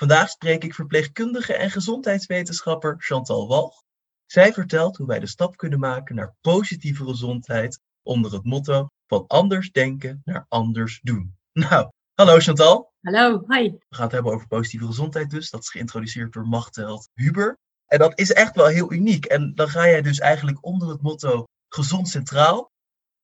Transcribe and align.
Vandaag 0.00 0.30
spreek 0.30 0.64
ik 0.64 0.74
verpleegkundige 0.74 1.54
en 1.54 1.70
gezondheidswetenschapper 1.70 2.96
Chantal 2.98 3.48
Walch. 3.48 3.82
Zij 4.26 4.52
vertelt 4.52 4.96
hoe 4.96 5.06
wij 5.06 5.18
de 5.18 5.26
stap 5.26 5.56
kunnen 5.56 5.78
maken 5.78 6.14
naar 6.14 6.34
positieve 6.40 7.04
gezondheid 7.04 7.80
onder 8.02 8.32
het 8.32 8.44
motto 8.44 8.88
van 9.06 9.24
anders 9.26 9.70
denken 9.70 10.22
naar 10.24 10.46
anders 10.48 11.00
doen. 11.02 11.36
Nou, 11.52 11.90
hallo 12.14 12.38
Chantal. 12.38 12.92
Hallo, 13.00 13.44
hi. 13.48 13.70
We 13.70 13.94
gaan 13.94 14.04
het 14.04 14.12
hebben 14.12 14.32
over 14.32 14.46
positieve 14.46 14.86
gezondheid 14.86 15.30
dus. 15.30 15.50
Dat 15.50 15.62
is 15.62 15.70
geïntroduceerd 15.70 16.32
door 16.32 16.46
Machtheld 16.46 17.08
Huber. 17.14 17.58
En 17.86 17.98
dat 17.98 18.18
is 18.18 18.32
echt 18.32 18.56
wel 18.56 18.66
heel 18.66 18.92
uniek. 18.92 19.24
En 19.24 19.54
dan 19.54 19.68
ga 19.68 19.86
jij 19.86 20.02
dus 20.02 20.18
eigenlijk 20.18 20.64
onder 20.64 20.88
het 20.88 21.02
motto 21.02 21.44
gezond 21.68 22.08
centraal 22.08 22.70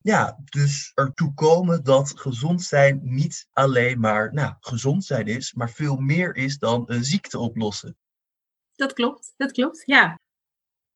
ja, 0.07 0.39
dus 0.45 0.93
ertoe 0.95 1.35
komen 1.35 1.85
dat 1.85 2.21
gezond 2.21 2.63
zijn 2.63 3.01
niet 3.03 3.49
alleen 3.53 4.01
maar 4.01 4.35
nou, 4.35 4.55
gezond 4.61 5.05
zijn 5.05 5.27
is, 5.27 5.53
maar 5.53 5.71
veel 5.71 5.97
meer 5.97 6.37
is 6.37 6.59
dan 6.59 6.85
een 6.87 7.05
ziekte 7.05 7.39
oplossen. 7.39 7.97
Dat 8.75 8.93
klopt, 8.93 9.35
dat 9.37 9.53
klopt, 9.53 9.83
ja. 9.87 10.19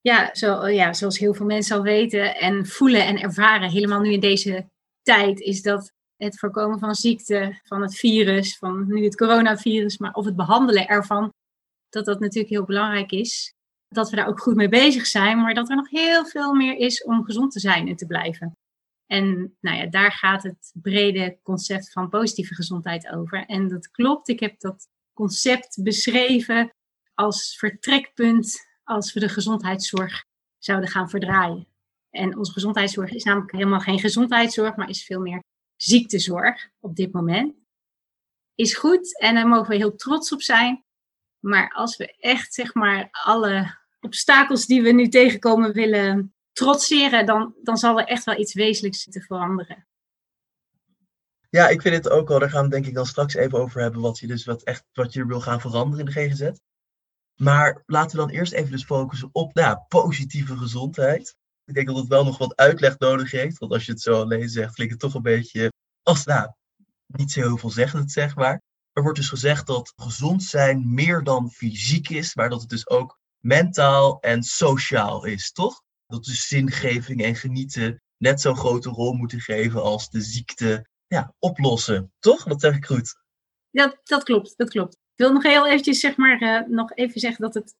Ja, 0.00 0.34
zo, 0.34 0.69
ja, 0.69 0.92
zoals 0.92 1.19
heel 1.19 1.34
veel 1.34 1.46
mensen 1.46 1.77
al 1.77 1.83
weten 1.83 2.36
en 2.36 2.66
voelen 2.66 3.06
en 3.06 3.20
ervaren, 3.20 3.70
helemaal 3.70 4.00
nu 4.00 4.12
in 4.12 4.20
deze 4.20 4.70
tijd, 5.03 5.41
is 5.41 5.62
dat 5.62 5.92
het 6.16 6.38
voorkomen 6.38 6.78
van 6.78 6.94
ziekte, 6.94 7.61
van 7.64 7.83
het 7.83 7.94
virus, 7.94 8.58
van 8.58 8.86
nu 8.86 9.05
het 9.05 9.16
coronavirus, 9.16 9.98
maar 9.98 10.12
of 10.12 10.25
het 10.25 10.36
behandelen 10.36 10.86
ervan, 10.86 11.33
dat 11.88 12.05
dat 12.05 12.20
natuurlijk 12.20 12.53
heel 12.53 12.64
belangrijk 12.64 13.11
is. 13.11 13.55
Dat 13.88 14.11
we 14.11 14.16
daar 14.16 14.28
ook 14.28 14.41
goed 14.41 14.56
mee 14.56 14.69
bezig 14.69 15.06
zijn, 15.06 15.41
maar 15.41 15.55
dat 15.55 15.70
er 15.70 15.77
nog 15.77 15.91
heel 15.91 16.27
veel 16.27 16.55
meer 16.55 16.77
is 16.77 17.05
om 17.05 17.25
gezond 17.25 17.53
te 17.53 17.61
zijn 17.61 17.88
en 17.88 17.97
te 17.97 18.06
blijven. 18.06 18.55
En 19.11 19.56
nou 19.61 19.77
ja, 19.77 19.86
daar 19.86 20.12
gaat 20.12 20.42
het 20.42 20.72
brede 20.75 21.39
concept 21.42 21.92
van 21.92 22.08
positieve 22.08 22.55
gezondheid 22.55 23.08
over. 23.08 23.47
En 23.47 23.69
dat 23.69 23.91
klopt, 23.91 24.28
ik 24.28 24.41
heb 24.41 24.61
dat 24.61 24.89
concept 25.12 25.83
beschreven 25.83 26.75
als 27.14 27.56
vertrekpunt 27.58 28.69
als 28.84 29.12
we 29.12 29.20
de 29.20 29.28
gezondheidszorg 29.28 30.25
zouden 30.58 30.91
gaan 30.91 31.11
verdraaien. 31.11 31.66
En 32.11 32.36
onze 32.36 32.53
gezondheidszorg 32.53 33.11
is 33.11 33.25
namelijk 33.25 33.53
helemaal 33.53 33.81
geen 33.81 33.98
gezondheidszorg, 33.98 34.77
maar 34.77 34.88
is 34.88 35.05
veel 35.05 35.20
meer 35.20 35.42
ziektezorg 35.77 36.70
op 36.81 36.97
dit 36.97 37.12
moment. 37.12 37.55
Is 38.55 38.75
goed 38.75 39.20
en 39.20 39.34
daar 39.34 39.48
mogen 39.48 39.69
we 39.69 39.77
heel 39.77 39.97
trots 39.97 40.33
op 40.33 40.42
zijn. 40.42 40.84
Maar 41.38 41.72
als 41.72 41.97
we 41.97 42.16
echt 42.19 42.55
zeg 42.55 42.75
maar 42.75 43.08
alle 43.11 43.78
obstakels 44.00 44.66
die 44.66 44.83
we 44.83 44.92
nu 44.92 45.08
tegenkomen 45.08 45.72
willen 45.72 46.34
trotseren, 46.53 47.27
dan, 47.27 47.55
dan 47.62 47.77
zal 47.77 47.98
er 47.98 48.06
echt 48.06 48.25
wel 48.25 48.39
iets 48.39 48.55
wezenlijks 48.55 49.05
te 49.05 49.20
veranderen. 49.20 49.87
Ja, 51.51 51.69
ik 51.69 51.83
vind 51.83 51.95
het 51.95 52.09
ook 52.09 52.29
wel. 52.29 52.39
Daar 52.39 52.51
gaan 52.51 52.65
we 52.65 52.70
denk 52.70 52.87
ik 52.87 52.95
dan 52.95 53.06
straks 53.06 53.34
even 53.34 53.59
over 53.59 53.81
hebben. 53.81 54.01
Wat 54.01 54.19
je 54.19 54.27
dus 54.27 54.45
wat 54.45 54.62
echt 54.62 54.84
wat 54.93 55.12
je 55.12 55.27
wil 55.27 55.41
gaan 55.41 55.61
veranderen 55.61 56.06
in 56.06 56.12
de 56.12 56.28
GGZ. 56.28 56.51
Maar 57.34 57.83
laten 57.87 58.11
we 58.11 58.17
dan 58.17 58.34
eerst 58.34 58.53
even 58.53 58.71
dus 58.71 58.84
focussen 58.84 59.28
op 59.33 59.55
nou, 59.55 59.78
positieve 59.89 60.56
gezondheid. 60.56 61.37
Ik 61.65 61.75
denk 61.75 61.87
dat 61.87 61.97
het 61.97 62.06
wel 62.06 62.25
nog 62.25 62.39
wat 62.39 62.56
uitleg 62.56 62.98
nodig 62.98 63.31
heeft. 63.31 63.59
Want 63.59 63.73
als 63.73 63.87
je 63.87 63.93
het 63.93 64.01
zo 64.01 64.21
alleen 64.21 64.48
zegt, 64.48 64.75
klinkt 64.75 64.93
het 64.93 65.03
toch 65.03 65.15
een 65.15 65.23
beetje 65.23 65.73
als 66.03 66.25
nou, 66.25 66.51
niet 67.06 67.31
zo 67.31 67.41
heel 67.41 67.56
veelzeggend, 67.56 68.12
zeg 68.12 68.37
maar. 68.37 68.62
Er 68.93 69.03
wordt 69.03 69.19
dus 69.19 69.28
gezegd 69.28 69.66
dat 69.66 69.93
gezond 69.97 70.43
zijn 70.43 70.94
meer 70.94 71.22
dan 71.22 71.50
fysiek 71.50 72.09
is, 72.09 72.34
maar 72.34 72.49
dat 72.49 72.60
het 72.60 72.71
dus 72.71 72.89
ook 72.89 73.19
mentaal 73.39 74.21
en 74.21 74.43
sociaal 74.43 75.25
is, 75.25 75.53
toch? 75.53 75.83
Dat 76.10 76.25
de 76.25 76.32
zingeving 76.32 77.22
en 77.22 77.34
genieten 77.34 78.00
net 78.16 78.41
zo'n 78.41 78.56
grote 78.56 78.88
rol 78.88 79.12
moeten 79.12 79.41
geven 79.41 79.82
als 79.82 80.10
de 80.10 80.21
ziekte 80.21 80.87
ja, 81.06 81.34
oplossen. 81.38 82.12
Toch? 82.19 82.44
Dat 82.44 82.60
zeg 82.60 82.76
ik 82.76 82.87
goed. 82.87 83.15
Ja, 83.71 84.00
dat 84.03 84.22
klopt, 84.22 84.54
dat 84.56 84.71
klopt. 84.71 84.93
Ik 84.93 85.26
wil 85.26 85.32
nog 85.32 85.43
heel 85.43 85.66
eventjes 85.66 86.00
zeg 86.00 86.16
maar, 86.16 86.43
uh, 86.43 86.69
nog 86.69 86.94
even 86.94 87.21
zeggen 87.21 87.43
dat 87.43 87.54
het 87.54 87.75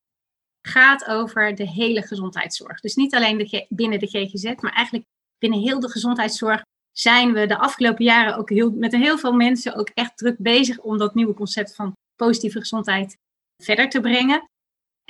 gaat 0.63 1.05
over 1.05 1.55
de 1.55 1.69
hele 1.69 2.03
gezondheidszorg. 2.03 2.81
Dus 2.81 2.95
niet 2.95 3.15
alleen 3.15 3.39
de 3.39 3.67
binnen 3.69 3.99
de 3.99 4.07
GGZ, 4.07 4.45
maar 4.61 4.73
eigenlijk 4.73 5.07
binnen 5.39 5.61
heel 5.61 5.81
de 5.81 5.91
gezondheidszorg 5.91 6.63
zijn 6.93 7.33
we 7.33 7.47
de 7.47 7.59
afgelopen 7.59 8.05
jaren 8.05 8.37
ook 8.37 8.51
heel, 8.51 8.71
met 8.71 8.93
heel 8.93 9.19
veel 9.19 9.33
mensen 9.33 9.75
ook 9.75 9.89
echt 9.89 10.17
druk 10.17 10.37
bezig 10.39 10.79
om 10.79 10.99
dat 10.99 11.15
nieuwe 11.15 11.35
concept 11.35 11.75
van 11.75 11.93
positieve 12.15 12.59
gezondheid 12.59 13.17
verder 13.63 13.89
te 13.89 14.01
brengen. 14.01 14.50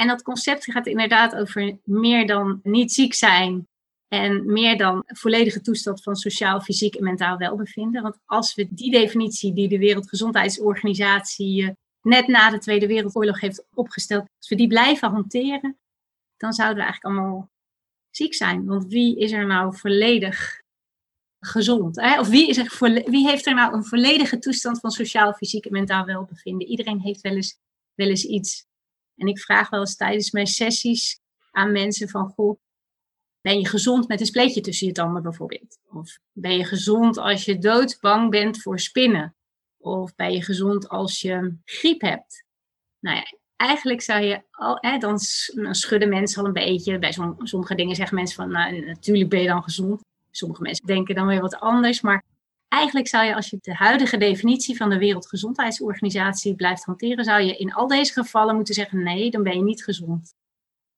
En 0.01 0.07
dat 0.07 0.23
concept 0.23 0.65
gaat 0.65 0.87
inderdaad 0.87 1.35
over 1.35 1.79
meer 1.85 2.27
dan 2.27 2.61
niet 2.63 2.93
ziek 2.93 3.15
zijn 3.15 3.69
en 4.09 4.53
meer 4.53 4.77
dan 4.77 5.03
volledige 5.07 5.61
toestand 5.61 6.03
van 6.03 6.17
sociaal, 6.17 6.61
fysiek 6.61 6.95
en 6.95 7.05
mentaal 7.05 7.37
welbevinden. 7.37 8.03
Want 8.03 8.19
als 8.25 8.55
we 8.55 8.69
die 8.71 8.91
definitie 8.91 9.53
die 9.53 9.69
de 9.69 9.79
Wereldgezondheidsorganisatie 9.79 11.63
eh, 11.63 11.71
net 12.03 12.27
na 12.27 12.51
de 12.51 12.59
Tweede 12.59 12.87
Wereldoorlog 12.87 13.41
heeft 13.41 13.67
opgesteld, 13.75 14.27
als 14.37 14.49
we 14.49 14.57
die 14.57 14.69
blijven 14.69 15.11
hanteren, 15.11 15.79
dan 16.37 16.53
zouden 16.53 16.77
we 16.77 16.83
eigenlijk 16.83 17.15
allemaal 17.15 17.51
ziek 18.11 18.35
zijn. 18.35 18.67
Want 18.67 18.87
wie 18.87 19.19
is 19.19 19.33
er 19.33 19.47
nou 19.47 19.77
volledig 19.77 20.63
gezond? 21.41 22.01
Hè? 22.01 22.21
Of 22.21 22.29
wie, 22.29 22.49
is 22.49 22.57
er 22.57 22.77
wie 23.11 23.29
heeft 23.29 23.47
er 23.47 23.55
nou 23.55 23.75
een 23.75 23.85
volledige 23.85 24.39
toestand 24.39 24.81
van 24.81 24.91
sociaal, 24.91 25.33
fysiek 25.33 25.65
en 25.65 25.73
mentaal 25.73 26.05
welbevinden? 26.05 26.69
Iedereen 26.69 27.01
heeft 27.01 27.21
wel 27.21 27.35
eens, 27.35 27.59
wel 27.95 28.09
eens 28.09 28.25
iets 28.25 28.69
en 29.21 29.27
ik 29.27 29.39
vraag 29.39 29.71
wel 29.71 29.81
eens 29.81 29.97
tijdens 29.97 30.31
mijn 30.31 30.47
sessies 30.47 31.21
aan 31.51 31.73
mensen 31.73 32.09
van, 32.09 32.29
goh, 32.29 32.59
ben 33.41 33.59
je 33.59 33.67
gezond 33.67 34.09
met 34.09 34.21
een 34.21 34.27
spleetje 34.27 34.61
tussen 34.61 34.87
je 34.87 34.93
tanden 34.93 35.23
bijvoorbeeld? 35.23 35.79
Of 35.89 36.19
ben 36.33 36.57
je 36.57 36.65
gezond 36.65 37.19
als 37.19 37.45
je 37.45 37.59
doodsbang 37.59 38.31
bent 38.31 38.63
voor 38.63 38.81
spinnen? 38.81 39.35
Of 39.79 40.15
ben 40.15 40.33
je 40.33 40.43
gezond 40.43 40.89
als 40.89 41.21
je 41.21 41.57
griep 41.65 42.01
hebt? 42.01 42.45
Nou 42.99 43.17
ja, 43.17 43.25
eigenlijk 43.57 44.01
zou 44.01 44.23
je 44.23 44.43
al, 44.51 44.79
hè, 44.81 44.99
dan, 44.99 45.19
schudden 45.71 46.09
mensen 46.09 46.41
al 46.41 46.47
een 46.47 46.53
beetje. 46.53 46.99
Bij 46.99 47.13
sommige 47.43 47.75
dingen 47.75 47.97
zeggen 47.97 48.17
mensen 48.17 48.37
van, 48.37 48.51
nou, 48.51 48.85
natuurlijk 48.85 49.31
ben 49.31 49.41
je 49.41 49.49
dan 49.49 49.63
gezond. 49.63 50.01
Sommige 50.31 50.63
mensen 50.63 50.87
denken 50.87 51.15
dan 51.15 51.27
weer 51.27 51.41
wat 51.41 51.61
anders. 51.61 52.01
Maar 52.01 52.25
Eigenlijk 52.71 53.09
zou 53.09 53.25
je, 53.25 53.35
als 53.35 53.51
je 53.51 53.59
de 53.61 53.75
huidige 53.75 54.17
definitie 54.17 54.77
van 54.77 54.91
de 54.91 54.99
Wereldgezondheidsorganisatie 54.99 56.55
blijft 56.55 56.85
hanteren, 56.85 57.25
zou 57.25 57.43
je 57.43 57.57
in 57.57 57.73
al 57.73 57.87
deze 57.87 58.13
gevallen 58.13 58.55
moeten 58.55 58.75
zeggen: 58.75 59.03
nee, 59.03 59.31
dan 59.31 59.43
ben 59.43 59.57
je 59.57 59.63
niet 59.63 59.85
gezond. 59.85 60.35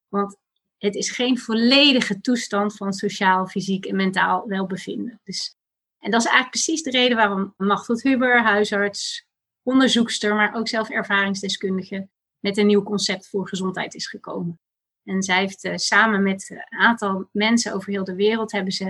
Want 0.09 0.37
het 0.78 0.94
is 0.94 1.10
geen 1.10 1.38
volledige 1.38 2.21
toestand 2.21 2.77
van 2.77 2.93
sociaal, 2.93 3.47
fysiek 3.47 3.84
en 3.84 3.97
mentaal 3.97 4.47
welbevinden. 4.47 5.21
Dus, 5.25 5.56
en 5.99 6.10
dat 6.10 6.21
is 6.21 6.27
eigenlijk 6.27 6.55
precies 6.55 6.83
de 6.83 6.91
reden 6.91 7.16
waarom 7.16 7.55
Machteld 7.56 8.03
Huber, 8.03 8.43
huisarts, 8.43 9.27
onderzoekster, 9.62 10.34
maar 10.34 10.54
ook 10.54 10.69
zelf 10.69 10.89
ervaringsdeskundige, 10.91 12.09
met 12.39 12.56
een 12.56 12.66
nieuw 12.66 12.83
concept 12.83 13.28
voor 13.28 13.49
gezondheid 13.49 13.94
is 13.94 14.09
gekomen. 14.09 14.60
En 15.04 15.22
zij 15.22 15.39
heeft 15.39 15.65
uh, 15.65 15.77
samen 15.77 16.22
met 16.22 16.50
een 16.50 16.81
aantal 16.81 17.28
mensen 17.33 17.75
over 17.75 17.91
heel 17.91 18.04
de 18.04 18.15
wereld, 18.15 18.53
hebben 18.53 18.72
ze 18.72 18.84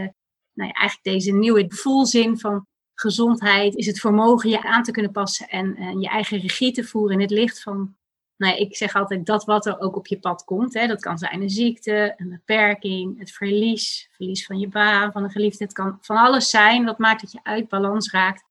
nou 0.53 0.69
ja, 0.69 0.73
eigenlijk 0.73 1.03
deze 1.03 1.33
nieuwe 1.33 1.65
volzin 1.69 2.39
van 2.39 2.67
gezondheid 2.95 3.75
is 3.75 3.87
het 3.87 4.01
vermogen 4.01 4.51
je 4.51 4.63
aan 4.63 4.83
te 4.83 4.91
kunnen 4.91 5.13
passen 5.13 5.49
en, 5.49 5.77
en 5.77 6.01
je 6.01 6.09
eigen 6.09 6.39
regie 6.39 6.73
te 6.73 6.85
voeren 6.85 7.15
in 7.15 7.21
het 7.21 7.31
licht 7.31 7.63
van, 7.63 7.97
nou 8.37 8.55
ja, 8.55 8.59
ik 8.59 8.77
zeg 8.77 8.95
altijd 8.95 9.27
dat 9.27 9.45
wat 9.45 9.67
er 9.67 9.81
ook 9.81 9.97
op 9.97 10.07
je 10.07 10.19
pad 10.19 10.45
komt. 10.45 10.75
Hè. 10.75 10.87
Dat 10.87 11.01
kan 11.01 11.19
zijn 11.19 11.43
een 11.43 11.51
ziekte, 11.51 12.15
een 12.17 12.29
beperking, 12.29 13.19
het 13.19 13.31
verlies, 13.31 14.09
verlies 14.13 14.47
van 14.47 14.59
je 14.59 14.69
baan, 14.69 15.13
van 15.13 15.25
een 15.25 15.31
geliefde. 15.31 15.65
Het 15.65 15.73
kan 15.73 15.99
van 16.01 16.17
alles 16.17 16.51
zijn 16.51 16.85
wat 16.85 16.99
maakt 16.99 17.21
dat 17.21 17.33
je 17.33 17.41
uit 17.43 17.69
balans 17.69 18.11
raakt. 18.11 18.45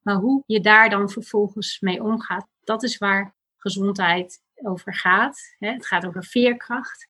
Maar 0.00 0.16
hoe 0.16 0.42
je 0.46 0.60
daar 0.60 0.90
dan 0.90 1.10
vervolgens 1.10 1.80
mee 1.80 2.02
omgaat, 2.02 2.46
dat 2.64 2.82
is 2.82 2.98
waar 2.98 3.34
gezondheid 3.56 4.42
over 4.54 4.94
gaat. 4.94 5.54
Hè. 5.58 5.72
Het 5.72 5.86
gaat 5.86 6.06
over 6.06 6.24
veerkracht. 6.24 7.08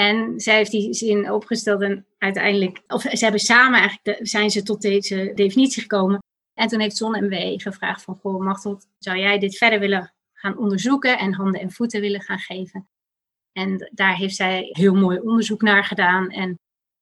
En 0.00 0.40
zij 0.40 0.56
heeft 0.56 0.70
die 0.70 0.94
zin 0.94 1.32
opgesteld 1.32 1.82
en 1.82 2.06
uiteindelijk, 2.18 2.82
of 2.86 3.00
ze 3.00 3.18
hebben 3.24 3.40
samen 3.40 3.80
eigenlijk, 3.80 4.26
zijn 4.26 4.50
ze 4.50 4.62
tot 4.62 4.80
deze 4.82 5.32
definitie 5.34 5.82
gekomen. 5.82 6.22
En 6.54 6.68
toen 6.68 6.80
heeft 6.80 6.96
Zon 6.96 7.24
MW 7.24 7.60
gevraagd 7.60 8.02
van, 8.02 8.16
goh 8.16 8.40
Machtel, 8.40 8.80
zou 8.98 9.18
jij 9.18 9.38
dit 9.38 9.56
verder 9.56 9.80
willen 9.80 10.14
gaan 10.32 10.58
onderzoeken 10.58 11.18
en 11.18 11.32
handen 11.32 11.60
en 11.60 11.70
voeten 11.70 12.00
willen 12.00 12.20
gaan 12.20 12.38
geven? 12.38 12.88
En 13.52 13.90
daar 13.94 14.16
heeft 14.16 14.36
zij 14.36 14.68
heel 14.70 14.94
mooi 14.94 15.18
onderzoek 15.18 15.62
naar 15.62 15.84
gedaan. 15.84 16.30
En 16.30 16.58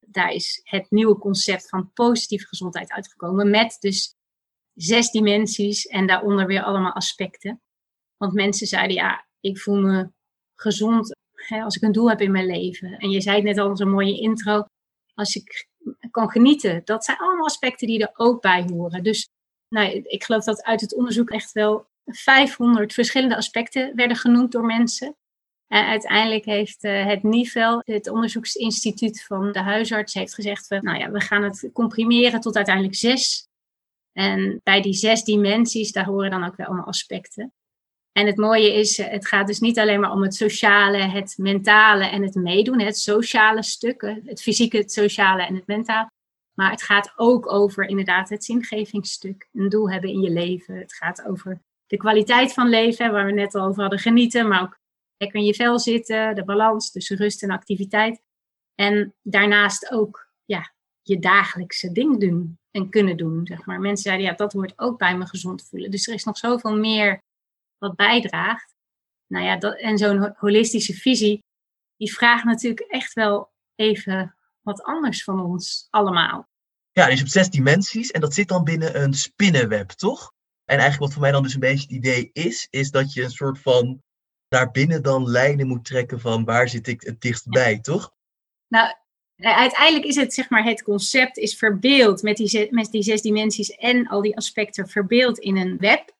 daar 0.06 0.32
is 0.32 0.60
het 0.64 0.90
nieuwe 0.90 1.18
concept 1.18 1.68
van 1.68 1.92
positieve 1.92 2.46
gezondheid 2.46 2.92
uitgekomen. 2.92 3.50
Met 3.50 3.76
dus 3.80 4.14
zes 4.74 5.10
dimensies 5.10 5.86
en 5.86 6.06
daaronder 6.06 6.46
weer 6.46 6.62
allemaal 6.62 6.92
aspecten. 6.92 7.60
Want 8.16 8.32
mensen 8.32 8.66
zeiden, 8.66 8.96
ja, 8.96 9.26
ik 9.40 9.58
voel 9.58 9.80
me 9.80 10.10
gezond 10.54 11.16
hè, 11.48 11.62
als 11.62 11.76
ik 11.76 11.82
een 11.82 11.92
doel 11.92 12.08
heb 12.08 12.20
in 12.20 12.30
mijn 12.30 12.46
leven. 12.46 12.98
En 12.98 13.10
je 13.10 13.20
zei 13.20 13.36
het 13.36 13.44
net 13.44 13.58
al, 13.58 13.76
zo'n 13.76 13.90
mooie 13.90 14.20
intro. 14.20 14.64
Als 15.14 15.34
ik 15.36 15.66
kan 16.10 16.30
genieten. 16.30 16.82
Dat 16.84 17.04
zijn 17.04 17.18
allemaal 17.18 17.44
aspecten 17.44 17.86
die 17.86 18.00
er 18.00 18.10
ook 18.12 18.40
bij 18.40 18.64
horen. 18.70 19.02
Dus 19.02 19.28
nou, 19.68 19.90
ik 19.90 20.24
geloof 20.24 20.44
dat 20.44 20.62
uit 20.62 20.80
het 20.80 20.94
onderzoek 20.94 21.30
echt 21.30 21.52
wel 21.52 21.86
500 22.04 22.92
verschillende 22.92 23.36
aspecten 23.36 23.96
werden 23.96 24.16
genoemd 24.16 24.52
door 24.52 24.64
mensen. 24.64 25.16
En 25.66 25.86
uiteindelijk 25.86 26.44
heeft 26.44 26.84
uh, 26.84 27.06
het 27.06 27.22
NIVEL, 27.22 27.82
het 27.84 28.08
onderzoeksinstituut 28.08 29.22
van 29.22 29.52
de 29.52 29.60
huisarts, 29.60 30.14
heeft 30.14 30.34
gezegd, 30.34 30.68
we, 30.68 30.78
nou 30.80 30.98
ja, 30.98 31.10
we 31.10 31.20
gaan 31.20 31.42
het 31.42 31.70
comprimeren 31.72 32.40
tot 32.40 32.56
uiteindelijk 32.56 32.94
zes. 32.96 33.48
En 34.12 34.60
bij 34.62 34.80
die 34.80 34.94
zes 34.94 35.24
dimensies, 35.24 35.92
daar 35.92 36.04
horen 36.04 36.30
dan 36.30 36.44
ook 36.44 36.56
wel 36.56 36.66
allemaal 36.66 36.86
aspecten. 36.86 37.52
En 38.12 38.26
het 38.26 38.36
mooie 38.36 38.74
is, 38.74 38.98
eh, 38.98 39.08
het 39.08 39.26
gaat 39.26 39.46
dus 39.46 39.60
niet 39.60 39.78
alleen 39.78 40.00
maar 40.00 40.12
om 40.12 40.22
het 40.22 40.34
sociale, 40.34 40.98
het 40.98 41.34
mentale 41.38 42.04
en 42.04 42.22
het 42.22 42.34
meedoen, 42.34 42.80
het 42.80 42.98
sociale 42.98 43.62
stuk, 43.62 44.00
het 44.24 44.42
fysieke, 44.42 44.76
het 44.76 44.92
sociale 44.92 45.46
en 45.46 45.54
het 45.54 45.66
mentale. 45.66 46.10
Maar 46.54 46.70
het 46.70 46.82
gaat 46.82 47.12
ook 47.16 47.52
over 47.52 47.84
inderdaad 47.84 48.28
het 48.28 48.44
zingevingsstuk, 48.44 49.48
een 49.52 49.68
doel 49.68 49.90
hebben 49.90 50.10
in 50.10 50.20
je 50.20 50.30
leven. 50.30 50.74
Het 50.74 50.94
gaat 50.94 51.24
over 51.26 51.60
de 51.86 51.96
kwaliteit 51.96 52.52
van 52.52 52.68
leven, 52.68 53.12
waar 53.12 53.26
we 53.26 53.32
net 53.32 53.54
al 53.54 53.66
over 53.66 53.80
hadden, 53.80 53.98
genieten, 53.98 54.48
maar 54.48 54.62
ook 54.62 54.78
lekker 55.16 55.40
in 55.40 55.46
je 55.46 55.54
vel 55.54 55.78
zitten, 55.78 56.34
de 56.34 56.44
balans 56.44 56.90
tussen 56.90 57.16
rust 57.16 57.42
en 57.42 57.50
activiteit. 57.50 58.22
En 58.74 59.14
daarnaast 59.22 59.90
ook 59.90 60.30
ja, 60.44 60.72
je 61.02 61.18
dagelijkse 61.18 61.92
ding 61.92 62.20
doen 62.20 62.58
en 62.70 62.90
kunnen 62.90 63.16
doen. 63.16 63.46
Zeg 63.46 63.66
maar. 63.66 63.80
Mensen 63.80 64.02
zeiden, 64.02 64.26
ja, 64.26 64.32
dat 64.32 64.52
hoort 64.52 64.72
ook 64.76 64.98
bij 64.98 65.16
me 65.16 65.26
gezond 65.26 65.68
voelen. 65.68 65.90
Dus 65.90 66.06
er 66.06 66.14
is 66.14 66.24
nog 66.24 66.38
zoveel 66.38 66.76
meer 66.76 67.22
wat 67.78 67.96
bijdraagt. 67.96 68.74
Nou 69.26 69.44
ja, 69.44 69.56
dat, 69.56 69.78
en 69.78 69.98
zo'n 69.98 70.34
holistische 70.36 70.94
visie, 70.94 71.44
die 71.96 72.12
vraagt 72.12 72.44
natuurlijk 72.44 72.80
echt 72.80 73.12
wel 73.12 73.52
even 73.74 74.36
wat 74.60 74.82
anders 74.82 75.24
van 75.24 75.40
ons 75.40 75.86
allemaal. 75.90 76.48
Ja, 76.92 77.06
dus 77.06 77.18
hebt 77.18 77.30
zes 77.30 77.50
dimensies 77.50 78.10
en 78.10 78.20
dat 78.20 78.34
zit 78.34 78.48
dan 78.48 78.64
binnen 78.64 79.02
een 79.02 79.14
spinnenweb, 79.14 79.88
toch? 79.88 80.32
En 80.64 80.78
eigenlijk 80.78 81.00
wat 81.00 81.12
voor 81.12 81.22
mij 81.22 81.32
dan 81.32 81.42
dus 81.42 81.54
een 81.54 81.60
beetje 81.60 81.82
het 81.82 81.96
idee 81.96 82.30
is, 82.32 82.66
is 82.70 82.90
dat 82.90 83.12
je 83.12 83.22
een 83.22 83.30
soort 83.30 83.58
van 83.58 84.02
daarbinnen 84.48 85.02
dan 85.02 85.28
lijnen 85.28 85.66
moet 85.66 85.84
trekken 85.84 86.20
van 86.20 86.44
waar 86.44 86.68
zit 86.68 86.86
ik 86.86 87.02
het 87.02 87.20
dichtst 87.20 87.48
bij, 87.48 87.80
toch? 87.80 88.12
Nou, 88.66 88.94
uiteindelijk 89.36 90.04
is 90.04 90.16
het, 90.16 90.34
zeg 90.34 90.50
maar, 90.50 90.64
het 90.64 90.82
concept 90.82 91.36
is 91.36 91.56
verbeeld 91.56 92.22
met 92.22 92.36
die, 92.36 92.68
met 92.70 92.90
die 92.90 93.02
zes 93.02 93.22
dimensies 93.22 93.70
en 93.70 94.08
al 94.08 94.22
die 94.22 94.36
aspecten 94.36 94.88
verbeeld 94.88 95.38
in 95.38 95.56
een 95.56 95.78
web. 95.78 96.16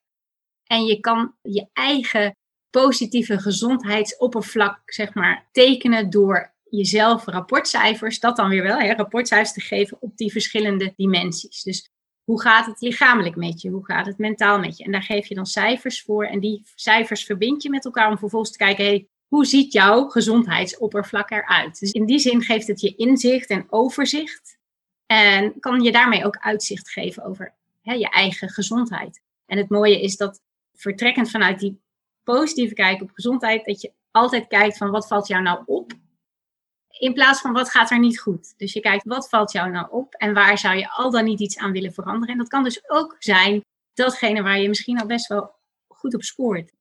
En 0.69 0.85
je 0.85 1.01
kan 1.01 1.35
je 1.43 1.67
eigen 1.73 2.37
positieve 2.71 3.39
gezondheidsoppervlak, 3.39 4.81
zeg 4.85 5.15
maar, 5.15 5.49
tekenen 5.53 6.11
door 6.11 6.55
jezelf 6.71 7.25
rapportcijfers, 7.25 8.21
dat 8.21 8.37
dan 8.37 8.49
weer 8.49 8.63
wel, 8.63 8.79
hè, 8.79 8.93
rapportcijfers 8.93 9.53
te 9.53 9.61
geven 9.61 9.97
op 10.01 10.17
die 10.17 10.33
verschillende 10.33 10.93
dimensies. 10.97 11.63
Dus 11.63 11.91
hoe 12.25 12.41
gaat 12.41 12.67
het 12.67 12.81
lichamelijk 12.81 13.37
met 13.37 13.61
je? 13.61 13.71
Hoe 13.71 13.85
gaat 13.85 14.07
het 14.07 14.19
mentaal 14.19 14.59
met 14.59 14.77
je? 14.77 14.85
En 14.85 14.93
daar 14.93 15.03
geef 15.03 15.27
je 15.27 15.35
dan 15.35 15.47
cijfers 15.47 16.03
voor. 16.03 16.25
En 16.25 16.41
die 16.41 16.63
cijfers 16.75 17.25
verbind 17.25 17.63
je 17.63 17.71
met 17.71 17.85
elkaar 17.85 18.11
om 18.11 18.19
vervolgens 18.19 18.53
te 18.53 18.59
kijken, 18.59 18.85
hey, 18.85 19.09
hoe 19.29 19.47
ziet 19.47 19.73
jouw 19.73 20.09
gezondheidsoppervlak 20.09 21.31
eruit? 21.31 21.79
Dus 21.79 21.93
in 21.93 22.07
die 22.07 22.19
zin 22.19 22.43
geeft 22.43 22.67
het 22.67 22.81
je 22.81 22.95
inzicht 22.95 23.49
en 23.49 23.67
overzicht. 23.69 24.59
En 25.07 25.61
kan 25.61 25.83
je 25.83 25.93
daarmee 25.93 26.25
ook 26.25 26.39
uitzicht 26.39 26.91
geven 26.91 27.25
over 27.25 27.55
hè, 27.83 27.93
je 27.93 28.11
eigen 28.11 28.49
gezondheid. 28.49 29.21
En 29.47 29.59
het 29.59 29.69
mooie 29.69 30.01
is 30.01 30.17
dat 30.17 30.41
vertrekkend 30.81 31.31
vanuit 31.31 31.59
die 31.59 31.81
positieve 32.23 32.75
kijk 32.75 33.03
op 33.03 33.11
gezondheid, 33.11 33.65
dat 33.65 33.81
je 33.81 33.93
altijd 34.11 34.47
kijkt 34.47 34.77
van 34.77 34.91
wat 34.91 35.07
valt 35.07 35.27
jou 35.27 35.43
nou 35.43 35.63
op 35.67 35.93
in 36.99 37.13
plaats 37.13 37.41
van 37.41 37.53
wat 37.53 37.71
gaat 37.71 37.91
er 37.91 37.99
niet 37.99 38.21
goed. 38.21 38.55
Dus 38.57 38.73
je 38.73 38.81
kijkt 38.81 39.05
wat 39.05 39.29
valt 39.29 39.53
jou 39.53 39.71
nou 39.71 39.91
op 39.91 40.15
en 40.15 40.35
waar 40.35 40.59
zou 40.59 40.77
je 40.77 40.91
al 40.91 41.11
dan 41.11 41.25
niet 41.25 41.41
iets 41.41 41.59
aan 41.59 41.73
willen 41.73 41.93
veranderen. 41.93 42.29
En 42.29 42.39
dat 42.39 42.49
kan 42.49 42.65
dus 42.65 42.91
ook 42.91 43.17
zijn 43.19 43.61
datgene 43.93 44.43
waar 44.43 44.59
je 44.59 44.69
misschien 44.69 45.01
al 45.01 45.07
best 45.07 45.27
wel 45.27 45.55
goed 45.89 46.15
op 46.15 46.23
scoort. 46.23 46.73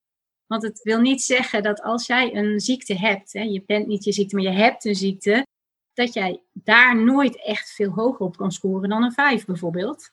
Want 0.45 0.63
het 0.63 0.81
wil 0.83 0.99
niet 0.99 1.21
zeggen 1.21 1.63
dat 1.63 1.81
als 1.81 2.05
jij 2.05 2.35
een 2.35 2.59
ziekte 2.59 2.97
hebt, 2.99 3.33
hè, 3.33 3.41
je 3.41 3.63
bent 3.65 3.87
niet 3.87 4.03
je 4.03 4.11
ziekte, 4.11 4.35
maar 4.35 4.43
je 4.43 4.59
hebt 4.59 4.85
een 4.85 4.95
ziekte, 4.95 5.45
dat 5.93 6.13
jij 6.13 6.41
daar 6.53 7.03
nooit 7.03 7.45
echt 7.45 7.71
veel 7.71 7.91
hoger 7.91 8.25
op 8.25 8.37
kan 8.37 8.51
scoren 8.51 8.89
dan 8.89 9.03
een 9.03 9.11
5 9.11 9.45
bijvoorbeeld. 9.45 10.11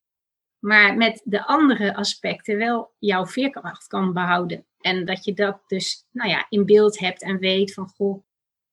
Maar 0.64 0.96
met 0.96 1.22
de 1.24 1.46
andere 1.46 1.94
aspecten 1.94 2.56
wel 2.56 2.94
jouw 2.98 3.26
veerkracht 3.26 3.86
kan 3.86 4.12
behouden. 4.12 4.66
En 4.80 5.04
dat 5.04 5.24
je 5.24 5.32
dat 5.32 5.60
dus 5.66 6.06
nou 6.10 6.30
ja, 6.30 6.46
in 6.48 6.66
beeld 6.66 6.98
hebt 6.98 7.22
en 7.22 7.38
weet 7.38 7.72
van 7.72 7.88
goh, 7.88 8.24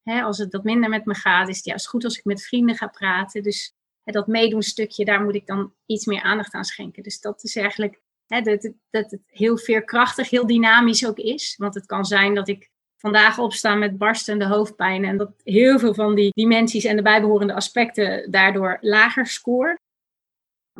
Hè, 0.03 0.21
als 0.21 0.37
het 0.37 0.51
wat 0.51 0.63
minder 0.63 0.89
met 0.89 1.05
me 1.05 1.15
gaat, 1.15 1.49
is 1.49 1.55
het 1.55 1.65
juist 1.65 1.87
goed 1.87 2.03
als 2.03 2.17
ik 2.17 2.25
met 2.25 2.43
vrienden 2.43 2.75
ga 2.75 2.87
praten. 2.87 3.43
Dus 3.43 3.73
hè, 4.03 4.11
dat 4.11 4.27
meedoen 4.27 4.61
stukje, 4.61 5.05
daar 5.05 5.23
moet 5.23 5.35
ik 5.35 5.45
dan 5.45 5.73
iets 5.85 6.05
meer 6.05 6.21
aandacht 6.21 6.53
aan 6.53 6.63
schenken. 6.63 7.03
Dus 7.03 7.19
dat 7.19 7.43
is 7.43 7.55
eigenlijk 7.55 8.01
hè, 8.27 8.41
dat, 8.41 8.71
dat 8.89 9.11
het 9.11 9.21
heel 9.25 9.57
veerkrachtig, 9.57 10.29
heel 10.29 10.47
dynamisch 10.47 11.07
ook 11.07 11.17
is. 11.17 11.55
Want 11.57 11.73
het 11.73 11.85
kan 11.85 12.05
zijn 12.05 12.35
dat 12.35 12.47
ik 12.47 12.69
vandaag 12.97 13.39
opsta 13.39 13.75
met 13.75 13.97
barstende 13.97 14.47
hoofdpijn 14.47 15.05
en 15.05 15.17
dat 15.17 15.31
heel 15.43 15.79
veel 15.79 15.93
van 15.93 16.15
die 16.15 16.31
dimensies 16.33 16.83
en 16.83 16.95
de 16.95 17.01
bijbehorende 17.01 17.53
aspecten 17.53 18.31
daardoor 18.31 18.77
lager 18.81 19.27
scoor. 19.27 19.79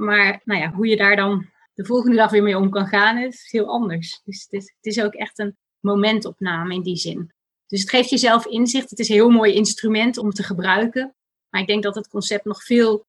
Maar 0.02 0.42
nou 0.44 0.62
ja, 0.62 0.72
hoe 0.72 0.88
je 0.88 0.98
daar 0.98 1.16
dan 1.16 1.50
de 1.74 1.86
volgende 1.86 2.16
dag 2.16 2.32
weer 2.32 2.44
mee 2.44 2.58
om 2.58 2.70
kan 2.70 2.88
gaan, 2.88 3.18
is 3.18 3.52
heel 3.52 3.68
anders. 3.68 4.22
Dus 4.24 4.42
het 4.44 4.52
is, 4.52 4.74
het 4.76 4.86
is 4.86 5.02
ook 5.02 5.14
echt 5.14 5.40
een 5.40 5.58
momentopname 5.80 6.74
in 6.74 6.82
die 6.82 6.96
zin. 6.96 7.32
Dus 7.68 7.80
het 7.80 7.90
geeft 7.90 8.10
jezelf 8.10 8.46
inzicht. 8.46 8.90
Het 8.90 9.00
is 9.00 9.10
een 9.10 9.16
heel 9.16 9.30
mooi 9.30 9.54
instrument 9.54 10.18
om 10.18 10.32
te 10.32 10.44
gebruiken. 10.44 11.16
Maar 11.50 11.62
ik 11.62 11.68
denk 11.68 11.84
dat 11.84 11.96
het 11.96 12.08
concept 12.08 12.46
nog 12.46 12.64
veel 12.64 13.06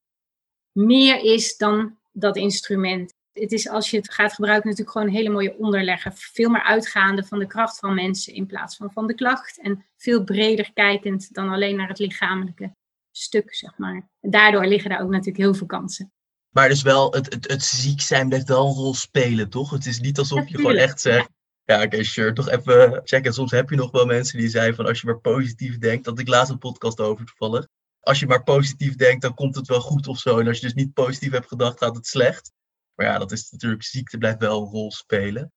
meer 0.73 1.21
is 1.21 1.57
dan 1.57 1.99
dat 2.13 2.37
instrument. 2.37 3.15
Het 3.33 3.53
is 3.53 3.69
als 3.69 3.91
je 3.91 3.97
het 3.97 4.13
gaat 4.13 4.33
gebruiken 4.33 4.69
natuurlijk 4.69 4.97
gewoon 4.97 5.09
een 5.09 5.17
hele 5.17 5.31
mooie 5.31 5.57
onderlegger. 5.59 6.13
Veel 6.15 6.51
meer 6.51 6.63
uitgaande 6.63 7.25
van 7.25 7.39
de 7.39 7.47
kracht 7.47 7.79
van 7.79 7.95
mensen 7.95 8.35
in 8.35 8.47
plaats 8.47 8.77
van 8.77 8.93
van 8.93 9.07
de 9.07 9.15
klacht. 9.15 9.61
En 9.61 9.85
veel 9.97 10.25
breder 10.25 10.73
kijkend 10.73 11.35
dan 11.35 11.49
alleen 11.49 11.77
naar 11.77 11.89
het 11.89 11.99
lichamelijke 11.99 12.75
stuk, 13.11 13.55
zeg 13.55 13.79
maar. 13.79 14.09
daardoor 14.21 14.67
liggen 14.67 14.91
daar 14.91 15.03
ook 15.03 15.11
natuurlijk 15.11 15.37
heel 15.37 15.55
veel 15.55 15.67
kansen. 15.67 16.13
Maar 16.53 16.69
dus 16.69 16.83
wel, 16.83 17.13
het, 17.13 17.33
het, 17.33 17.51
het 17.51 17.63
ziek 17.63 18.01
zijn 18.01 18.29
blijft 18.29 18.49
wel 18.49 18.67
een 18.67 18.75
rol 18.75 18.95
spelen, 18.95 19.51
toch? 19.51 19.71
Het 19.71 19.87
is 19.87 20.01
niet 20.01 20.19
alsof 20.19 20.49
je 20.49 20.57
gewoon 20.57 20.77
echt 20.77 21.01
zegt, 21.01 21.29
ja, 21.65 21.77
oké, 21.77 21.85
okay, 21.85 22.03
sure. 22.03 22.33
Toch 22.33 22.49
even 22.49 23.01
checken. 23.05 23.33
Soms 23.33 23.51
heb 23.51 23.71
je 23.71 23.77
nog 23.77 23.91
wel 23.91 24.07
mensen 24.07 24.39
die 24.39 24.49
zeiden 24.49 24.75
van 24.75 24.87
als 24.87 25.01
je 25.01 25.07
maar 25.07 25.21
positief 25.21 25.79
denkt. 25.79 26.05
Dat 26.05 26.19
ik 26.19 26.29
laatst 26.29 26.53
een 26.53 26.59
podcast 26.59 27.01
over 27.01 27.27
toevallig. 27.27 27.67
Als 28.01 28.21
je 28.21 28.27
maar 28.27 28.43
positief 28.43 28.97
denkt, 28.97 29.23
dan 29.23 29.35
komt 29.35 29.55
het 29.55 29.69
wel 29.69 29.81
goed 29.81 30.07
of 30.07 30.19
zo. 30.19 30.39
En 30.39 30.47
als 30.47 30.57
je 30.59 30.67
dus 30.67 30.75
niet 30.75 30.93
positief 30.93 31.31
hebt 31.31 31.49
gedacht, 31.49 31.79
gaat 31.79 31.97
het 31.97 32.07
slecht. 32.07 32.53
Maar 32.95 33.07
ja, 33.07 33.19
dat 33.19 33.33
is 33.33 33.51
natuurlijk, 33.51 33.83
ziekte 33.83 34.19
blijft 34.19 34.39
wel 34.39 34.63
een 34.63 34.71
rol 34.71 34.93
spelen. 34.93 35.53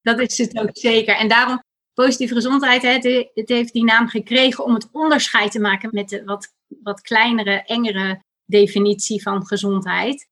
Dat 0.00 0.20
is 0.20 0.38
het 0.38 0.58
ook 0.58 0.70
zeker. 0.72 1.16
En 1.16 1.28
daarom, 1.28 1.62
positieve 1.94 2.34
gezondheid, 2.34 2.82
het, 2.82 3.30
het 3.34 3.48
heeft 3.48 3.72
die 3.72 3.84
naam 3.84 4.08
gekregen 4.08 4.64
om 4.64 4.74
het 4.74 4.88
onderscheid 4.92 5.52
te 5.52 5.60
maken 5.60 5.88
met 5.92 6.08
de 6.08 6.24
wat, 6.24 6.54
wat 6.82 7.00
kleinere, 7.00 7.62
engere 7.62 8.22
definitie 8.44 9.22
van 9.22 9.46
gezondheid. 9.46 10.28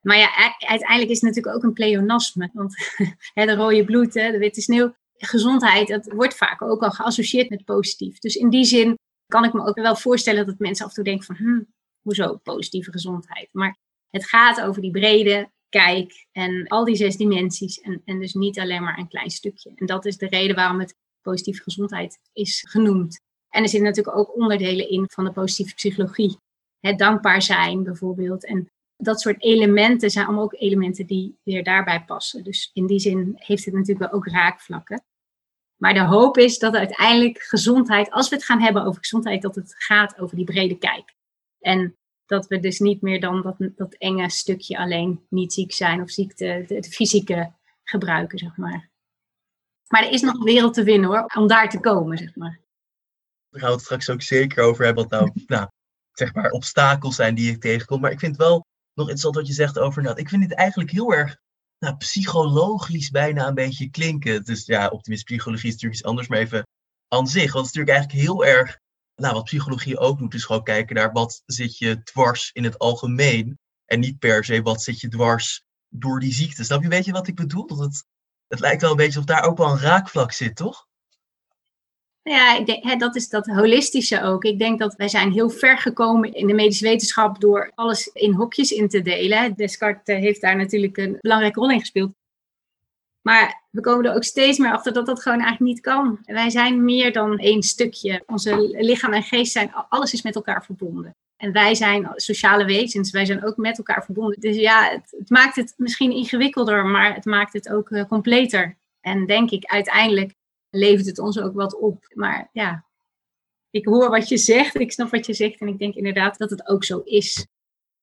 Maar 0.00 0.16
ja, 0.16 0.54
uiteindelijk 0.58 1.10
is 1.10 1.20
het 1.20 1.34
natuurlijk 1.34 1.56
ook 1.56 1.62
een 1.62 1.72
pleonasme. 1.72 2.50
Want 2.52 2.74
de 3.34 3.54
rode 3.54 3.84
bloed, 3.84 4.12
de 4.12 4.38
witte 4.38 4.60
sneeuw, 4.60 4.94
gezondheid, 5.16 5.88
dat 5.88 6.12
wordt 6.12 6.36
vaak 6.36 6.62
ook 6.62 6.82
al 6.82 6.90
geassocieerd 6.90 7.50
met 7.50 7.64
positief. 7.64 8.18
Dus 8.18 8.34
in 8.34 8.50
die 8.50 8.64
zin 8.64 8.98
kan 9.26 9.44
ik 9.44 9.52
me 9.52 9.66
ook 9.66 9.80
wel 9.80 9.96
voorstellen 9.96 10.46
dat 10.46 10.58
mensen 10.58 10.84
af 10.84 10.90
en 10.90 10.96
toe 10.96 11.04
denken 11.04 11.24
van, 11.24 11.36
hm, 11.36 11.62
hoezo 12.02 12.36
positieve 12.36 12.90
gezondheid? 12.90 13.48
Maar 13.52 13.76
het 14.10 14.28
gaat 14.28 14.60
over 14.60 14.82
die 14.82 14.90
brede 14.90 15.50
kijk 15.68 16.26
en 16.32 16.66
al 16.66 16.84
die 16.84 16.96
zes 16.96 17.16
dimensies 17.16 17.80
en, 17.80 18.02
en 18.04 18.20
dus 18.20 18.34
niet 18.34 18.58
alleen 18.58 18.82
maar 18.82 18.98
een 18.98 19.08
klein 19.08 19.30
stukje. 19.30 19.72
En 19.74 19.86
dat 19.86 20.04
is 20.04 20.16
de 20.16 20.26
reden 20.26 20.56
waarom 20.56 20.80
het 20.80 20.94
positieve 21.20 21.62
gezondheid 21.62 22.18
is 22.32 22.64
genoemd. 22.68 23.20
En 23.48 23.62
er 23.62 23.68
zitten 23.68 23.88
natuurlijk 23.88 24.16
ook 24.16 24.36
onderdelen 24.36 24.88
in 24.88 25.04
van 25.12 25.24
de 25.24 25.32
positieve 25.32 25.74
psychologie. 25.74 26.36
Het 26.80 26.98
dankbaar 26.98 27.42
zijn 27.42 27.82
bijvoorbeeld 27.82 28.44
en 28.44 28.70
dat 29.00 29.20
soort 29.20 29.42
elementen 29.42 30.10
zijn 30.10 30.26
allemaal 30.26 30.44
ook 30.44 30.54
elementen 30.58 31.06
die 31.06 31.38
weer 31.42 31.64
daarbij 31.64 32.04
passen. 32.04 32.44
Dus 32.44 32.70
in 32.72 32.86
die 32.86 32.98
zin 32.98 33.32
heeft 33.36 33.64
het 33.64 33.74
natuurlijk 33.74 34.10
wel 34.10 34.18
ook 34.20 34.26
raakvlakken. 34.26 35.04
Maar 35.76 35.94
de 35.94 36.04
hoop 36.04 36.38
is 36.38 36.58
dat 36.58 36.74
uiteindelijk 36.74 37.42
gezondheid, 37.42 38.10
als 38.10 38.28
we 38.28 38.34
het 38.34 38.44
gaan 38.44 38.60
hebben 38.60 38.84
over 38.84 39.00
gezondheid, 39.00 39.42
dat 39.42 39.54
het 39.54 39.74
gaat 39.78 40.18
over 40.18 40.36
die 40.36 40.44
brede 40.44 40.78
kijk. 40.78 41.14
En 41.60 41.96
dat 42.26 42.46
we 42.46 42.60
dus 42.60 42.78
niet 42.78 43.02
meer 43.02 43.20
dan 43.20 43.42
dat, 43.42 43.56
dat 43.76 43.94
enge 43.94 44.30
stukje 44.30 44.78
alleen 44.78 45.26
niet 45.28 45.52
ziek 45.52 45.72
zijn 45.72 46.02
of 46.02 46.10
ziekte, 46.10 46.64
het 46.68 46.88
fysieke 46.88 47.52
gebruiken, 47.84 48.38
zeg 48.38 48.56
maar. 48.56 48.90
Maar 49.86 50.04
er 50.04 50.12
is 50.12 50.20
nog 50.20 50.34
een 50.34 50.44
wereld 50.44 50.74
te 50.74 50.82
winnen 50.82 51.08
hoor, 51.08 51.24
om 51.34 51.46
daar 51.46 51.70
te 51.70 51.80
komen, 51.80 52.18
zeg 52.18 52.36
maar. 52.36 52.60
We 53.48 53.58
gaan 53.58 53.70
het 53.72 53.80
straks 53.80 54.10
ook 54.10 54.22
zeker 54.22 54.64
over 54.64 54.84
hebben 54.84 55.08
wat 55.08 55.20
nou, 55.20 55.32
nou 55.46 55.68
zeg 56.12 56.34
maar, 56.34 56.50
obstakels 56.50 57.16
zijn 57.16 57.34
die 57.34 57.52
ik 57.52 57.60
tegenkom. 57.60 58.00
Maar 58.00 58.12
ik 58.12 58.18
vind 58.18 58.36
wel 58.36 58.66
nog 59.00 59.08
interessant 59.08 59.34
wat 59.34 59.46
je 59.46 59.62
zegt 59.62 59.78
over 59.78 60.02
dat. 60.02 60.18
Ik 60.18 60.28
vind 60.28 60.42
het 60.42 60.54
eigenlijk 60.54 60.90
heel 60.90 61.12
erg 61.12 61.36
nou, 61.78 61.96
psychologisch 61.96 63.10
bijna 63.10 63.46
een 63.46 63.54
beetje 63.54 63.90
klinken. 63.90 64.44
Dus 64.44 64.66
ja, 64.66 64.88
optimist 64.88 65.24
psychologie 65.24 65.68
is 65.68 65.72
natuurlijk 65.72 66.00
iets 66.00 66.08
anders, 66.08 66.28
maar 66.28 66.38
even 66.38 66.66
aan 67.08 67.26
zich. 67.26 67.52
Want 67.52 67.66
het 67.66 67.74
is 67.74 67.80
natuurlijk 67.80 67.96
eigenlijk 67.96 68.28
heel 68.28 68.44
erg, 68.44 68.78
nou, 69.14 69.34
wat 69.34 69.44
psychologie 69.44 69.98
ook 69.98 70.18
doet, 70.18 70.34
is 70.34 70.44
gewoon 70.44 70.62
kijken 70.62 70.96
naar 70.96 71.12
wat 71.12 71.42
zit 71.46 71.78
je 71.78 72.02
dwars 72.02 72.50
in 72.52 72.64
het 72.64 72.78
algemeen. 72.78 73.58
En 73.84 74.00
niet 74.00 74.18
per 74.18 74.44
se 74.44 74.62
wat 74.62 74.82
zit 74.82 75.00
je 75.00 75.08
dwars 75.08 75.64
door 75.88 76.20
die 76.20 76.32
ziekte. 76.32 76.64
Snap 76.64 76.78
je 76.78 76.84
een 76.84 76.90
beetje 76.90 77.12
wat 77.12 77.26
ik 77.26 77.34
bedoel? 77.34 77.66
Dat 77.66 77.78
het, 77.78 78.04
het 78.46 78.60
lijkt 78.60 78.82
wel 78.82 78.90
een 78.90 78.96
beetje 78.96 79.18
of 79.18 79.24
daar 79.24 79.42
ook 79.42 79.58
wel 79.58 79.70
een 79.70 79.80
raakvlak 79.80 80.32
zit, 80.32 80.56
toch? 80.56 80.88
Ja, 82.30 82.56
ik 82.56 82.66
denk, 82.66 82.84
hè, 82.84 82.96
dat 82.96 83.16
is 83.16 83.28
dat 83.28 83.46
holistische 83.46 84.22
ook. 84.22 84.44
Ik 84.44 84.58
denk 84.58 84.78
dat 84.78 84.94
wij 84.94 85.08
zijn 85.08 85.32
heel 85.32 85.50
ver 85.50 85.78
gekomen 85.78 86.32
in 86.32 86.46
de 86.46 86.54
medische 86.54 86.84
wetenschap 86.84 87.40
door 87.40 87.72
alles 87.74 88.06
in 88.06 88.32
hokjes 88.32 88.70
in 88.70 88.88
te 88.88 89.02
delen. 89.02 89.54
Descartes 89.54 90.18
heeft 90.18 90.40
daar 90.40 90.56
natuurlijk 90.56 90.96
een 90.96 91.16
belangrijke 91.20 91.60
rol 91.60 91.70
in 91.70 91.80
gespeeld. 91.80 92.12
Maar 93.20 93.62
we 93.70 93.80
komen 93.80 94.04
er 94.04 94.14
ook 94.14 94.24
steeds 94.24 94.58
meer 94.58 94.72
achter 94.72 94.92
dat 94.92 95.06
dat 95.06 95.22
gewoon 95.22 95.40
eigenlijk 95.40 95.72
niet 95.72 95.80
kan. 95.80 96.18
Wij 96.24 96.50
zijn 96.50 96.84
meer 96.84 97.12
dan 97.12 97.38
één 97.38 97.62
stukje. 97.62 98.22
Onze 98.26 98.76
lichaam 98.78 99.12
en 99.12 99.22
geest 99.22 99.52
zijn, 99.52 99.72
alles 99.88 100.12
is 100.12 100.22
met 100.22 100.34
elkaar 100.34 100.64
verbonden. 100.64 101.16
En 101.36 101.52
wij 101.52 101.74
zijn 101.74 102.12
sociale 102.14 102.64
wezens, 102.64 103.10
wij 103.10 103.24
zijn 103.24 103.44
ook 103.44 103.56
met 103.56 103.78
elkaar 103.78 104.04
verbonden. 104.04 104.40
Dus 104.40 104.56
ja, 104.56 104.90
het, 104.90 105.14
het 105.18 105.30
maakt 105.30 105.56
het 105.56 105.74
misschien 105.76 106.12
ingewikkelder, 106.12 106.86
maar 106.86 107.14
het 107.14 107.24
maakt 107.24 107.52
het 107.52 107.68
ook 107.68 107.90
uh, 107.90 108.04
completer. 108.04 108.78
En 109.00 109.26
denk 109.26 109.50
ik, 109.50 109.64
uiteindelijk 109.64 110.38
levert 110.70 111.06
het 111.06 111.18
ons 111.18 111.40
ook 111.40 111.54
wat 111.54 111.78
op. 111.78 112.12
Maar 112.14 112.48
ja, 112.52 112.84
ik 113.70 113.84
hoor 113.84 114.10
wat 114.10 114.28
je 114.28 114.36
zegt, 114.36 114.80
ik 114.80 114.92
snap 114.92 115.10
wat 115.10 115.26
je 115.26 115.34
zegt 115.34 115.60
en 115.60 115.68
ik 115.68 115.78
denk 115.78 115.94
inderdaad 115.94 116.38
dat 116.38 116.50
het 116.50 116.68
ook 116.68 116.84
zo 116.84 116.98
is. 116.98 117.46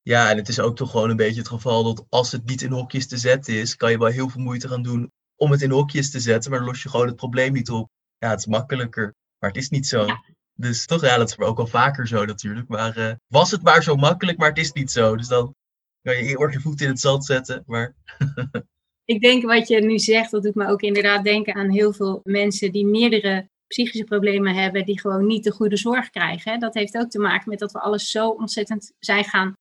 Ja, 0.01 0.29
en 0.29 0.37
het 0.37 0.47
is 0.47 0.59
ook 0.59 0.75
toch 0.75 0.91
gewoon 0.91 1.09
een 1.09 1.15
beetje 1.15 1.39
het 1.39 1.49
geval 1.49 1.83
dat 1.83 2.05
als 2.09 2.31
het 2.31 2.45
niet 2.45 2.61
in 2.61 2.71
hokjes 2.71 3.07
te 3.07 3.17
zetten 3.17 3.53
is, 3.53 3.75
kan 3.75 3.91
je 3.91 3.97
wel 3.97 4.07
heel 4.07 4.29
veel 4.29 4.41
moeite 4.41 4.67
gaan 4.67 4.83
doen 4.83 5.11
om 5.35 5.51
het 5.51 5.61
in 5.61 5.71
hokjes 5.71 6.11
te 6.11 6.19
zetten, 6.19 6.51
maar 6.51 6.59
dan 6.59 6.67
los 6.67 6.83
je 6.83 6.89
gewoon 6.89 7.07
het 7.07 7.15
probleem 7.15 7.53
niet 7.53 7.69
op. 7.69 7.89
Ja, 8.17 8.29
het 8.29 8.39
is 8.39 8.45
makkelijker, 8.45 9.15
maar 9.39 9.49
het 9.49 9.59
is 9.59 9.69
niet 9.69 9.87
zo. 9.87 10.05
Dus 10.53 10.85
toch, 10.85 11.01
ja, 11.01 11.17
dat 11.17 11.29
is 11.29 11.37
ook 11.37 11.57
wel 11.57 11.67
vaker 11.67 12.07
zo 12.07 12.25
natuurlijk. 12.25 12.67
Maar 12.67 12.97
uh, 12.97 13.11
was 13.27 13.51
het 13.51 13.63
maar 13.63 13.83
zo 13.83 13.95
makkelijk, 13.95 14.37
maar 14.37 14.49
het 14.49 14.57
is 14.57 14.71
niet 14.71 14.91
zo. 14.91 15.15
Dus 15.15 15.27
dan 15.27 15.55
kan 16.01 16.15
je 16.15 16.23
eerst 16.23 16.53
je 16.53 16.59
voet 16.59 16.81
in 16.81 16.87
het 16.87 16.99
zand 16.99 17.25
zetten. 17.25 17.63
Maar 17.65 17.95
ik 19.07 19.21
denk 19.21 19.43
wat 19.43 19.67
je 19.67 19.79
nu 19.81 19.99
zegt, 19.99 20.31
dat 20.31 20.43
doet 20.43 20.55
me 20.55 20.67
ook 20.67 20.81
inderdaad 20.81 21.23
denken 21.23 21.55
aan 21.55 21.69
heel 21.69 21.93
veel 21.93 22.21
mensen 22.23 22.71
die 22.71 22.85
meerdere 22.85 23.49
psychische 23.67 24.03
problemen 24.03 24.55
hebben, 24.55 24.85
die 24.85 24.99
gewoon 24.99 25.25
niet 25.25 25.43
de 25.43 25.51
goede 25.51 25.77
zorg 25.77 26.09
krijgen. 26.09 26.59
Dat 26.59 26.73
heeft 26.73 26.97
ook 26.97 27.09
te 27.09 27.19
maken 27.19 27.49
met 27.49 27.59
dat 27.59 27.71
we 27.71 27.79
alles 27.79 28.09
zo 28.09 28.29
ontzettend 28.29 28.91
zijn 28.99 29.23
gaan 29.23 29.53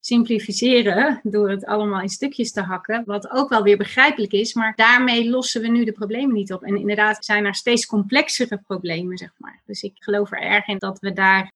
simplificeren 0.00 1.20
door 1.22 1.50
het 1.50 1.64
allemaal 1.64 2.00
in 2.00 2.08
stukjes 2.08 2.52
te 2.52 2.60
hakken, 2.60 3.02
wat 3.06 3.30
ook 3.30 3.48
wel 3.48 3.62
weer 3.62 3.76
begrijpelijk 3.76 4.32
is, 4.32 4.54
maar 4.54 4.72
daarmee 4.76 5.30
lossen 5.30 5.60
we 5.60 5.68
nu 5.68 5.84
de 5.84 5.92
problemen 5.92 6.34
niet 6.34 6.52
op. 6.52 6.62
En 6.62 6.76
inderdaad 6.76 7.24
zijn 7.24 7.44
er 7.44 7.54
steeds 7.54 7.86
complexere 7.86 8.60
problemen, 8.66 9.16
zeg 9.16 9.32
maar. 9.36 9.62
Dus 9.66 9.82
ik 9.82 9.92
geloof 9.94 10.32
er 10.32 10.40
erg 10.40 10.66
in 10.66 10.78
dat 10.78 10.98
we 10.98 11.12
daar 11.12 11.52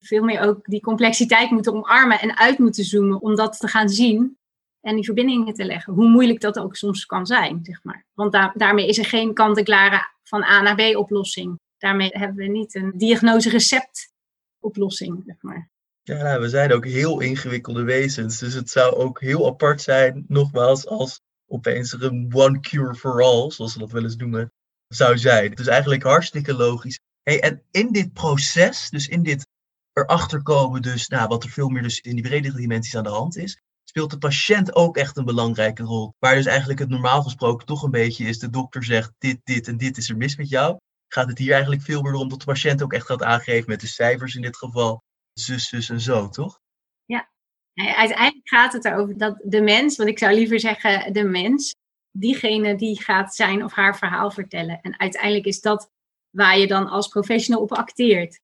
veel 0.00 0.24
meer 0.24 0.40
ook 0.40 0.64
die 0.64 0.80
complexiteit 0.80 1.50
moeten 1.50 1.72
omarmen 1.72 2.20
en 2.20 2.38
uit 2.38 2.58
moeten 2.58 2.84
zoomen 2.84 3.20
om 3.20 3.36
dat 3.36 3.58
te 3.58 3.68
gaan 3.68 3.88
zien 3.88 4.36
en 4.82 4.94
die 4.94 5.04
verbindingen 5.04 5.54
te 5.54 5.64
leggen. 5.64 5.92
Hoe 5.92 6.08
moeilijk 6.08 6.40
dat 6.40 6.58
ook 6.58 6.76
soms 6.76 7.06
kan 7.06 7.26
zijn, 7.26 7.58
zeg 7.62 7.84
maar. 7.84 8.06
Want 8.14 8.32
daarmee 8.54 8.88
is 8.88 8.98
er 8.98 9.04
geen 9.04 9.34
kant-en-klare 9.34 10.10
van 10.22 10.42
A 10.42 10.60
naar 10.60 10.74
B 10.74 10.96
oplossing. 10.96 11.60
Daarmee 11.78 12.08
hebben 12.12 12.36
we 12.36 12.46
niet 12.46 12.74
een 12.74 12.92
diagnose-recept 12.96 14.12
oplossing, 14.58 15.22
zeg 15.26 15.36
maar. 15.40 15.70
Ja, 16.02 16.22
nou, 16.22 16.40
we 16.40 16.48
zijn 16.48 16.72
ook 16.72 16.86
heel 16.86 17.20
ingewikkelde 17.20 17.82
wezens. 17.82 18.38
Dus 18.38 18.54
het 18.54 18.70
zou 18.70 18.94
ook 18.94 19.20
heel 19.20 19.46
apart 19.46 19.82
zijn, 19.82 20.24
nogmaals, 20.28 20.86
als 20.86 21.20
opeens 21.46 21.92
er 21.92 22.04
een 22.04 22.30
one 22.34 22.60
cure 22.60 22.94
for 22.94 23.22
all, 23.22 23.50
zoals 23.50 23.72
ze 23.72 23.78
dat 23.78 23.92
wel 23.92 24.02
eens 24.02 24.16
noemen, 24.16 24.52
zou 24.88 25.18
zijn. 25.18 25.50
Dus 25.50 25.66
eigenlijk 25.66 26.02
hartstikke 26.02 26.54
logisch. 26.54 26.98
Hey, 27.22 27.40
en 27.40 27.62
in 27.70 27.92
dit 27.92 28.12
proces, 28.12 28.90
dus 28.90 29.08
in 29.08 29.22
dit 29.22 29.46
erachter 29.92 30.42
komen, 30.42 30.82
dus 30.82 31.08
nou, 31.08 31.28
wat 31.28 31.44
er 31.44 31.50
veel 31.50 31.68
meer 31.68 31.82
dus 31.82 32.00
in 32.00 32.14
die 32.14 32.24
bredere 32.24 32.56
dimensies 32.56 32.96
aan 32.96 33.02
de 33.02 33.08
hand 33.08 33.36
is, 33.36 33.60
speelt 33.92 34.10
de 34.10 34.18
patiënt 34.18 34.74
ook 34.74 34.96
echt 34.96 35.16
een 35.16 35.24
belangrijke 35.24 35.82
rol. 35.82 36.14
Waar 36.18 36.34
dus 36.34 36.46
eigenlijk 36.46 36.78
het 36.78 36.88
normaal 36.88 37.22
gesproken 37.22 37.66
toch 37.66 37.82
een 37.82 37.90
beetje 37.90 38.24
is, 38.24 38.38
de 38.38 38.50
dokter 38.50 38.84
zegt 38.84 39.12
dit, 39.18 39.40
dit 39.44 39.68
en 39.68 39.76
dit 39.76 39.96
is 39.96 40.08
er 40.08 40.16
mis 40.16 40.36
met 40.36 40.48
jou. 40.48 40.76
Gaat 41.08 41.28
het 41.28 41.38
hier 41.38 41.52
eigenlijk 41.52 41.82
veel 41.82 42.02
meer 42.02 42.14
om 42.14 42.28
dat 42.28 42.38
de 42.38 42.44
patiënt 42.44 42.82
ook 42.82 42.92
echt 42.92 43.06
gaat 43.06 43.22
aangeven 43.22 43.70
met 43.70 43.80
de 43.80 43.86
cijfers 43.86 44.34
in 44.34 44.42
dit 44.42 44.56
geval, 44.56 45.02
zus, 45.32 45.68
zus 45.68 45.88
en 45.88 46.00
zo, 46.00 46.28
toch? 46.28 46.60
Ja, 47.04 47.28
uiteindelijk 47.74 48.48
gaat 48.48 48.72
het 48.72 48.84
erover 48.84 49.18
dat 49.18 49.40
de 49.44 49.60
mens, 49.60 49.96
want 49.96 50.08
ik 50.08 50.18
zou 50.18 50.34
liever 50.34 50.60
zeggen 50.60 51.12
de 51.12 51.24
mens, 51.24 51.74
diegene 52.10 52.76
die 52.76 53.02
gaat 53.02 53.34
zijn 53.34 53.64
of 53.64 53.72
haar 53.72 53.98
verhaal 53.98 54.30
vertellen. 54.30 54.80
En 54.80 54.98
uiteindelijk 54.98 55.44
is 55.44 55.60
dat 55.60 55.90
waar 56.30 56.58
je 56.58 56.66
dan 56.66 56.88
als 56.88 57.08
professional 57.08 57.62
op 57.62 57.72
acteert. 57.72 58.40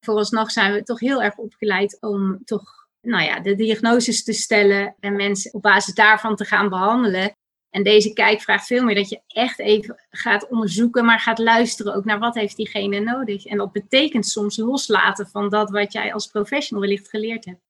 Vooralsnog 0.00 0.50
zijn 0.50 0.72
we 0.72 0.82
toch 0.82 1.00
heel 1.00 1.22
erg 1.22 1.36
opgeleid 1.36 2.00
om 2.00 2.44
toch 2.44 2.85
nou 3.06 3.24
ja, 3.24 3.40
de 3.40 3.54
diagnoses 3.54 4.24
te 4.24 4.32
stellen 4.32 4.94
en 5.00 5.16
mensen 5.16 5.54
op 5.54 5.62
basis 5.62 5.94
daarvan 5.94 6.36
te 6.36 6.44
gaan 6.44 6.68
behandelen. 6.68 7.32
En 7.70 7.82
deze 7.82 8.12
kijk 8.12 8.40
vraagt 8.40 8.66
veel 8.66 8.84
meer 8.84 8.94
dat 8.94 9.08
je 9.08 9.20
echt 9.26 9.58
even 9.58 10.04
gaat 10.10 10.48
onderzoeken, 10.48 11.04
maar 11.04 11.20
gaat 11.20 11.38
luisteren 11.38 11.94
ook 11.94 12.04
naar 12.04 12.18
wat 12.18 12.34
heeft 12.34 12.56
diegene 12.56 13.00
nodig. 13.00 13.46
En 13.46 13.58
dat 13.58 13.72
betekent 13.72 14.26
soms 14.26 14.56
loslaten 14.56 15.26
van 15.26 15.48
dat 15.48 15.70
wat 15.70 15.92
jij 15.92 16.12
als 16.12 16.26
professional 16.26 16.82
wellicht 16.84 17.08
geleerd 17.08 17.44
hebt. 17.44 17.60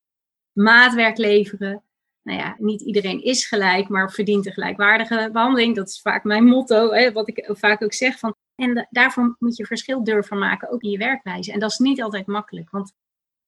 Maatwerk 0.52 1.16
leveren. 1.16 1.82
Nou 2.22 2.38
ja, 2.38 2.56
niet 2.58 2.80
iedereen 2.80 3.22
is 3.22 3.46
gelijk, 3.46 3.88
maar 3.88 4.12
verdient 4.12 4.46
een 4.46 4.52
gelijkwaardige 4.52 5.28
behandeling. 5.32 5.76
Dat 5.76 5.88
is 5.88 6.00
vaak 6.00 6.24
mijn 6.24 6.44
motto, 6.44 6.92
hè, 6.92 7.12
wat 7.12 7.28
ik 7.28 7.48
vaak 7.52 7.82
ook 7.82 7.92
zeg. 7.92 8.18
Van, 8.18 8.34
en 8.54 8.86
daarvoor 8.90 9.36
moet 9.38 9.56
je 9.56 9.66
verschil 9.66 10.04
durven 10.04 10.38
maken, 10.38 10.70
ook 10.70 10.82
in 10.82 10.90
je 10.90 10.98
werkwijze. 10.98 11.52
En 11.52 11.58
dat 11.58 11.70
is 11.70 11.78
niet 11.78 12.02
altijd 12.02 12.26
makkelijk, 12.26 12.70
want 12.70 12.92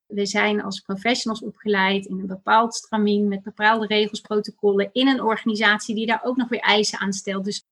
we 0.09 0.27
zijn 0.27 0.63
als 0.63 0.81
professionals 0.81 1.43
opgeleid 1.43 2.07
in 2.07 2.19
een 2.19 2.27
bepaald 2.27 2.75
stramien 2.75 3.29
met 3.29 3.43
bepaalde 3.43 3.87
regels, 3.87 4.21
protocollen 4.21 4.91
in 4.93 5.09
een 5.09 5.23
organisatie 5.23 5.95
die 5.95 6.07
daar 6.07 6.25
ook 6.25 6.37
nog 6.37 6.49
weer 6.49 6.61
eisen 6.61 6.99
aan 6.99 7.13
stelt. 7.13 7.45
Dus 7.45 7.65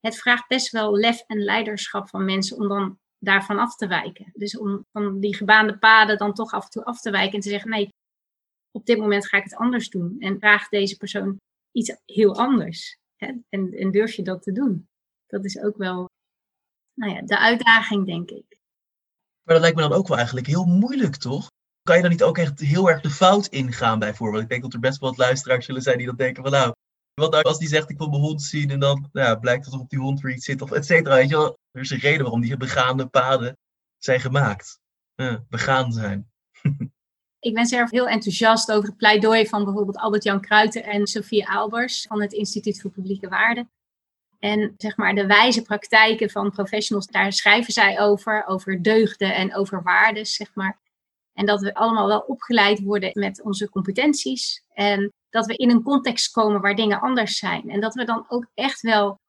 het 0.00 0.16
vraagt 0.16 0.48
best 0.48 0.70
wel 0.70 0.96
lef 0.96 1.24
en 1.26 1.38
leiderschap 1.38 2.08
van 2.08 2.24
mensen 2.24 2.56
om 2.56 2.68
dan 2.68 2.98
daarvan 3.18 3.58
af 3.58 3.76
te 3.76 3.86
wijken. 3.86 4.30
Dus 4.34 4.58
om 4.58 4.86
van 4.92 5.20
die 5.20 5.36
gebaande 5.36 5.78
paden 5.78 6.18
dan 6.18 6.34
toch 6.34 6.52
af 6.52 6.64
en 6.64 6.70
toe 6.70 6.84
af 6.84 7.00
te 7.00 7.10
wijken 7.10 7.34
en 7.34 7.40
te 7.40 7.48
zeggen: 7.48 7.70
nee, 7.70 7.88
op 8.70 8.86
dit 8.86 8.98
moment 8.98 9.28
ga 9.28 9.36
ik 9.36 9.44
het 9.44 9.56
anders 9.56 9.90
doen. 9.90 10.16
En 10.18 10.38
vraagt 10.38 10.70
deze 10.70 10.96
persoon 10.96 11.40
iets 11.72 11.96
heel 12.04 12.36
anders. 12.36 12.98
Hè? 13.16 13.32
En, 13.48 13.90
durf 13.90 14.12
je 14.12 14.22
dat 14.22 14.42
te 14.42 14.52
doen? 14.52 14.88
Dat 15.26 15.44
is 15.44 15.58
ook 15.58 15.76
wel 15.76 16.10
nou 16.94 17.12
ja, 17.12 17.22
de 17.22 17.38
uitdaging, 17.38 18.06
denk 18.06 18.30
ik. 18.30 18.58
Maar 19.44 19.54
dat 19.54 19.60
lijkt 19.60 19.76
me 19.76 19.82
dan 19.82 19.92
ook 19.92 20.08
wel 20.08 20.16
eigenlijk 20.16 20.46
heel 20.46 20.64
moeilijk, 20.64 21.16
toch? 21.16 21.50
Kan 21.82 21.96
je 21.96 22.02
dan 22.02 22.10
niet 22.10 22.22
ook 22.22 22.38
echt 22.38 22.60
heel 22.60 22.90
erg 22.90 23.00
de 23.00 23.10
fout 23.10 23.46
ingaan, 23.46 23.98
bijvoorbeeld? 23.98 24.42
Ik 24.42 24.48
denk 24.48 24.62
dat 24.62 24.72
er 24.72 24.80
best 24.80 25.00
wel 25.00 25.08
wat 25.08 25.18
luisteraars 25.18 25.66
zullen 25.66 25.82
zijn 25.82 25.96
die 25.96 26.06
dan 26.06 26.16
denken 26.16 26.42
van 26.42 26.52
nou, 26.52 26.72
wat 27.14 27.30
nou 27.30 27.42
als 27.42 27.58
die 27.58 27.68
zegt 27.68 27.90
ik 27.90 27.98
wil 27.98 28.08
mijn 28.08 28.22
hond 28.22 28.42
zien 28.42 28.70
en 28.70 28.80
dan 28.80 29.08
nou 29.12 29.38
blijkt 29.38 29.64
dat 29.64 29.74
er 29.74 29.80
op 29.80 29.90
die 29.90 29.98
hond 29.98 30.24
iets 30.24 30.44
zit 30.44 30.62
of 30.62 30.70
et 30.70 30.86
cetera. 30.86 31.14
Weet 31.14 31.28
je 31.28 31.36
wel? 31.36 31.58
Er 31.70 31.80
is 31.80 31.90
een 31.90 31.98
reden 31.98 32.22
waarom 32.22 32.40
die 32.40 32.56
begaande 32.56 33.06
paden 33.06 33.58
zijn 33.98 34.20
gemaakt. 34.20 34.80
begaan 35.48 35.92
zijn. 35.92 36.30
Ik 37.40 37.54
ben 37.54 37.66
zelf 37.66 37.90
heel 37.90 38.08
enthousiast 38.08 38.72
over 38.72 38.88
het 38.88 38.96
pleidooi 38.96 39.46
van 39.46 39.64
bijvoorbeeld 39.64 39.96
Albert-Jan 39.96 40.40
Kruijten 40.40 40.84
en 40.84 41.06
Sophie 41.06 41.48
Albers 41.48 42.06
van 42.08 42.20
het 42.20 42.32
Instituut 42.32 42.80
voor 42.80 42.90
Publieke 42.90 43.28
Waarden. 43.28 43.70
En 44.42 44.74
zeg 44.76 44.96
maar 44.96 45.14
de 45.14 45.26
wijze 45.26 45.62
praktijken 45.62 46.30
van 46.30 46.50
professionals, 46.50 47.06
daar 47.06 47.32
schrijven 47.32 47.72
zij 47.72 48.00
over, 48.00 48.46
over 48.46 48.82
deugden 48.82 49.34
en 49.34 49.54
over 49.54 49.82
waarden, 49.82 50.26
zeg 50.26 50.54
maar. 50.54 50.78
En 51.32 51.46
dat 51.46 51.60
we 51.60 51.74
allemaal 51.74 52.06
wel 52.06 52.20
opgeleid 52.20 52.80
worden 52.80 53.10
met 53.12 53.42
onze 53.42 53.68
competenties. 53.68 54.62
En 54.74 55.12
dat 55.30 55.46
we 55.46 55.56
in 55.56 55.70
een 55.70 55.82
context 55.82 56.30
komen 56.30 56.60
waar 56.60 56.74
dingen 56.74 57.00
anders 57.00 57.38
zijn. 57.38 57.70
En 57.70 57.80
dat 57.80 57.94
we 57.94 58.04
dan 58.04 58.24
ook 58.28 58.46
echt 58.54 58.80
wel 58.80 59.20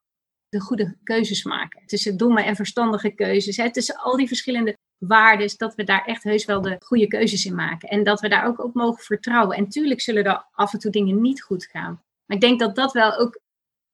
de 0.48 0.60
goede 0.60 0.96
keuzes 1.02 1.44
maken. 1.44 1.86
Tussen 1.86 2.16
domme 2.16 2.42
en 2.42 2.56
verstandige 2.56 3.10
keuzes. 3.10 3.72
Tussen 3.72 3.96
al 3.96 4.16
die 4.16 4.28
verschillende 4.28 4.76
waarden. 4.98 5.50
Dat 5.56 5.74
we 5.74 5.84
daar 5.84 6.04
echt 6.04 6.22
heus 6.22 6.44
wel 6.44 6.60
de 6.60 6.76
goede 6.84 7.06
keuzes 7.06 7.44
in 7.44 7.54
maken. 7.54 7.88
En 7.88 8.04
dat 8.04 8.20
we 8.20 8.28
daar 8.28 8.46
ook 8.46 8.64
op 8.64 8.74
mogen 8.74 9.04
vertrouwen. 9.04 9.56
En 9.56 9.68
tuurlijk 9.68 10.00
zullen 10.00 10.24
er 10.24 10.46
af 10.52 10.72
en 10.72 10.78
toe 10.78 10.90
dingen 10.90 11.20
niet 11.20 11.42
goed 11.42 11.64
gaan. 11.64 12.02
Maar 12.26 12.36
ik 12.36 12.40
denk 12.40 12.60
dat 12.60 12.76
dat 12.76 12.92
wel 12.92 13.18
ook 13.18 13.42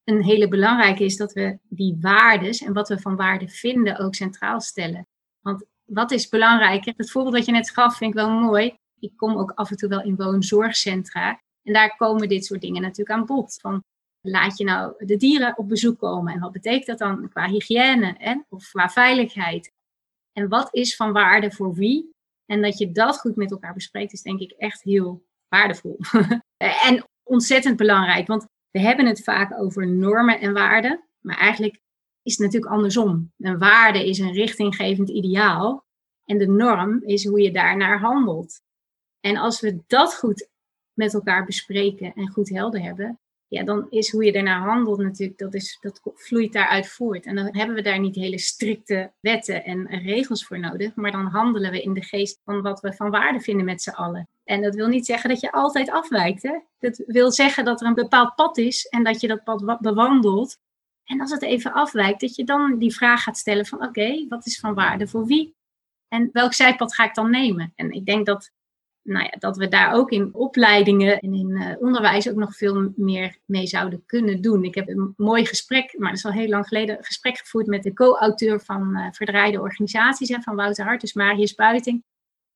een 0.05 0.23
hele 0.23 0.49
belangrijke 0.49 1.05
is 1.05 1.17
dat 1.17 1.33
we 1.33 1.59
die 1.69 1.99
waardes 2.01 2.61
en 2.61 2.73
wat 2.73 2.89
we 2.89 2.99
van 2.99 3.17
waarde 3.17 3.49
vinden 3.49 3.99
ook 3.99 4.15
centraal 4.15 4.61
stellen. 4.61 5.07
Want 5.41 5.65
wat 5.85 6.11
is 6.11 6.29
belangrijker? 6.29 6.95
Het 6.97 7.11
voorbeeld 7.11 7.35
dat 7.35 7.47
je 7.47 7.53
net 7.53 7.71
gaf 7.71 7.97
vind 7.97 8.11
ik 8.11 8.21
wel 8.21 8.31
mooi. 8.31 8.77
Ik 8.99 9.17
kom 9.17 9.37
ook 9.37 9.51
af 9.51 9.71
en 9.71 9.77
toe 9.77 9.89
wel 9.89 10.03
in 10.03 10.17
woonzorgcentra. 10.17 11.41
En 11.63 11.73
daar 11.73 11.97
komen 11.97 12.29
dit 12.29 12.45
soort 12.45 12.61
dingen 12.61 12.83
natuurlijk 12.83 13.19
aan 13.19 13.27
bod. 13.27 13.59
Van, 13.61 13.85
laat 14.21 14.59
je 14.59 14.65
nou 14.65 15.07
de 15.07 15.17
dieren 15.17 15.59
op 15.59 15.69
bezoek 15.69 15.99
komen? 15.99 16.33
En 16.33 16.41
wat 16.41 16.53
betekent 16.53 16.87
dat 16.87 16.99
dan 16.99 17.29
qua 17.29 17.47
hygiëne 17.49 18.15
hè? 18.19 18.35
of 18.49 18.71
qua 18.71 18.89
veiligheid? 18.89 19.73
En 20.33 20.49
wat 20.49 20.75
is 20.75 20.97
van 20.97 21.13
waarde 21.13 21.53
voor 21.53 21.75
wie? 21.75 22.11
En 22.47 22.63
dat 22.63 22.79
je 22.79 22.93
dat 22.93 23.19
goed 23.19 23.37
met 23.37 23.51
elkaar 23.51 23.75
bespreekt, 23.75 24.13
is 24.13 24.23
denk 24.23 24.41
ik 24.41 24.51
echt 24.51 24.83
heel 24.83 25.25
waardevol. 25.49 25.99
en 26.87 27.05
ontzettend 27.23 27.77
belangrijk. 27.77 28.27
Want 28.27 28.47
we 28.71 28.81
hebben 28.81 29.07
het 29.07 29.23
vaak 29.23 29.61
over 29.61 29.89
normen 29.89 30.41
en 30.41 30.53
waarden, 30.53 31.05
maar 31.21 31.37
eigenlijk 31.37 31.81
is 32.23 32.33
het 32.33 32.47
natuurlijk 32.47 32.73
andersom. 32.73 33.33
Een 33.39 33.59
waarde 33.59 34.09
is 34.09 34.19
een 34.19 34.33
richtinggevend 34.33 35.09
ideaal. 35.09 35.85
En 36.25 36.39
de 36.39 36.49
norm 36.49 37.03
is 37.05 37.27
hoe 37.27 37.41
je 37.41 37.53
daarnaar 37.53 38.01
handelt. 38.01 38.61
En 39.21 39.37
als 39.37 39.61
we 39.61 39.83
dat 39.87 40.15
goed 40.15 40.49
met 40.93 41.15
elkaar 41.15 41.45
bespreken 41.45 42.13
en 42.15 42.31
goed 42.31 42.49
helder 42.49 42.83
hebben, 42.83 43.19
ja, 43.49 43.65
dan 43.65 43.87
is 43.91 44.11
hoe 44.11 44.25
je 44.25 44.33
daarnaar 44.33 44.61
handelt 44.61 44.99
natuurlijk, 44.99 45.39
dat, 45.39 45.55
is, 45.55 45.79
dat 45.81 46.01
vloeit 46.15 46.53
daaruit 46.53 46.89
voort. 46.89 47.27
En 47.27 47.35
dan 47.35 47.57
hebben 47.57 47.77
we 47.77 47.83
daar 47.83 48.01
niet 48.01 48.15
hele 48.15 48.39
strikte 48.39 49.13
wetten 49.21 49.65
en 49.65 49.87
regels 49.87 50.47
voor 50.47 50.59
nodig, 50.59 50.95
maar 50.95 51.11
dan 51.11 51.27
handelen 51.27 51.71
we 51.71 51.83
in 51.83 51.93
de 51.93 52.03
geest 52.03 52.41
van 52.45 52.63
wat 52.63 52.81
we 52.81 52.93
van 52.93 53.11
waarde 53.11 53.41
vinden 53.41 53.65
met 53.65 53.83
z'n 53.83 53.91
allen. 53.91 54.29
En 54.51 54.63
dat 54.63 54.75
wil 54.75 54.89
niet 54.89 55.07
zeggen 55.07 55.31
dat 55.31 55.41
je 55.41 55.53
altijd 55.53 55.91
afwijkt. 55.91 56.43
Hè? 56.43 56.59
Dat 56.79 57.03
wil 57.07 57.33
zeggen 57.33 57.65
dat 57.65 57.81
er 57.81 57.87
een 57.87 57.95
bepaald 57.95 58.35
pad 58.35 58.59
is 58.59 58.87
en 58.87 59.05
dat 59.05 59.21
je 59.21 59.29
dat 59.29 59.45
pad 59.45 59.81
bewandelt. 59.81 60.59
En 61.05 61.21
als 61.21 61.31
het 61.31 61.43
even 61.43 61.73
afwijkt, 61.73 62.21
dat 62.21 62.35
je 62.35 62.45
dan 62.45 62.79
die 62.79 62.95
vraag 62.95 63.23
gaat 63.23 63.39
stellen 63.39 63.67
van 63.67 63.83
oké, 63.83 64.27
wat 64.29 64.47
is 64.47 64.61
van 64.61 64.75
waarde 64.75 65.09
voor 65.09 65.27
wie? 65.27 65.55
En 66.09 66.31
welk 66.33 66.53
zijpad 66.55 66.95
ga 66.95 67.05
ik 67.05 67.15
dan 67.15 67.31
nemen? 67.31 67.73
En 67.75 67.91
ik 67.91 68.07
denk 68.07 68.27
dat 68.27 68.51
nou 69.03 69.25
ja, 69.25 69.37
dat 69.39 69.57
we 69.57 69.69
daar 69.69 69.93
ook 69.93 70.11
in 70.11 70.35
opleidingen 70.35 71.19
en 71.19 71.35
in 71.35 71.51
uh, 71.51 71.75
onderwijs 71.79 72.29
ook 72.29 72.37
nog 72.37 72.57
veel 72.57 72.93
meer 72.97 73.39
mee 73.45 73.67
zouden 73.67 74.03
kunnen 74.07 74.41
doen. 74.41 74.65
Ik 74.65 74.75
heb 74.75 74.89
een 74.89 75.15
mooi 75.17 75.47
gesprek, 75.47 75.99
maar 75.99 76.09
dat 76.09 76.19
is 76.19 76.25
al 76.25 76.33
heel 76.33 76.49
lang 76.49 76.67
geleden, 76.67 76.99
een 76.99 77.05
gesprek 77.05 77.39
gevoerd 77.39 77.67
met 77.67 77.83
de 77.83 77.93
co-auteur 77.93 78.61
van 78.61 78.97
uh, 78.97 79.07
Verdraaide 79.11 79.61
Organisaties, 79.61 80.29
hè, 80.29 80.41
van 80.41 80.57
Wouter 80.57 80.85
Hart, 80.85 81.01
dus 81.01 81.13
Marius 81.13 81.55
Buiting. 81.55 82.05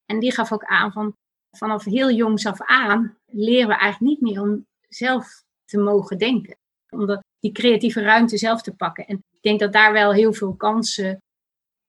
En 0.07 0.19
die 0.19 0.33
gaf 0.33 0.53
ook 0.53 0.65
aan 0.65 0.93
van, 0.93 1.17
vanaf 1.57 1.85
heel 1.85 2.11
jongs 2.11 2.47
af 2.47 2.61
aan 2.61 3.17
leren 3.27 3.69
we 3.69 3.75
eigenlijk 3.75 4.13
niet 4.13 4.21
meer 4.21 4.43
om 4.43 4.67
zelf 4.89 5.43
te 5.65 5.79
mogen 5.79 6.19
denken. 6.19 6.57
Om 6.91 7.23
die 7.41 7.53
creatieve 7.53 8.03
ruimte 8.03 8.39
zelf 8.39 8.63
te 8.63 8.75
pakken. 8.75 9.07
En 9.07 9.17
ik 9.17 9.43
denk 9.43 9.61
dat 9.61 9.73
daar 9.73 9.93
wel 9.93 10.13
heel 10.13 10.33
veel 10.33 10.55
kansen 10.55 11.23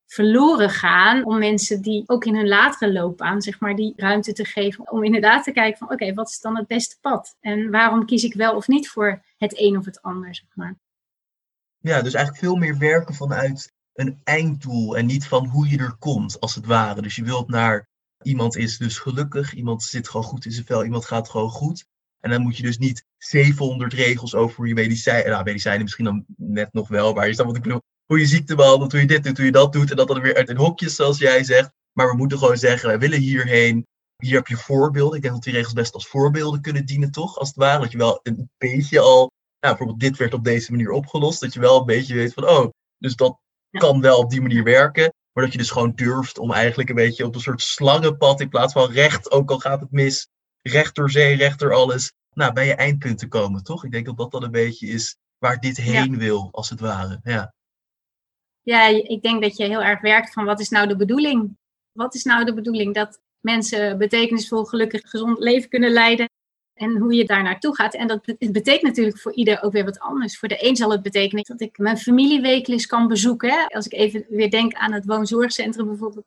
verloren 0.05 0.69
gaan 0.69 1.25
om 1.25 1.37
mensen 1.37 1.81
die 1.81 2.03
ook 2.05 2.25
in 2.25 2.35
hun 2.35 2.47
latere 2.47 2.91
loopbaan, 2.91 3.41
zeg 3.41 3.59
maar, 3.59 3.75
die 3.75 3.93
ruimte 3.95 4.33
te 4.33 4.45
geven 4.45 4.91
om 4.91 5.03
inderdaad 5.03 5.43
te 5.43 5.51
kijken 5.51 5.77
van 5.77 5.91
oké, 5.91 6.13
wat 6.13 6.29
is 6.29 6.39
dan 6.39 6.57
het 6.57 6.67
beste 6.67 6.97
pad? 7.01 7.35
En 7.39 7.71
waarom 7.71 8.05
kies 8.05 8.23
ik 8.23 8.33
wel 8.33 8.55
of 8.55 8.67
niet 8.67 8.89
voor 8.89 9.23
het 9.37 9.59
een 9.59 9.77
of 9.77 9.85
het 9.85 10.01
ander, 10.01 10.35
zeg 10.35 10.47
maar. 10.53 10.75
Ja, 11.77 12.01
dus 12.01 12.13
eigenlijk 12.13 12.45
veel 12.45 12.55
meer 12.55 12.77
werken 12.77 13.15
vanuit 13.15 13.73
een 13.93 14.21
einddoel 14.23 14.97
en 14.97 15.05
niet 15.05 15.27
van 15.27 15.47
hoe 15.47 15.69
je 15.69 15.77
er 15.77 15.95
komt, 15.99 16.39
als 16.39 16.55
het 16.55 16.65
ware. 16.65 17.01
Dus 17.01 17.15
je 17.15 17.23
wilt 17.23 17.49
naar 17.49 17.87
iemand 18.25 18.55
is 18.55 18.77
dus 18.77 18.97
gelukkig, 18.97 19.53
iemand 19.53 19.83
zit 19.83 20.09
gewoon 20.09 20.25
goed 20.25 20.45
in 20.45 20.51
zijn 20.51 20.65
vel, 20.65 20.83
iemand 20.83 21.05
gaat 21.05 21.29
gewoon 21.29 21.49
goed. 21.49 21.85
En 22.19 22.29
dan 22.31 22.41
moet 22.41 22.57
je 22.57 22.63
dus 22.63 22.77
niet 22.77 23.05
700 23.17 23.93
regels 23.93 24.35
over 24.35 24.67
je 24.67 24.73
medicijnen, 24.73 25.31
nou 25.31 25.43
medicijnen 25.43 25.83
misschien 25.83 26.05
dan 26.05 26.25
net 26.37 26.73
nog 26.73 26.87
wel, 26.87 27.13
maar 27.13 27.27
je 27.27 27.33
snapt 27.33 27.47
wat 27.47 27.57
ik 27.57 27.63
bedoel, 27.63 27.81
hoe 28.05 28.19
je 28.19 28.25
ziekte 28.25 28.55
behandelt, 28.55 28.91
hoe 28.91 29.01
je 29.01 29.07
dit 29.07 29.23
doet, 29.23 29.37
hoe 29.37 29.45
je 29.45 29.51
dat 29.51 29.73
doet. 29.73 29.89
En 29.89 29.95
dat 29.95 30.07
dan 30.07 30.21
weer 30.21 30.35
uit 30.35 30.49
een 30.49 30.57
hokjes, 30.57 30.95
zoals 30.95 31.17
jij 31.17 31.43
zegt. 31.43 31.69
Maar 31.93 32.09
we 32.09 32.15
moeten 32.15 32.37
gewoon 32.37 32.57
zeggen, 32.57 32.87
wij 32.87 32.99
willen 32.99 33.19
hierheen. 33.19 33.85
Hier 34.15 34.35
heb 34.35 34.47
je 34.47 34.57
voorbeelden. 34.57 35.15
Ik 35.15 35.21
denk 35.21 35.33
dat 35.33 35.43
die 35.43 35.53
regels 35.53 35.73
best 35.73 35.93
als 35.93 36.07
voorbeelden 36.07 36.61
kunnen 36.61 36.85
dienen, 36.85 37.11
toch? 37.11 37.37
Als 37.37 37.47
het 37.47 37.57
ware. 37.57 37.81
Dat 37.81 37.91
je 37.91 37.97
wel 37.97 38.19
een 38.23 38.49
beetje 38.57 38.99
al, 38.99 39.17
nou, 39.59 39.75
bijvoorbeeld 39.75 39.99
dit 39.99 40.17
werd 40.17 40.33
op 40.33 40.43
deze 40.43 40.71
manier 40.71 40.91
opgelost. 40.91 41.41
Dat 41.41 41.53
je 41.53 41.59
wel 41.59 41.79
een 41.79 41.85
beetje 41.85 42.15
weet 42.15 42.33
van, 42.33 42.49
oh, 42.49 42.69
dus 42.97 43.15
dat 43.15 43.37
kan 43.69 44.01
wel 44.01 44.19
op 44.19 44.29
die 44.29 44.41
manier 44.41 44.63
werken. 44.63 45.13
Maar 45.35 45.43
dat 45.43 45.53
je 45.53 45.59
dus 45.59 45.71
gewoon 45.71 45.95
durft 45.95 46.37
om 46.37 46.51
eigenlijk 46.51 46.89
een 46.89 46.95
beetje 46.95 47.25
op 47.25 47.35
een 47.35 47.41
soort 47.41 47.61
slangenpad 47.61 48.41
in 48.41 48.49
plaats 48.49 48.73
van 48.73 48.91
recht, 48.91 49.31
ook 49.31 49.51
al 49.51 49.59
gaat 49.59 49.81
het 49.81 49.91
mis, 49.91 50.29
recht 50.61 50.95
door 50.95 51.11
zee, 51.11 51.35
recht 51.35 51.59
door 51.59 51.73
alles, 51.73 52.13
nou, 52.33 52.53
bij 52.53 52.65
je 52.65 52.75
eindpunt 52.75 53.17
te 53.17 53.27
komen, 53.27 53.63
toch? 53.63 53.83
Ik 53.83 53.91
denk 53.91 54.05
dat 54.05 54.17
dat 54.17 54.31
dan 54.31 54.43
een 54.43 54.51
beetje 54.51 54.87
is 54.87 55.17
waar 55.37 55.59
dit 55.59 55.77
heen 55.77 56.17
wil, 56.17 56.49
als 56.51 56.69
het 56.69 56.79
ware. 56.79 57.19
Ja. 57.23 57.53
Ja, 58.61 58.87
ik 58.87 59.21
denk 59.21 59.41
dat 59.41 59.57
je 59.57 59.65
heel 59.65 59.83
erg 59.83 60.01
werkt 60.01 60.33
van 60.33 60.45
wat 60.45 60.59
is 60.59 60.69
nou 60.69 60.87
de 60.87 60.95
bedoeling? 60.95 61.57
Wat 61.91 62.15
is 62.15 62.23
nou 62.23 62.45
de 62.45 62.53
bedoeling? 62.53 62.93
Dat 62.93 63.19
mensen 63.39 63.97
betekenisvol, 63.97 64.63
gelukkig, 64.63 65.09
gezond 65.09 65.39
leven 65.39 65.69
kunnen 65.69 65.91
leiden. 65.91 66.29
En 66.75 66.97
hoe 66.97 67.13
je 67.13 67.25
daar 67.25 67.43
naartoe 67.43 67.75
gaat. 67.75 67.93
En 67.93 68.07
dat 68.07 68.25
betekent 68.39 68.81
natuurlijk 68.81 69.19
voor 69.19 69.33
ieder 69.33 69.63
ook 69.63 69.71
weer 69.71 69.85
wat 69.85 69.99
anders. 69.99 70.39
Voor 70.39 70.47
de 70.47 70.67
een 70.67 70.75
zal 70.75 70.91
het 70.91 71.01
betekenen 71.01 71.43
dat 71.43 71.61
ik 71.61 71.77
mijn 71.77 71.97
familiewekelijks 71.97 72.85
kan 72.85 73.07
bezoeken. 73.07 73.67
Als 73.67 73.85
ik 73.85 73.93
even 73.93 74.25
weer 74.29 74.49
denk 74.49 74.73
aan 74.73 74.93
het 74.93 75.05
woonzorgcentrum 75.05 75.85
bijvoorbeeld. 75.85 76.25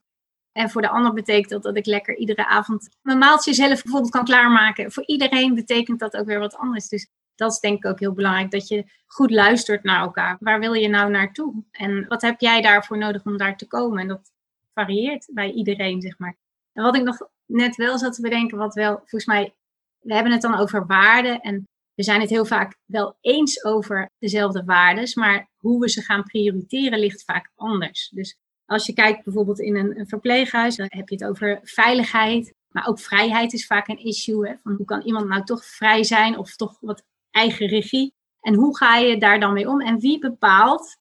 En 0.53 0.71
voor 0.71 0.83
de 0.83 0.89
ander 0.89 1.13
betekent 1.13 1.49
dat 1.49 1.63
dat 1.63 1.77
ik 1.77 1.87
lekker 1.87 2.17
iedere 2.17 2.47
avond 2.47 2.89
mijn 3.03 3.19
maaltje 3.19 3.55
zelf 3.55 3.83
bijvoorbeeld 3.83 4.13
kan 4.13 4.25
klaarmaken. 4.25 4.93
Voor 4.93 5.07
iedereen 5.07 5.55
betekent 5.55 5.99
dat 5.99 6.17
ook 6.17 6.27
weer 6.27 6.39
wat 6.39 6.57
anders. 6.57 6.89
Dus 6.89 7.09
dat 7.35 7.53
is 7.53 7.61
denk 7.61 7.77
ik 7.77 7.91
ook 7.91 8.01
heel 8.01 8.13
belangrijk, 8.13 8.51
dat 8.51 8.69
je 8.69 8.85
goed 9.07 9.31
luistert 9.31 9.83
naar 9.83 10.01
elkaar. 10.01 10.37
Waar 10.41 10.61
wil 10.61 10.73
je 10.73 10.89
nou 10.89 11.11
naartoe? 11.11 11.63
En 11.71 12.07
wat 12.09 12.23
heb 12.23 12.41
jij 12.41 12.63
daarvoor 12.63 12.99
nodig 12.99 13.25
om 13.25 13.37
daar 13.37 13.57
te 13.57 13.67
komen? 13.67 13.99
En 13.99 14.09
dat 14.09 14.33
varieert 14.75 15.29
bij 15.33 15.51
iedereen, 15.51 16.01
zeg 16.01 16.19
maar. 16.19 16.37
En 16.73 16.83
wat 16.83 16.97
ik 16.97 17.03
nog 17.03 17.29
net 17.47 17.77
wel 17.77 17.99
zat 17.99 18.15
te 18.15 18.23
bedenken, 18.23 18.59
wat 18.59 18.75
wel, 18.75 18.97
volgens 18.97 19.27
mij, 19.27 19.55
we 20.01 20.15
hebben 20.15 20.33
het 20.33 20.43
dan 20.43 20.59
over 20.59 20.87
waarden 20.87 21.41
en 21.41 21.69
we 21.95 22.03
zijn 22.03 22.21
het 22.21 22.31
heel 22.31 22.45
vaak 22.45 22.77
wel 22.85 23.17
eens 23.21 23.65
over 23.65 24.11
dezelfde 24.19 24.65
waarden, 24.65 25.11
maar 25.15 25.49
hoe 25.57 25.81
we 25.81 25.91
ze 25.91 26.03
gaan 26.03 26.23
prioriteren 26.23 26.99
ligt 26.99 27.25
vaak 27.25 27.51
anders. 27.55 28.09
Dus 28.09 28.37
als 28.65 28.87
je 28.87 28.93
kijkt 28.93 29.25
bijvoorbeeld 29.25 29.61
in 29.61 29.77
een, 29.77 30.07
verpleeghuis, 30.07 30.77
dan 30.77 30.87
heb 30.89 31.09
je 31.09 31.15
het 31.15 31.25
over 31.25 31.61
veiligheid, 31.63 32.55
maar 32.69 32.87
ook 32.87 33.01
vrijheid 33.01 33.53
is 33.53 33.67
vaak 33.67 33.89
een 33.89 34.05
issue. 34.05 34.49
Hè? 34.49 34.55
Van 34.63 34.73
hoe 34.73 34.87
kan 34.87 35.03
iemand 35.03 35.29
nou 35.29 35.45
toch 35.45 35.65
vrij 35.65 36.05
zijn 36.05 36.39
of 36.39 36.57
toch 36.57 36.77
wat 36.81 37.03
eigen 37.31 37.67
regie. 37.67 38.15
En 38.41 38.55
hoe 38.55 38.77
ga 38.77 38.97
je 38.97 39.19
daar 39.19 39.41
dan 39.41 39.53
mee 39.53 39.69
om? 39.69 39.81
En 39.81 39.99
wie 39.99 40.19
bepaalt 40.19 40.97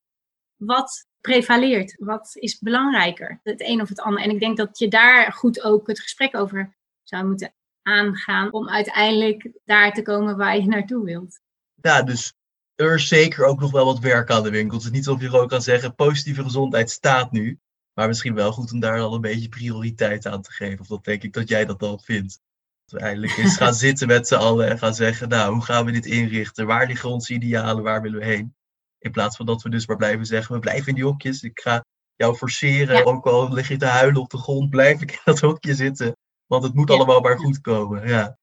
wat 0.55 1.07
prevaleert? 1.21 1.95
Wat 1.99 2.35
is 2.35 2.59
belangrijker? 2.59 3.39
Het 3.43 3.61
een 3.61 3.81
of 3.81 3.89
het 3.89 3.99
ander. 3.99 4.23
En 4.23 4.29
ik 4.29 4.39
denk 4.39 4.57
dat 4.57 4.77
je 4.77 4.87
daar 4.87 5.33
goed 5.33 5.61
ook 5.61 5.87
het 5.87 5.99
gesprek 5.99 6.35
over 6.35 6.75
zou 7.03 7.25
moeten 7.25 7.53
aangaan 7.87 8.51
om 8.51 8.69
uiteindelijk 8.69 9.51
daar 9.65 9.93
te 9.93 10.01
komen 10.01 10.37
waar 10.37 10.57
je 10.57 10.67
naartoe 10.67 11.05
wilt. 11.05 11.39
Ja, 11.73 12.03
dus 12.03 12.33
er 12.75 12.93
is 12.93 13.07
zeker 13.07 13.45
ook 13.45 13.59
nog 13.59 13.71
wel 13.71 13.85
wat 13.85 13.99
werk 13.99 14.31
aan 14.31 14.43
de 14.43 14.49
winkel. 14.49 14.77
Het 14.77 14.85
is 14.85 14.91
niet 14.91 15.07
alsof 15.07 15.21
je 15.21 15.29
gewoon 15.29 15.47
kan 15.47 15.61
zeggen, 15.61 15.95
positieve 15.95 16.43
gezondheid 16.43 16.89
staat 16.89 17.31
nu. 17.31 17.59
Maar 17.93 18.07
misschien 18.07 18.33
wel 18.33 18.51
goed 18.51 18.71
om 18.71 18.79
daar 18.79 18.99
al 18.99 19.13
een 19.13 19.21
beetje 19.21 19.49
prioriteit 19.49 20.25
aan 20.25 20.41
te 20.41 20.51
geven. 20.51 20.79
Of 20.79 20.87
dat 20.87 21.03
denk 21.03 21.23
ik 21.23 21.33
dat 21.33 21.49
jij 21.49 21.65
dat 21.65 21.79
dan 21.79 21.99
vindt. 21.99 22.39
Dat 22.85 22.99
we 22.99 23.05
eindelijk 23.05 23.37
eens 23.37 23.57
gaan 23.63 23.73
zitten 23.73 24.07
met 24.07 24.27
z'n 24.27 24.35
allen 24.35 24.69
en 24.69 24.77
gaan 24.77 24.95
zeggen, 24.95 25.29
nou, 25.29 25.53
hoe 25.53 25.63
gaan 25.63 25.85
we 25.85 25.91
dit 25.91 26.05
inrichten? 26.05 26.65
Waar 26.65 26.87
liggen 26.87 27.09
onze 27.09 27.33
idealen? 27.33 27.83
Waar 27.83 28.01
willen 28.01 28.19
we 28.19 28.25
heen? 28.25 28.55
In 28.99 29.11
plaats 29.11 29.35
van 29.35 29.45
dat 29.45 29.61
we 29.61 29.69
dus 29.69 29.87
maar 29.87 29.97
blijven 29.97 30.25
zeggen, 30.25 30.55
we 30.55 30.59
blijven 30.59 30.87
in 30.87 30.95
die 30.95 31.03
hokjes. 31.03 31.41
Ik 31.41 31.59
ga 31.59 31.85
jou 32.15 32.35
forceren, 32.35 33.05
ook 33.05 33.25
al 33.25 33.53
lig 33.53 33.67
je 33.67 33.77
te 33.77 33.85
huilen 33.85 34.21
op 34.21 34.29
de 34.29 34.37
grond, 34.37 34.69
blijf 34.69 35.01
ik 35.01 35.11
in 35.11 35.19
dat 35.23 35.39
hokje 35.39 35.75
zitten. 35.75 36.16
Want 36.47 36.63
het 36.63 36.73
moet 36.73 36.89
allemaal 36.89 37.19
maar 37.19 37.37
goed 37.37 37.61
komen. 37.61 38.07
Ja. 38.07 38.37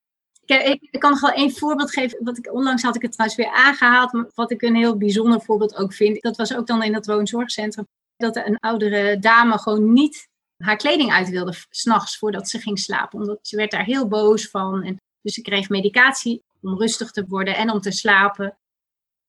Ik, 0.45 0.87
ik, 0.91 0.99
kan 0.99 1.11
nog 1.11 1.21
wel 1.21 1.31
één 1.31 1.51
voorbeeld 1.51 1.91
geven. 1.91 2.23
Wat 2.23 2.37
ik, 2.37 2.53
onlangs 2.53 2.83
had 2.83 2.95
ik 2.95 3.01
het 3.01 3.11
trouwens 3.11 3.39
weer 3.39 3.51
aangehaald. 3.51 4.31
Wat 4.35 4.51
ik 4.51 4.61
een 4.61 4.75
heel 4.75 4.97
bijzonder 4.97 5.41
voorbeeld 5.41 5.75
ook 5.75 5.93
vind. 5.93 6.21
Dat 6.21 6.37
was 6.37 6.55
ook 6.55 6.67
dan 6.67 6.83
in 6.83 6.91
dat 6.91 7.05
woonzorgcentrum. 7.05 7.87
Dat 8.17 8.35
een 8.35 8.59
oudere 8.59 9.19
dame 9.19 9.57
gewoon 9.57 9.93
niet 9.93 10.27
haar 10.57 10.77
kleding 10.77 11.11
uit 11.11 11.29
wilde 11.29 11.53
s'nachts 11.69 12.17
voordat 12.17 12.49
ze 12.49 12.59
ging 12.59 12.79
slapen. 12.79 13.19
Omdat 13.19 13.39
ze 13.41 13.55
werd 13.55 13.71
daar 13.71 13.85
heel 13.85 14.07
boos 14.07 14.49
van. 14.49 14.83
En 14.83 15.01
dus 15.21 15.33
ze 15.33 15.41
kreeg 15.41 15.69
medicatie 15.69 16.43
om 16.61 16.77
rustig 16.77 17.11
te 17.11 17.25
worden 17.27 17.55
en 17.55 17.69
om 17.69 17.81
te 17.81 17.91
slapen. 17.91 18.57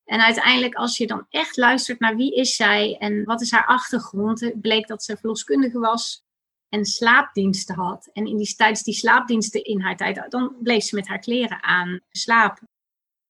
En 0.05 0.21
uiteindelijk, 0.21 0.75
als 0.75 0.97
je 0.97 1.07
dan 1.07 1.27
echt 1.29 1.57
luistert 1.57 2.01
naar 2.01 2.17
wie 2.17 2.35
is 2.35 2.57
zij 2.57 2.97
en 2.99 3.25
wat 3.25 3.41
is 3.41 3.51
haar 3.51 3.67
achtergrond, 3.67 4.61
bleek 4.61 4.87
dat 4.87 5.05
ze 5.05 5.17
verloskundige 5.17 5.79
was 5.79 6.25
en 6.69 6.85
slaapdiensten 6.85 7.75
had. 7.75 8.11
En 8.13 8.27
in 8.27 8.37
die, 8.37 8.55
tijdens 8.55 8.83
die 8.83 8.95
slaapdiensten 8.95 9.65
in 9.65 9.81
haar 9.81 9.97
tijd, 9.97 10.27
dan 10.29 10.57
bleef 10.63 10.85
ze 10.85 10.95
met 10.95 11.09
haar 11.09 11.19
kleren 11.19 11.63
aan 11.63 12.01
slapen. 12.11 12.69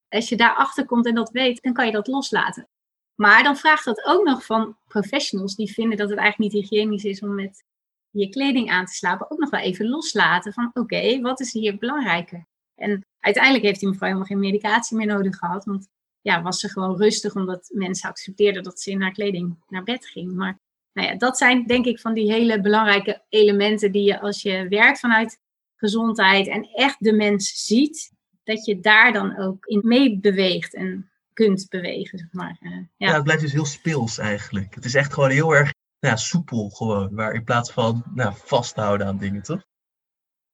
Als 0.09 0.29
je 0.29 0.35
daarachter 0.35 0.85
komt 0.85 1.05
en 1.05 1.15
dat 1.15 1.31
weet, 1.31 1.61
dan 1.61 1.73
kan 1.73 1.85
je 1.85 1.91
dat 1.91 2.07
loslaten. 2.07 2.67
Maar 3.15 3.43
dan 3.43 3.57
vraagt 3.57 3.85
dat 3.85 4.05
ook 4.05 4.23
nog 4.23 4.45
van 4.45 4.77
professionals 4.87 5.55
die 5.55 5.73
vinden 5.73 5.97
dat 5.97 6.09
het 6.09 6.19
eigenlijk 6.19 6.53
niet 6.53 6.63
hygiënisch 6.63 7.03
is 7.03 7.21
om 7.21 7.35
met 7.35 7.63
je 8.09 8.29
kleding 8.29 8.69
aan 8.71 8.85
te 8.85 8.93
slapen 8.93 9.31
ook 9.31 9.39
nog 9.39 9.49
wel 9.49 9.59
even 9.59 9.89
loslaten 9.89 10.53
van 10.53 10.69
oké, 10.73 11.21
wat 11.21 11.39
is 11.39 11.53
hier 11.53 11.77
belangrijker? 11.77 12.47
En 12.75 13.05
uiteindelijk 13.19 13.63
heeft 13.63 13.79
die 13.79 13.89
mevrouw 13.89 14.07
helemaal 14.07 14.29
geen 14.29 14.39
medicatie 14.39 14.97
meer 14.97 15.07
nodig 15.07 15.37
gehad, 15.37 15.65
want 15.65 15.87
ja, 16.21 16.41
was 16.41 16.59
ze 16.59 16.69
gewoon 16.69 16.97
rustig 16.97 17.35
omdat 17.35 17.69
mensen 17.73 18.09
accepteerden 18.09 18.63
dat 18.63 18.79
ze 18.79 18.91
in 18.91 19.01
haar 19.01 19.11
kleding 19.11 19.63
naar 19.67 19.83
bed 19.83 20.05
ging. 20.05 20.33
Maar 20.33 20.59
nou 20.97 21.09
ja, 21.09 21.15
dat 21.15 21.37
zijn 21.37 21.65
denk 21.65 21.85
ik 21.85 21.99
van 21.99 22.13
die 22.13 22.31
hele 22.31 22.61
belangrijke 22.61 23.25
elementen 23.29 23.91
die 23.91 24.03
je 24.03 24.19
als 24.19 24.41
je 24.41 24.67
werkt 24.67 24.99
vanuit 24.99 25.39
gezondheid 25.75 26.47
en 26.47 26.69
echt 26.73 26.95
de 26.99 27.13
mens 27.13 27.65
ziet, 27.65 28.11
dat 28.43 28.65
je 28.65 28.79
daar 28.79 29.13
dan 29.13 29.37
ook 29.37 29.65
in 29.65 29.81
mee 29.83 30.19
beweegt 30.19 30.73
en 30.75 31.11
kunt 31.33 31.65
bewegen, 31.69 32.17
zeg 32.17 32.27
maar. 32.31 32.57
Uh, 32.61 32.71
ja. 32.71 32.87
ja. 32.95 33.13
het 33.13 33.23
blijft 33.23 33.41
dus 33.41 33.51
heel 33.51 33.65
speels 33.65 34.17
eigenlijk. 34.17 34.75
Het 34.75 34.85
is 34.85 34.95
echt 34.95 35.13
gewoon 35.13 35.29
heel 35.29 35.55
erg 35.55 35.73
ja, 35.99 36.15
soepel 36.15 36.69
gewoon. 36.69 37.13
Maar 37.13 37.33
in 37.33 37.43
plaats 37.43 37.71
van 37.71 38.03
nou, 38.13 38.33
vasthouden 38.35 39.07
aan 39.07 39.17
dingen, 39.17 39.41
toch? 39.41 39.65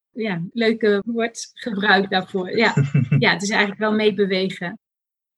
Ja, 0.10 0.42
leuke 0.52 1.04
woordgebruik 1.06 2.10
daarvoor. 2.10 2.58
Ja. 2.58 2.74
ja, 3.20 3.32
het 3.32 3.42
is 3.42 3.50
eigenlijk 3.50 3.80
wel 3.80 3.94
meebewegen. 3.94 4.80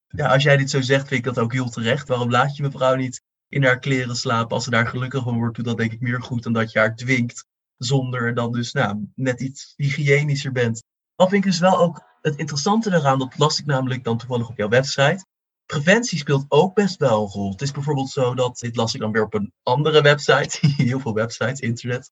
Ja, 0.06 0.32
als 0.32 0.42
jij 0.42 0.56
dit 0.56 0.70
zo 0.70 0.80
zegt, 0.80 1.08
vind 1.08 1.26
ik 1.26 1.34
dat 1.34 1.38
ook 1.38 1.52
heel 1.52 1.68
terecht. 1.68 2.08
Waarom 2.08 2.30
laat 2.30 2.56
je 2.56 2.62
mevrouw 2.62 2.94
niet 2.94 3.22
in 3.48 3.64
haar 3.64 3.78
kleren 3.78 4.16
slapen. 4.16 4.54
Als 4.54 4.64
ze 4.64 4.70
daar 4.70 4.86
gelukkig 4.86 5.22
van 5.22 5.38
wordt, 5.38 5.56
doet 5.56 5.64
dat 5.64 5.76
denk 5.76 5.92
ik 5.92 6.00
meer 6.00 6.22
goed 6.22 6.42
dan 6.42 6.52
dat 6.52 6.72
je 6.72 6.78
haar 6.78 6.96
dwingt. 6.96 7.46
Zonder 7.76 8.34
dan 8.34 8.52
dus 8.52 8.72
nou, 8.72 9.10
net 9.14 9.40
iets 9.40 9.72
hygiënischer 9.76 10.52
bent. 10.52 10.82
Al 11.14 11.28
vind 11.28 11.44
ik 11.44 11.50
dus 11.50 11.60
wel 11.60 11.78
ook 11.78 12.04
het 12.20 12.36
interessante 12.36 12.94
eraan, 12.94 13.18
dat 13.18 13.38
las 13.38 13.58
ik 13.58 13.66
namelijk 13.66 14.04
dan 14.04 14.18
toevallig 14.18 14.48
op 14.48 14.56
jouw 14.56 14.68
website. 14.68 15.26
Preventie 15.66 16.18
speelt 16.18 16.44
ook 16.48 16.74
best 16.74 16.96
wel 16.96 17.22
een 17.22 17.28
rol. 17.28 17.50
Het 17.50 17.62
is 17.62 17.70
bijvoorbeeld 17.70 18.10
zo 18.10 18.34
dat, 18.34 18.58
dit 18.58 18.76
las 18.76 18.94
ik 18.94 19.00
dan 19.00 19.12
weer 19.12 19.24
op 19.24 19.34
een 19.34 19.52
andere 19.62 20.02
website, 20.02 20.58
heel 20.76 21.00
veel 21.00 21.14
websites, 21.14 21.60
internet, 21.60 22.10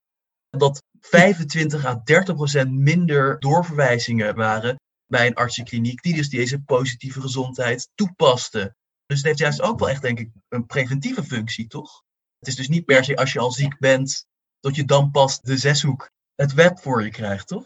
dat 0.49 0.83
25 0.99 1.85
à 1.85 2.01
30 2.03 2.35
procent 2.35 2.71
minder 2.71 3.39
doorverwijzingen 3.39 4.35
waren 4.35 4.79
bij 5.07 5.27
een 5.27 5.35
artsenkliniek 5.35 6.01
die 6.01 6.15
dus 6.15 6.29
deze 6.29 6.61
positieve 6.61 7.21
gezondheid 7.21 7.89
toepaste. 7.95 8.75
Dus 9.05 9.17
het 9.17 9.25
heeft 9.25 9.39
juist 9.39 9.61
ook 9.61 9.79
wel 9.79 9.89
echt, 9.89 10.01
denk 10.01 10.19
ik, 10.19 10.29
een 10.49 10.65
preventieve 10.65 11.23
functie, 11.23 11.67
toch? 11.67 12.03
Het 12.39 12.47
is 12.47 12.55
dus 12.55 12.67
niet 12.67 12.85
per 12.85 13.03
se 13.03 13.15
als 13.15 13.33
je 13.33 13.39
al 13.39 13.51
ziek 13.51 13.77
bent, 13.79 14.25
dat 14.59 14.75
je 14.75 14.85
dan 14.85 15.11
pas 15.11 15.41
de 15.41 15.57
zeshoek, 15.57 16.09
het 16.35 16.53
web 16.53 16.79
voor 16.79 17.03
je 17.03 17.09
krijgt, 17.09 17.47
toch? 17.47 17.63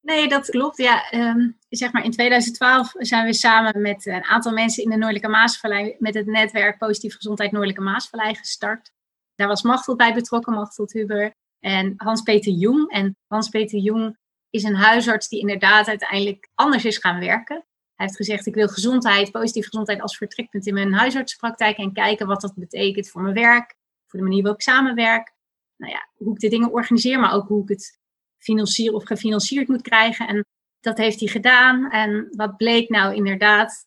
Nee, 0.00 0.28
dat 0.28 0.50
klopt. 0.50 0.76
Ja, 0.76 1.12
um, 1.12 1.58
zeg 1.68 1.92
maar 1.92 2.04
in 2.04 2.10
2012 2.10 2.92
zijn 2.96 3.26
we 3.26 3.32
samen 3.32 3.80
met 3.80 4.06
een 4.06 4.24
aantal 4.24 4.52
mensen 4.52 4.82
in 4.82 4.90
de 4.90 4.96
Noordelijke 4.96 5.28
Maasvallei 5.28 5.96
met 5.98 6.14
het 6.14 6.26
netwerk 6.26 6.78
Positieve 6.78 7.16
Gezondheid 7.16 7.50
Noordelijke 7.50 7.82
Maasvallei 7.82 8.34
gestart. 8.34 8.92
Daar 9.34 9.48
was 9.48 9.62
Machteld 9.62 9.96
bij 9.96 10.14
betrokken, 10.14 10.52
Machteld 10.52 10.92
Huber 10.92 11.34
en 11.60 11.94
Hans-Peter 11.96 12.52
Jong. 12.52 12.90
En 12.90 13.16
Hans-Peter 13.26 13.78
Jong 13.78 14.16
is 14.50 14.62
een 14.62 14.76
huisarts 14.76 15.28
die 15.28 15.40
inderdaad 15.40 15.88
uiteindelijk 15.88 16.48
anders 16.54 16.84
is 16.84 16.98
gaan 16.98 17.20
werken. 17.20 17.66
Hij 17.98 18.06
heeft 18.06 18.18
gezegd, 18.18 18.46
ik 18.46 18.54
wil 18.54 18.68
gezondheid, 18.68 19.30
positieve 19.30 19.68
gezondheid 19.68 20.00
als 20.00 20.16
vertrekpunt 20.16 20.66
in 20.66 20.74
mijn 20.74 20.92
huisartspraktijk 20.92 21.76
en 21.76 21.92
kijken 21.92 22.26
wat 22.26 22.40
dat 22.40 22.54
betekent 22.54 23.08
voor 23.08 23.22
mijn 23.22 23.34
werk, 23.34 23.74
voor 24.06 24.18
de 24.18 24.24
manier 24.24 24.42
waarop 24.42 24.60
ik 24.60 24.66
samenwerk. 24.66 25.34
Nou 25.76 25.92
ja, 25.92 26.08
hoe 26.14 26.34
ik 26.34 26.40
de 26.40 26.48
dingen 26.48 26.72
organiseer, 26.72 27.20
maar 27.20 27.32
ook 27.32 27.48
hoe 27.48 27.62
ik 27.62 27.68
het 27.68 27.98
financier 28.38 28.92
of 28.92 29.04
gefinancierd 29.04 29.68
moet 29.68 29.82
krijgen. 29.82 30.28
En 30.28 30.44
dat 30.80 30.98
heeft 30.98 31.20
hij 31.20 31.28
gedaan. 31.28 31.90
En 31.90 32.28
wat 32.30 32.56
bleek 32.56 32.88
nou 32.88 33.14
inderdaad? 33.14 33.86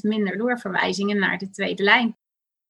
minder 0.00 0.38
doorverwijzingen 0.38 1.18
naar 1.18 1.38
de 1.38 1.50
tweede 1.50 1.82
lijn. 1.82 2.16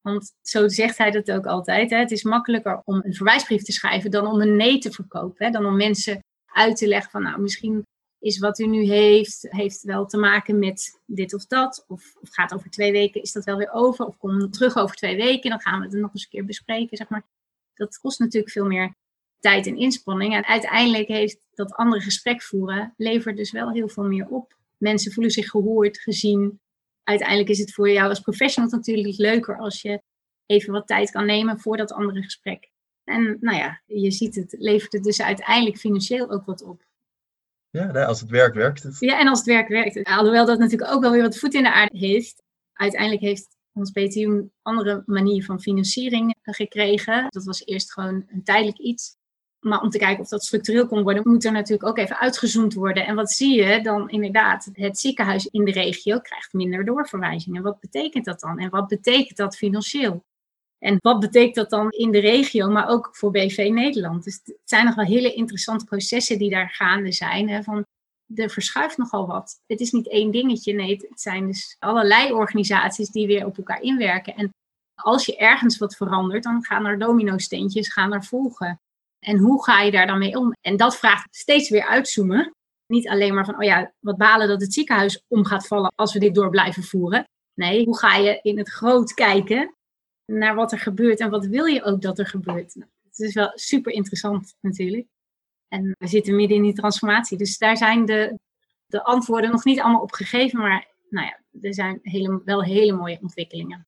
Want 0.01 0.33
zo 0.43 0.69
zegt 0.69 0.99
hij 0.99 1.11
dat 1.11 1.31
ook 1.31 1.47
altijd. 1.47 1.91
Hè? 1.91 1.97
Het 1.97 2.11
is 2.11 2.23
makkelijker 2.23 2.83
om 2.85 3.01
een 3.05 3.15
verwijsbrief 3.15 3.63
te 3.63 3.73
schrijven 3.73 4.11
dan 4.11 4.27
om 4.27 4.41
een 4.41 4.57
nee 4.57 4.79
te 4.79 4.91
verkopen. 4.91 5.45
Hè? 5.47 5.51
Dan 5.51 5.67
om 5.67 5.77
mensen 5.77 6.19
uit 6.47 6.77
te 6.77 6.89
leggen 6.89 7.11
van 7.11 7.23
nou 7.23 7.41
misschien 7.41 7.87
is 8.21 8.39
wat 8.39 8.59
u 8.59 8.67
nu 8.67 8.85
heeft, 8.85 9.47
heeft 9.49 9.83
wel 9.83 10.07
te 10.07 10.19
maken 10.19 10.59
met 10.59 11.01
dit 11.07 11.35
of 11.35 11.47
dat. 11.47 11.85
Of, 11.89 12.17
of 12.21 12.29
gaat 12.31 12.55
over 12.55 12.71
twee 12.71 12.93
weken, 12.93 13.23
is 13.23 13.33
dat 13.33 13.45
wel 13.45 13.57
weer 13.57 13.73
over. 13.73 14.07
Of 14.07 14.19
kom 14.19 14.51
terug 14.51 14.77
over 14.77 14.97
twee 14.97 15.17
weken, 15.17 15.51
dan 15.51 15.61
gaan 15.61 15.81
we 15.81 15.87
het 15.87 15.95
nog 15.95 16.13
eens 16.13 16.23
een 16.23 16.31
keer 16.31 16.45
bespreken. 16.45 16.97
Zeg 16.97 17.09
maar. 17.09 17.27
Dat 17.75 17.99
kost 17.99 18.19
natuurlijk 18.19 18.53
veel 18.53 18.67
meer 18.67 18.95
tijd 19.39 19.67
en 19.67 19.77
inspanning. 19.77 20.35
En 20.35 20.47
uiteindelijk 20.47 21.09
heeft 21.09 21.47
dat 21.55 21.73
andere 21.73 22.03
gesprek 22.03 22.43
voeren, 22.43 22.95
levert 22.97 23.37
dus 23.37 23.53
wel 23.53 23.71
heel 23.71 23.89
veel 23.89 24.05
meer 24.05 24.29
op. 24.29 24.57
Mensen 24.77 25.13
voelen 25.13 25.33
zich 25.33 25.49
gehoord, 25.51 25.99
gezien. 25.99 26.61
Uiteindelijk 27.05 27.49
is 27.49 27.59
het 27.59 27.75
voor 27.75 27.91
jou 27.91 28.09
als 28.09 28.21
professional 28.21 28.71
natuurlijk 28.71 29.17
leuker 29.17 29.59
als 29.59 29.83
je 29.83 30.03
even 30.47 30.73
wat 30.73 30.87
tijd 30.87 31.11
kan 31.11 31.27
nemen 31.27 31.61
voor 31.61 31.77
dat 31.77 31.93
andere 31.93 32.23
gesprek. 32.23 32.71
En 33.05 33.37
nou 33.41 33.57
ja, 33.57 33.83
je 33.87 34.11
ziet 34.11 34.35
het, 34.35 34.55
levert 34.59 34.93
het 34.93 35.05
dus 35.05 35.23
uiteindelijk 35.23 35.79
financieel 35.79 36.31
ook 36.31 36.45
wat 36.45 36.63
op. 36.63 36.89
Ja, 37.71 38.05
als 38.05 38.21
het 38.21 38.31
werk 38.31 38.55
werkt. 38.55 38.97
Ja, 38.99 39.19
en 39.19 39.29
als 39.29 39.39
het 39.39 39.49
werk 39.49 39.69
werkt. 39.69 40.05
Alhoewel 40.05 40.47
dat 40.47 40.59
natuurlijk 40.59 40.93
ook 40.93 41.01
wel 41.01 41.11
weer 41.11 41.23
wat 41.23 41.39
voet 41.39 41.55
in 41.55 41.63
de 41.63 41.73
aarde 41.73 41.99
heeft. 41.99 42.43
Uiteindelijk 42.73 43.23
heeft 43.23 43.57
ons 43.73 43.91
BTU 43.91 44.25
een 44.25 44.53
andere 44.63 45.03
manier 45.07 45.45
van 45.45 45.61
financiering 45.61 46.37
gekregen. 46.43 47.27
Dat 47.29 47.45
was 47.45 47.65
eerst 47.65 47.93
gewoon 47.93 48.25
een 48.29 48.45
tijdelijk 48.45 48.79
iets. 48.79 49.19
Maar 49.61 49.81
om 49.81 49.91
te 49.91 49.99
kijken 49.99 50.23
of 50.23 50.29
dat 50.29 50.45
structureel 50.45 50.87
kon 50.87 51.03
worden, 51.03 51.29
moet 51.29 51.45
er 51.45 51.53
natuurlijk 51.53 51.89
ook 51.89 51.99
even 51.99 52.19
uitgezoomd 52.19 52.75
worden. 52.75 53.07
En 53.07 53.15
wat 53.15 53.31
zie 53.31 53.63
je 53.63 53.83
dan 53.83 54.09
inderdaad? 54.09 54.69
Het 54.73 54.99
ziekenhuis 54.99 55.47
in 55.47 55.65
de 55.65 55.73
regio 55.73 56.19
krijgt 56.19 56.53
minder 56.53 56.85
doorverwijzingen. 56.85 57.63
Wat 57.63 57.81
betekent 57.81 58.25
dat 58.25 58.41
dan? 58.41 58.59
En 58.59 58.71
wat 58.71 58.87
betekent 58.87 59.37
dat 59.37 59.57
financieel? 59.57 60.25
En 60.81 60.97
wat 61.01 61.21
betekent 61.21 61.55
dat 61.55 61.71
dan 61.71 61.91
in 61.91 62.11
de 62.11 62.19
regio, 62.19 62.69
maar 62.69 62.89
ook 62.89 63.09
voor 63.13 63.31
BV 63.31 63.71
Nederland? 63.73 64.25
Dus 64.25 64.41
het 64.45 64.61
zijn 64.65 64.85
nog 64.85 64.95
wel 64.95 65.05
hele 65.05 65.35
interessante 65.35 65.85
processen 65.85 66.39
die 66.39 66.51
daar 66.51 66.71
gaande 66.71 67.13
zijn. 67.13 67.49
Hè, 67.49 67.63
van, 67.63 67.85
er 68.35 68.51
verschuift 68.51 68.97
nogal 68.97 69.27
wat. 69.27 69.61
Het 69.67 69.81
is 69.81 69.91
niet 69.91 70.09
één 70.09 70.31
dingetje, 70.31 70.73
nee, 70.73 70.97
het 71.09 71.21
zijn 71.21 71.47
dus 71.47 71.77
allerlei 71.79 72.33
organisaties 72.33 73.11
die 73.11 73.27
weer 73.27 73.47
op 73.47 73.57
elkaar 73.57 73.81
inwerken. 73.81 74.35
En 74.35 74.51
als 74.95 75.27
je 75.27 75.37
ergens 75.37 75.79
wat 75.79 75.97
verandert, 75.97 76.43
dan 76.43 76.65
gaan 76.65 76.87
er 76.87 76.99
domino-steentjes 76.99 77.93
gaan 77.93 78.25
volgen. 78.25 78.81
En 79.19 79.39
hoe 79.39 79.65
ga 79.65 79.81
je 79.81 79.91
daar 79.91 80.07
dan 80.07 80.19
mee 80.19 80.37
om? 80.37 80.53
En 80.61 80.77
dat 80.77 80.97
vraagt 80.97 81.37
steeds 81.37 81.71
weer 81.71 81.87
uitzoomen. 81.87 82.51
Niet 82.87 83.09
alleen 83.09 83.35
maar 83.35 83.45
van, 83.45 83.57
oh 83.57 83.63
ja, 83.63 83.93
wat 84.01 84.17
balen 84.17 84.49
dat 84.49 84.61
het 84.61 84.73
ziekenhuis 84.73 85.23
om 85.29 85.45
gaat 85.45 85.67
vallen 85.67 85.93
als 85.95 86.13
we 86.13 86.19
dit 86.19 86.35
door 86.35 86.51
blijven 86.51 86.83
voeren. 86.83 87.25
Nee, 87.55 87.85
hoe 87.85 87.99
ga 87.99 88.17
je 88.17 88.39
in 88.43 88.59
het 88.59 88.69
groot 88.69 89.15
kijken 89.15 89.75
naar 90.31 90.55
wat 90.55 90.73
er 90.73 90.79
gebeurt 90.79 91.21
en 91.21 91.31
wat 91.31 91.47
wil 91.47 91.65
je 91.65 91.85
ook 91.85 92.03
dat 92.03 92.19
er 92.19 92.27
gebeurt? 92.27 92.75
Nou, 92.75 92.91
het 93.05 93.19
is 93.19 93.35
wel 93.35 93.53
super 93.55 93.93
interessant 93.93 94.55
natuurlijk. 94.61 95.07
En 95.69 95.95
we 95.99 96.07
zitten 96.07 96.37
midden 96.37 96.57
in 96.57 96.63
die 96.63 96.73
transformatie. 96.73 97.39
Dus 97.39 97.59
daar 97.59 97.77
zijn 97.77 98.05
de, 98.05 98.39
de 98.87 99.05
antwoorden 99.05 99.51
nog 99.51 99.65
niet 99.65 99.81
allemaal 99.81 100.03
op 100.03 100.13
gegeven, 100.13 100.59
maar 100.59 100.89
nou 101.09 101.27
ja, 101.27 101.41
er 101.61 101.75
zijn 101.75 101.99
hele, 102.03 102.43
wel 102.45 102.63
hele 102.63 102.93
mooie 102.93 103.19
ontwikkelingen. 103.21 103.87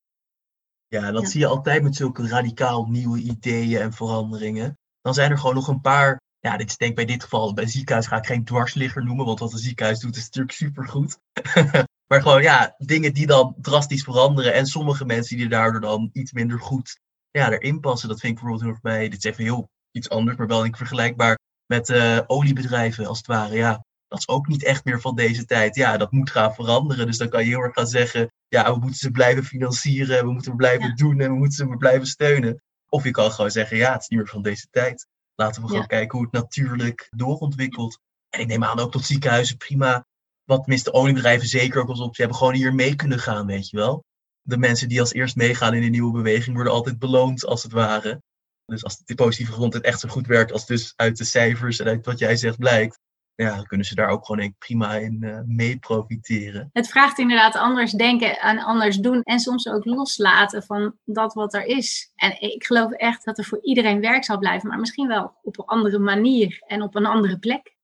Ja, 0.89 1.11
dat 1.11 1.31
zie 1.31 1.41
je 1.41 1.47
altijd 1.47 1.83
met 1.83 1.97
zulke 1.97 2.29
radicaal 2.29 2.87
nieuwe 2.87 3.19
ideeën 3.19 3.81
en 3.81 3.93
veranderingen. 3.93 4.79
Dan 5.01 5.15
zijn 5.15 5.31
er 5.31 5.39
gewoon 5.39 5.55
nog 5.55 5.69
een 5.69 5.81
paar. 5.81 6.21
Ja, 6.41 6.57
dit 6.57 6.71
is 6.71 6.77
denk 6.77 6.91
ik 6.91 6.97
bij 6.97 7.07
dit 7.07 7.23
geval, 7.23 7.55
bij 7.55 7.67
ziekenhuis 7.67 8.07
ga 8.07 8.17
ik 8.17 8.27
geen 8.27 8.45
dwarsligger 8.45 9.05
noemen, 9.05 9.27
want 9.27 9.39
wat 9.39 9.53
een 9.53 9.59
ziekenhuis 9.59 10.01
doet 10.01 10.17
is 10.17 10.25
natuurlijk 10.25 10.53
supergoed. 10.53 11.19
maar 12.13 12.23
gewoon 12.23 12.43
ja, 12.43 12.75
dingen 12.79 13.15
die 13.15 13.27
dan 13.27 13.55
drastisch 13.61 14.03
veranderen 14.03 14.55
en 14.55 14.67
sommige 14.67 15.05
mensen 15.05 15.37
die 15.37 15.49
daardoor 15.49 15.81
dan 15.81 16.11
iets 16.13 16.33
minder 16.33 16.61
goed 16.61 17.01
ja, 17.31 17.51
erin 17.51 17.81
passen. 17.81 18.09
Dat 18.09 18.21
vind 18.21 18.33
ik 18.33 18.39
bijvoorbeeld 18.39 18.63
heel 18.63 18.71
erg 18.71 18.99
bij, 18.99 19.09
dit 19.09 19.25
is 19.25 19.31
even 19.31 19.45
heel 19.45 19.69
iets 19.91 20.09
anders, 20.09 20.37
maar 20.37 20.47
wel 20.47 20.65
ik 20.65 20.77
vergelijkbaar 20.77 21.39
met 21.67 21.89
uh, 21.89 22.21
oliebedrijven 22.27 23.07
als 23.07 23.19
het 23.19 23.27
ware. 23.27 23.55
Ja, 23.55 23.85
dat 24.09 24.19
is 24.19 24.29
ook 24.29 24.47
niet 24.47 24.65
echt 24.65 24.85
meer 24.85 25.01
van 25.01 25.15
deze 25.15 25.45
tijd. 25.45 25.75
Ja, 25.75 25.97
dat 25.97 26.13
moet 26.13 26.31
gaan 26.31 26.55
veranderen. 26.55 27.07
Dus 27.07 27.19
dan 27.19 27.29
kan 27.29 27.45
je 27.45 27.49
heel 27.49 27.61
erg 27.61 27.75
gaan 27.75 27.87
zeggen, 27.87 28.33
ja, 28.49 28.73
we 28.73 28.79
moeten 28.79 28.99
ze 28.99 29.11
blijven 29.11 29.45
financieren, 29.45 30.25
we 30.25 30.33
moeten 30.33 30.57
blijven 30.57 30.97
doen 30.97 31.21
en 31.21 31.31
we 31.31 31.37
moeten 31.37 31.57
ze 31.57 31.77
blijven 31.77 32.07
steunen. 32.07 32.63
Of 32.89 33.05
je 33.05 33.11
kan 33.11 33.31
gewoon 33.31 33.51
zeggen, 33.51 33.77
ja, 33.77 33.93
het 33.93 34.03
is 34.03 34.09
niet 34.09 34.19
meer 34.19 34.29
van 34.29 34.43
deze 34.43 34.67
tijd. 34.71 35.07
Laten 35.35 35.63
we 35.63 35.69
gewoon 35.69 35.87
kijken 35.87 36.19
hoe 36.19 36.27
het 36.31 36.43
natuurlijk 36.43 37.09
doorontwikkelt. 37.11 37.99
En 38.29 38.41
ik 38.41 38.47
neem 38.47 38.65
aan 38.65 38.79
ook 38.79 38.93
tot 38.93 39.05
ziekenhuizen 39.05 39.57
prima. 39.57 40.07
Wat 40.45 40.61
tenminste 40.61 40.93
oliebedrijven 40.93 41.49
zeker 41.49 41.81
ook 41.81 41.89
als 41.89 42.01
op. 42.01 42.15
Ze 42.15 42.21
hebben 42.21 42.39
gewoon 42.39 42.55
hier 42.55 42.75
mee 42.75 42.97
kunnen 42.97 43.19
gaan, 43.19 43.47
weet 43.47 43.69
je 43.69 43.77
wel. 43.77 44.05
De 44.43 44.59
mensen 44.59 44.89
die 44.89 45.01
als 45.01 45.13
eerst 45.13 45.37
meegaan 45.37 45.75
in 45.75 45.83
een 45.83 45.91
nieuwe 45.91 46.13
beweging 46.13 46.55
worden 46.55 46.73
altijd 46.73 46.99
beloond, 46.99 47.47
als 47.47 47.63
het 47.63 47.73
ware. 47.73 48.23
Dus 48.67 48.85
als 48.85 48.99
die 48.99 49.17
positieve 49.17 49.53
gezondheid 49.53 49.85
echt 49.85 50.01
zo 50.01 50.09
goed 50.09 50.27
werkt 50.27 50.53
als 50.53 50.67
dus 50.67 50.93
uit 50.97 51.17
de 51.17 51.25
cijfers 51.25 51.79
en 51.79 51.87
uit 51.87 52.07
wat 52.07 52.19
jij 52.19 52.37
zegt 52.37 52.59
blijkt, 52.59 52.99
ja, 53.35 53.63
kunnen 53.63 53.87
ze 53.87 53.95
daar 53.95 54.09
ook 54.09 54.27
gewoon 54.27 54.55
prima 54.59 54.95
in 54.95 55.19
uh, 55.21 55.39
mee 55.45 55.79
profiteren. 55.79 56.71
Het 56.73 56.89
vraagt 56.89 57.19
inderdaad 57.19 57.55
anders 57.55 57.93
denken 57.93 58.41
en 58.41 58.59
anders 58.59 58.97
doen 58.97 59.23
en 59.23 59.39
soms 59.39 59.69
ook 59.69 59.85
loslaten 59.85 60.63
van 60.63 60.95
dat 61.05 61.35
wat 61.35 61.55
er 61.55 61.65
is. 61.65 62.13
En 62.15 62.41
ik 62.41 62.65
geloof 62.65 62.93
echt 62.93 63.25
dat 63.25 63.39
er 63.39 63.45
voor 63.45 63.63
iedereen 63.63 64.01
werk 64.01 64.25
zal 64.25 64.39
blijven, 64.39 64.69
maar 64.69 64.79
misschien 64.79 65.09
wel 65.09 65.39
op 65.43 65.59
een 65.59 65.65
andere 65.65 65.99
manier 65.99 66.63
en 66.67 66.83
op 66.83 66.95
een 66.95 67.07
andere 67.07 67.39
plek. 67.39 67.77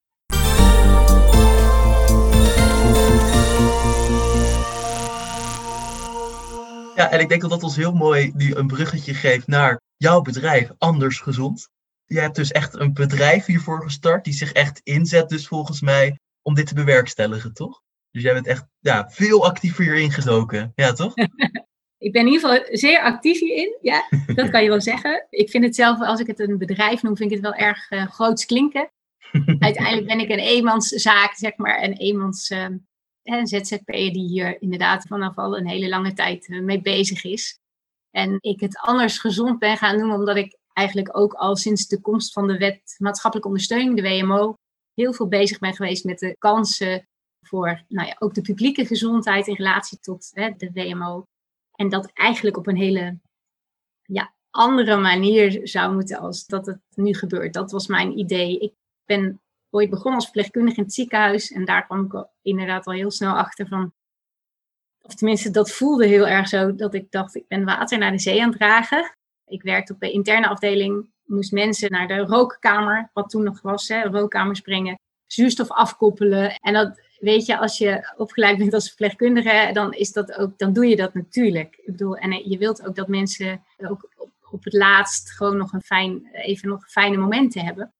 Ja, 6.98 7.10
en 7.10 7.20
ik 7.20 7.28
denk 7.28 7.40
dat 7.40 7.50
dat 7.50 7.62
ons 7.62 7.76
heel 7.76 7.92
mooi 7.92 8.32
nu 8.34 8.54
een 8.54 8.66
bruggetje 8.66 9.14
geeft 9.14 9.46
naar 9.46 9.80
jouw 9.96 10.20
bedrijf 10.20 10.70
Anders 10.78 11.20
Gezond 11.20 11.68
je 12.08 12.20
hebt 12.20 12.36
dus 12.36 12.50
echt 12.50 12.78
een 12.78 12.92
bedrijf 12.92 13.46
hiervoor 13.46 13.82
gestart 13.82 14.24
die 14.24 14.32
zich 14.32 14.52
echt 14.52 14.80
inzet, 14.84 15.28
dus 15.28 15.46
volgens 15.46 15.80
mij, 15.80 16.18
om 16.42 16.54
dit 16.54 16.66
te 16.66 16.74
bewerkstelligen, 16.74 17.54
toch? 17.54 17.82
Dus 18.10 18.22
jij 18.22 18.32
bent 18.32 18.46
echt 18.46 18.66
ja, 18.78 19.10
veel 19.10 19.46
actiever 19.46 19.84
hierin 19.84 20.10
gedoken, 20.10 20.72
ja 20.74 20.92
toch? 20.92 21.12
ik 22.06 22.12
ben 22.12 22.26
in 22.26 22.32
ieder 22.32 22.48
geval 22.48 22.66
zeer 22.70 23.00
actief 23.00 23.38
hierin, 23.38 23.78
ja, 23.80 24.08
dat 24.34 24.50
kan 24.50 24.62
je 24.62 24.68
wel 24.68 24.80
zeggen. 24.80 25.26
Ik 25.30 25.50
vind 25.50 25.64
het 25.64 25.74
zelf, 25.74 26.00
als 26.00 26.20
ik 26.20 26.26
het 26.26 26.38
een 26.38 26.58
bedrijf 26.58 27.02
noem, 27.02 27.16
vind 27.16 27.30
ik 27.30 27.36
het 27.36 27.44
wel 27.44 27.66
erg 27.66 27.90
uh, 27.90 28.06
groots 28.06 28.46
klinken. 28.46 28.90
Uiteindelijk 29.58 30.06
ben 30.06 30.20
ik 30.20 30.30
een 30.30 30.38
eenmanszaak, 30.38 31.34
zeg 31.34 31.56
maar, 31.56 31.82
een 31.82 31.96
eenmans 31.96 32.50
uh, 32.50 32.66
een 33.28 33.46
ZZP'er 33.46 34.12
die 34.12 34.28
hier 34.28 34.62
inderdaad 34.62 35.06
vanaf 35.06 35.36
al 35.36 35.56
een 35.56 35.68
hele 35.68 35.88
lange 35.88 36.12
tijd 36.12 36.48
uh, 36.48 36.62
mee 36.62 36.80
bezig 36.80 37.24
is. 37.24 37.58
En 38.10 38.36
ik 38.40 38.60
het 38.60 38.78
anders 38.78 39.18
gezond 39.18 39.58
ben 39.58 39.76
gaan 39.76 39.96
noemen, 39.96 40.16
omdat 40.16 40.36
ik 40.36 40.56
eigenlijk 40.72 41.16
ook 41.16 41.32
al 41.32 41.56
sinds 41.56 41.86
de 41.86 42.00
komst 42.00 42.32
van 42.32 42.46
de 42.46 42.58
wet 42.58 42.94
maatschappelijke 42.98 43.50
ondersteuning, 43.50 43.96
de 43.96 44.02
WMO, 44.02 44.54
heel 44.94 45.12
veel 45.12 45.28
bezig 45.28 45.58
ben 45.58 45.74
geweest 45.74 46.04
met 46.04 46.18
de 46.18 46.36
kansen 46.38 47.08
voor 47.46 47.84
nou 47.88 48.08
ja, 48.08 48.16
ook 48.18 48.34
de 48.34 48.40
publieke 48.40 48.86
gezondheid 48.86 49.46
in 49.46 49.54
relatie 49.54 49.98
tot 49.98 50.30
hè, 50.34 50.50
de 50.56 50.70
WMO. 50.72 51.24
En 51.74 51.88
dat 51.88 52.10
eigenlijk 52.12 52.56
op 52.56 52.66
een 52.66 52.76
hele 52.76 53.18
ja, 54.02 54.34
andere 54.50 54.96
manier 54.96 55.68
zou 55.68 55.94
moeten 55.94 56.18
als 56.18 56.46
dat 56.46 56.66
het 56.66 56.80
nu 56.94 57.14
gebeurt. 57.14 57.54
Dat 57.54 57.70
was 57.70 57.86
mijn 57.86 58.18
idee. 58.18 58.58
Ik 58.58 58.72
ben 59.04 59.40
ooit 59.70 59.90
begonnen 59.90 60.14
als 60.14 60.24
verpleegkundige 60.24 60.76
in 60.76 60.82
het 60.82 60.92
ziekenhuis. 60.92 61.52
En 61.52 61.64
daar 61.64 61.86
kwam 61.86 62.04
ik 62.04 62.26
inderdaad 62.42 62.86
al 62.86 62.92
heel 62.92 63.10
snel 63.10 63.34
achter 63.34 63.66
van. 63.66 63.92
Of 65.02 65.14
tenminste, 65.14 65.50
dat 65.50 65.70
voelde 65.70 66.06
heel 66.06 66.26
erg 66.26 66.48
zo 66.48 66.74
dat 66.74 66.94
ik 66.94 67.10
dacht, 67.10 67.34
ik 67.34 67.48
ben 67.48 67.64
water 67.64 67.98
naar 67.98 68.12
de 68.12 68.18
zee 68.18 68.42
aan 68.42 68.48
het 68.48 68.58
dragen. 68.58 69.16
Ik 69.46 69.62
werkte 69.62 69.92
op 69.92 70.00
de 70.00 70.10
interne 70.10 70.48
afdeling, 70.48 71.10
moest 71.24 71.52
mensen 71.52 71.90
naar 71.90 72.08
de 72.08 72.18
rookkamer, 72.18 73.10
wat 73.12 73.30
toen 73.30 73.42
nog 73.42 73.60
was, 73.60 73.88
hè, 73.88 74.02
rookkamers 74.02 74.60
brengen, 74.60 74.98
zuurstof 75.26 75.70
afkoppelen. 75.70 76.54
En 76.54 76.72
dat, 76.72 77.00
weet 77.18 77.46
je, 77.46 77.58
als 77.58 77.78
je 77.78 78.14
opgeleid 78.16 78.58
bent 78.58 78.74
als 78.74 78.88
verpleegkundige, 78.88 79.70
dan, 79.72 79.92
is 79.92 80.12
dat 80.12 80.32
ook, 80.38 80.58
dan 80.58 80.72
doe 80.72 80.86
je 80.86 80.96
dat 80.96 81.14
natuurlijk. 81.14 81.76
Ik 81.76 81.92
bedoel, 81.92 82.16
en 82.16 82.50
je 82.50 82.58
wilt 82.58 82.86
ook 82.86 82.94
dat 82.94 83.08
mensen 83.08 83.64
ook 83.76 84.08
op 84.50 84.64
het 84.64 84.72
laatst 84.72 85.30
gewoon 85.30 85.56
nog 85.56 85.72
een 85.72 85.82
fijn, 85.82 86.28
even 86.32 86.68
nog 86.68 86.90
fijne 86.90 87.16
momenten 87.16 87.64
hebben. 87.64 87.92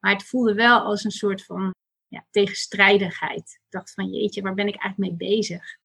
Maar 0.00 0.12
het 0.12 0.24
voelde 0.24 0.54
wel 0.54 0.80
als 0.80 1.04
een 1.04 1.10
soort 1.10 1.44
van 1.44 1.74
ja, 2.08 2.26
tegenstrijdigheid. 2.30 3.38
Ik 3.38 3.70
dacht 3.70 3.92
van 3.92 4.10
jeetje, 4.10 4.42
waar 4.42 4.54
ben 4.54 4.68
ik 4.68 4.76
eigenlijk 4.76 5.18
mee 5.18 5.30
bezig? 5.30 5.78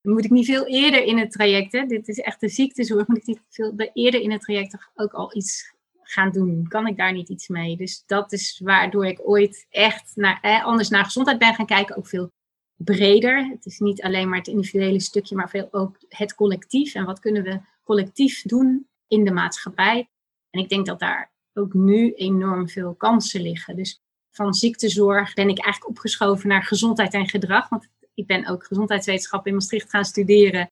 Moet 0.00 0.24
ik 0.24 0.30
niet 0.30 0.46
veel 0.46 0.66
eerder 0.66 1.02
in 1.02 1.18
het 1.18 1.30
traject, 1.30 1.72
hè? 1.72 1.86
dit 1.86 2.08
is 2.08 2.18
echt 2.18 2.40
de 2.40 2.48
ziektezorg, 2.48 3.06
moet 3.06 3.16
ik 3.16 3.26
niet 3.26 3.42
veel 3.48 3.74
eerder 3.92 4.20
in 4.20 4.30
het 4.30 4.40
traject 4.40 4.90
ook 4.94 5.12
al 5.12 5.36
iets 5.36 5.74
gaan 6.02 6.30
doen? 6.30 6.68
Kan 6.68 6.86
ik 6.86 6.96
daar 6.96 7.12
niet 7.12 7.28
iets 7.28 7.48
mee? 7.48 7.76
Dus 7.76 8.02
dat 8.06 8.32
is 8.32 8.60
waardoor 8.64 9.06
ik 9.06 9.28
ooit 9.28 9.66
echt 9.68 10.12
naar, 10.14 10.62
anders 10.64 10.88
naar 10.88 11.04
gezondheid 11.04 11.38
ben 11.38 11.54
gaan 11.54 11.66
kijken, 11.66 11.96
ook 11.96 12.06
veel 12.06 12.32
breder. 12.76 13.48
Het 13.48 13.66
is 13.66 13.78
niet 13.78 14.02
alleen 14.02 14.28
maar 14.28 14.38
het 14.38 14.46
individuele 14.46 15.00
stukje, 15.00 15.36
maar 15.36 15.50
veel 15.50 15.68
ook 15.70 15.96
het 16.08 16.34
collectief. 16.34 16.94
En 16.94 17.04
wat 17.04 17.20
kunnen 17.20 17.42
we 17.42 17.60
collectief 17.84 18.42
doen 18.42 18.88
in 19.08 19.24
de 19.24 19.32
maatschappij? 19.32 20.08
En 20.50 20.60
ik 20.60 20.68
denk 20.68 20.86
dat 20.86 20.98
daar 20.98 21.32
ook 21.56 21.74
nu 21.74 22.12
enorm 22.12 22.68
veel 22.68 22.94
kansen 22.94 23.40
liggen. 23.40 23.76
Dus 23.76 24.00
van 24.30 24.54
ziektezorg 24.54 25.34
ben 25.34 25.48
ik 25.48 25.58
eigenlijk 25.58 25.96
opgeschoven 25.96 26.48
naar 26.48 26.62
gezondheid 26.62 27.14
en 27.14 27.28
gedrag. 27.28 27.68
Want 27.68 27.88
ik 28.14 28.26
ben 28.26 28.46
ook 28.46 28.66
gezondheidswetenschap 28.66 29.46
in 29.46 29.54
Maastricht 29.54 29.90
gaan 29.90 30.04
studeren 30.04 30.70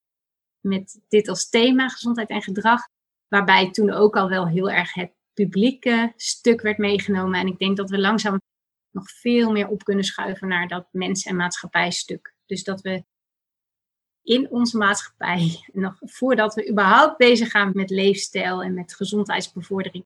met 0.61 1.01
dit 1.09 1.29
als 1.29 1.49
thema, 1.49 1.89
gezondheid 1.89 2.29
en 2.29 2.43
gedrag. 2.43 2.89
Waarbij 3.29 3.71
toen 3.71 3.91
ook 3.91 4.17
al 4.17 4.29
wel 4.29 4.49
heel 4.49 4.71
erg 4.71 4.95
het 4.95 5.13
publieke 5.33 6.13
stuk 6.17 6.61
werd 6.61 6.79
meegenomen. 6.79 7.41
En 7.41 7.47
ik 7.47 7.59
denk 7.59 7.77
dat 7.77 7.91
we 7.91 7.99
langzaam 7.99 8.41
nog 8.91 9.11
veel 9.11 9.53
meer 9.53 9.69
op 9.69 9.85
kunnen 9.85 10.05
schuiven 10.05 10.49
naar 10.49 10.69
dat 10.69 10.87
mens- 10.91 11.25
en 11.25 11.37
maatschappijstuk. 11.37 12.35
Dus 12.47 12.65
dat 12.65 12.81
we 12.81 13.05
in 14.23 14.51
onze 14.51 14.77
maatschappij, 14.77 15.65
nog 15.73 15.97
voordat 16.01 16.55
we 16.55 16.71
überhaupt 16.71 17.17
bezig 17.17 17.51
gaan 17.51 17.71
met 17.75 17.91
leefstijl 17.91 18.63
en 18.63 18.75
met 18.75 18.95
gezondheidsbevordering, 18.95 20.05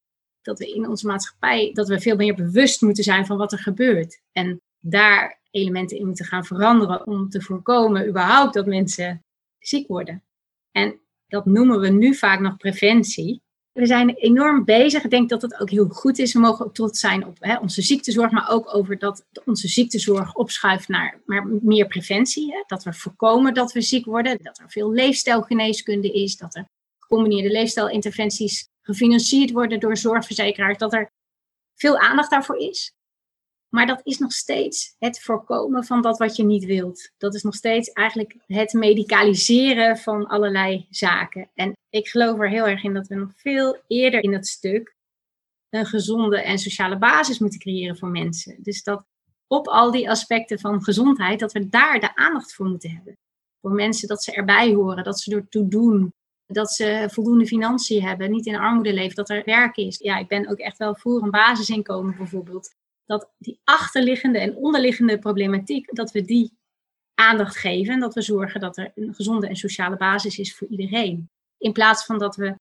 dat 0.49 0.59
we 0.59 0.75
in 0.75 0.89
onze 0.89 1.07
maatschappij, 1.07 1.71
dat 1.73 1.89
we 1.89 2.01
veel 2.01 2.17
meer 2.17 2.35
bewust 2.35 2.83
moeten 2.83 3.05
zijn 3.05 3.27
van 3.27 3.37
wat 3.37 3.53
er 3.53 3.59
gebeurt. 3.59 4.21
En 4.33 4.61
daar 4.81 5.41
elementen 5.51 5.99
in 5.99 6.07
moeten 6.07 6.25
gaan 6.25 6.45
veranderen 6.45 7.07
om 7.07 7.29
te 7.29 7.41
voorkomen 7.41 8.09
überhaupt 8.09 8.55
dat 8.55 8.67
mensen 8.67 9.25
ziek 9.59 9.89
worden. 9.89 10.23
En 10.71 11.01
dat 11.27 11.47
noemen 11.47 11.81
we 11.81 11.89
nu 11.89 12.15
vaak 12.15 12.41
nog 12.41 12.57
preventie. 12.57 13.43
We 13.73 13.87
zijn 13.87 14.15
enorm 14.15 14.65
bezig. 14.65 15.05
Ik 15.05 15.11
denk 15.11 15.29
dat 15.29 15.43
het 15.43 15.61
ook 15.61 15.71
heel 15.71 15.89
goed 15.89 16.19
is. 16.19 16.33
We 16.33 16.39
mogen 16.39 16.67
ook 16.67 16.75
trots 16.75 17.01
zijn 17.01 17.27
op 17.27 17.37
hè, 17.41 17.59
onze 17.59 17.83
ziektezorg, 17.83 18.31
maar 18.31 18.51
ook 18.51 18.75
over 18.75 18.99
dat 18.99 19.27
onze 19.45 19.69
ziektezorg 19.69 20.35
opschuift 20.35 20.89
naar 20.89 21.21
meer 21.61 21.87
preventie. 21.87 22.53
Hè? 22.53 22.63
Dat 22.67 22.85
we 22.85 22.93
voorkomen 22.93 23.55
dat 23.55 23.73
we 23.73 23.81
ziek 23.81 24.05
worden, 24.05 24.39
dat 24.43 24.59
er 24.59 24.71
veel 24.71 24.93
leefstijlgeneeskunde 24.93 26.13
is, 26.13 26.37
dat 26.37 26.55
er 26.55 26.69
gecombineerde 26.99 27.51
leefstijlinterventies 27.51 28.69
gefinancierd 28.89 29.51
worden 29.51 29.81
door 29.81 29.97
zorgverzekeraars, 29.97 30.79
dat 30.79 30.93
er 30.93 31.11
veel 31.75 31.99
aandacht 31.99 32.31
daarvoor 32.31 32.57
is. 32.57 32.93
Maar 33.69 33.87
dat 33.87 34.01
is 34.05 34.19
nog 34.19 34.33
steeds 34.33 34.95
het 34.99 35.21
voorkomen 35.21 35.85
van 35.85 36.03
dat 36.03 36.19
wat 36.19 36.37
je 36.37 36.45
niet 36.45 36.65
wilt. 36.65 37.11
Dat 37.17 37.35
is 37.35 37.43
nog 37.43 37.55
steeds 37.55 37.93
eigenlijk 37.93 38.37
het 38.47 38.73
medicaliseren 38.73 39.97
van 39.97 40.27
allerlei 40.27 40.87
zaken. 40.91 41.51
En 41.55 41.73
ik 41.91 42.09
geloof 42.09 42.39
er 42.39 42.49
heel 42.49 42.67
erg 42.67 42.83
in 42.83 42.95
dat 42.95 43.07
we 43.07 43.15
nog 43.15 43.33
veel 43.37 43.83
eerder 43.87 44.23
in 44.23 44.33
dat 44.33 44.47
stuk 44.47 44.97
een 45.69 45.87
gezonde 45.87 46.41
en 46.43 46.59
sociale 46.59 46.99
basis 46.99 47.39
moeten 47.39 47.59
creëren 47.59 47.99
voor 47.99 48.09
mensen. 48.09 48.57
Dus 48.63 48.83
dat 48.83 49.05
op 49.47 49.67
al 49.67 49.91
die 49.91 50.11
aspecten 50.11 50.59
van 50.59 50.83
gezondheid, 50.83 51.41
dat 51.41 51.53
we 51.53 51.69
daar 51.69 52.01
de 52.01 52.17
aandacht 52.17 52.55
voor 52.55 52.67
moeten 52.67 52.91
hebben. 52.91 53.17
Voor 53.61 53.73
mensen 53.73 54.09
dat 54.09 54.23
ze 54.23 54.33
erbij 54.33 54.75
horen, 54.75 55.05
dat 55.05 55.21
ze 55.21 55.35
ertoe 55.35 55.69
doen, 55.69 56.13
dat 56.49 56.73
ze 56.73 57.09
voldoende 57.11 57.47
financiën 57.47 58.03
hebben, 58.03 58.31
niet 58.31 58.47
in 58.47 58.57
armoede 58.57 58.93
leven, 58.93 59.15
dat 59.15 59.31
er 59.31 59.43
werk 59.45 59.77
is. 59.77 59.99
Ja, 59.99 60.19
ik 60.19 60.29
ben 60.29 60.49
ook 60.49 60.59
echt 60.59 60.79
wel 60.79 60.95
voor 60.95 61.23
een 61.23 61.31
basisinkomen 61.31 62.17
bijvoorbeeld. 62.17 62.75
Dat 63.07 63.31
die 63.39 63.61
achterliggende 63.65 64.39
en 64.39 64.57
onderliggende 64.57 65.19
problematiek, 65.19 65.95
dat 65.95 66.13
we 66.13 66.23
die 66.23 66.57
aandacht 67.15 67.57
geven 67.57 67.95
en 67.95 68.01
dat 68.01 68.15
we 68.15 68.23
zorgen 68.23 68.61
dat 68.61 68.77
er 68.77 68.93
een 68.95 69.15
gezonde 69.15 69.49
en 69.49 69.57
sociale 69.57 69.97
basis 69.97 70.39
is 70.39 70.55
voor 70.57 70.69
iedereen. 70.69 71.31
In 71.59 71.73
plaats 71.73 72.05
van 72.05 72.19
dat 72.19 72.37
we 72.37 72.55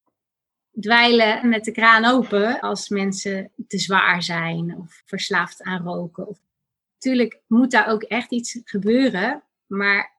dweilen 0.80 1.48
met 1.48 1.64
de 1.64 1.72
kraan 1.72 2.04
open 2.04 2.60
als 2.60 2.88
mensen 2.88 3.50
te 3.66 3.78
zwaar 3.78 4.22
zijn 4.22 4.76
of 4.76 5.02
verslaafd 5.04 5.62
aan 5.62 5.82
roken. 5.82 6.38
Natuurlijk 6.92 7.40
moet 7.46 7.70
daar 7.70 7.88
ook 7.88 8.02
echt 8.02 8.30
iets 8.30 8.60
gebeuren, 8.64 9.42
maar 9.66 10.17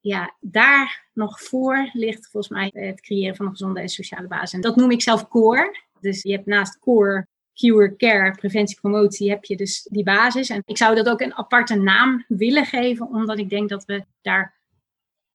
ja, 0.00 0.36
daar 0.40 1.08
nog 1.12 1.42
voor 1.42 1.90
ligt 1.92 2.30
volgens 2.30 2.52
mij 2.52 2.70
het 2.74 3.00
creëren 3.00 3.36
van 3.36 3.46
een 3.46 3.52
gezonde 3.52 3.80
en 3.80 3.88
sociale 3.88 4.28
basis. 4.28 4.52
En 4.52 4.60
dat 4.60 4.76
noem 4.76 4.90
ik 4.90 5.02
zelf 5.02 5.28
core. 5.28 5.86
Dus 6.00 6.22
je 6.22 6.32
hebt 6.32 6.46
naast 6.46 6.78
core, 6.78 7.26
cure, 7.54 7.96
care, 7.96 8.30
preventie, 8.30 8.80
promotie, 8.80 9.30
heb 9.30 9.44
je 9.44 9.56
dus 9.56 9.82
die 9.90 10.04
basis. 10.04 10.48
En 10.48 10.62
ik 10.64 10.76
zou 10.76 10.94
dat 10.94 11.08
ook 11.08 11.20
een 11.20 11.34
aparte 11.34 11.74
naam 11.74 12.24
willen 12.28 12.64
geven, 12.64 13.06
omdat 13.06 13.38
ik 13.38 13.50
denk 13.50 13.68
dat 13.68 13.84
we 13.84 14.04
daar 14.20 14.58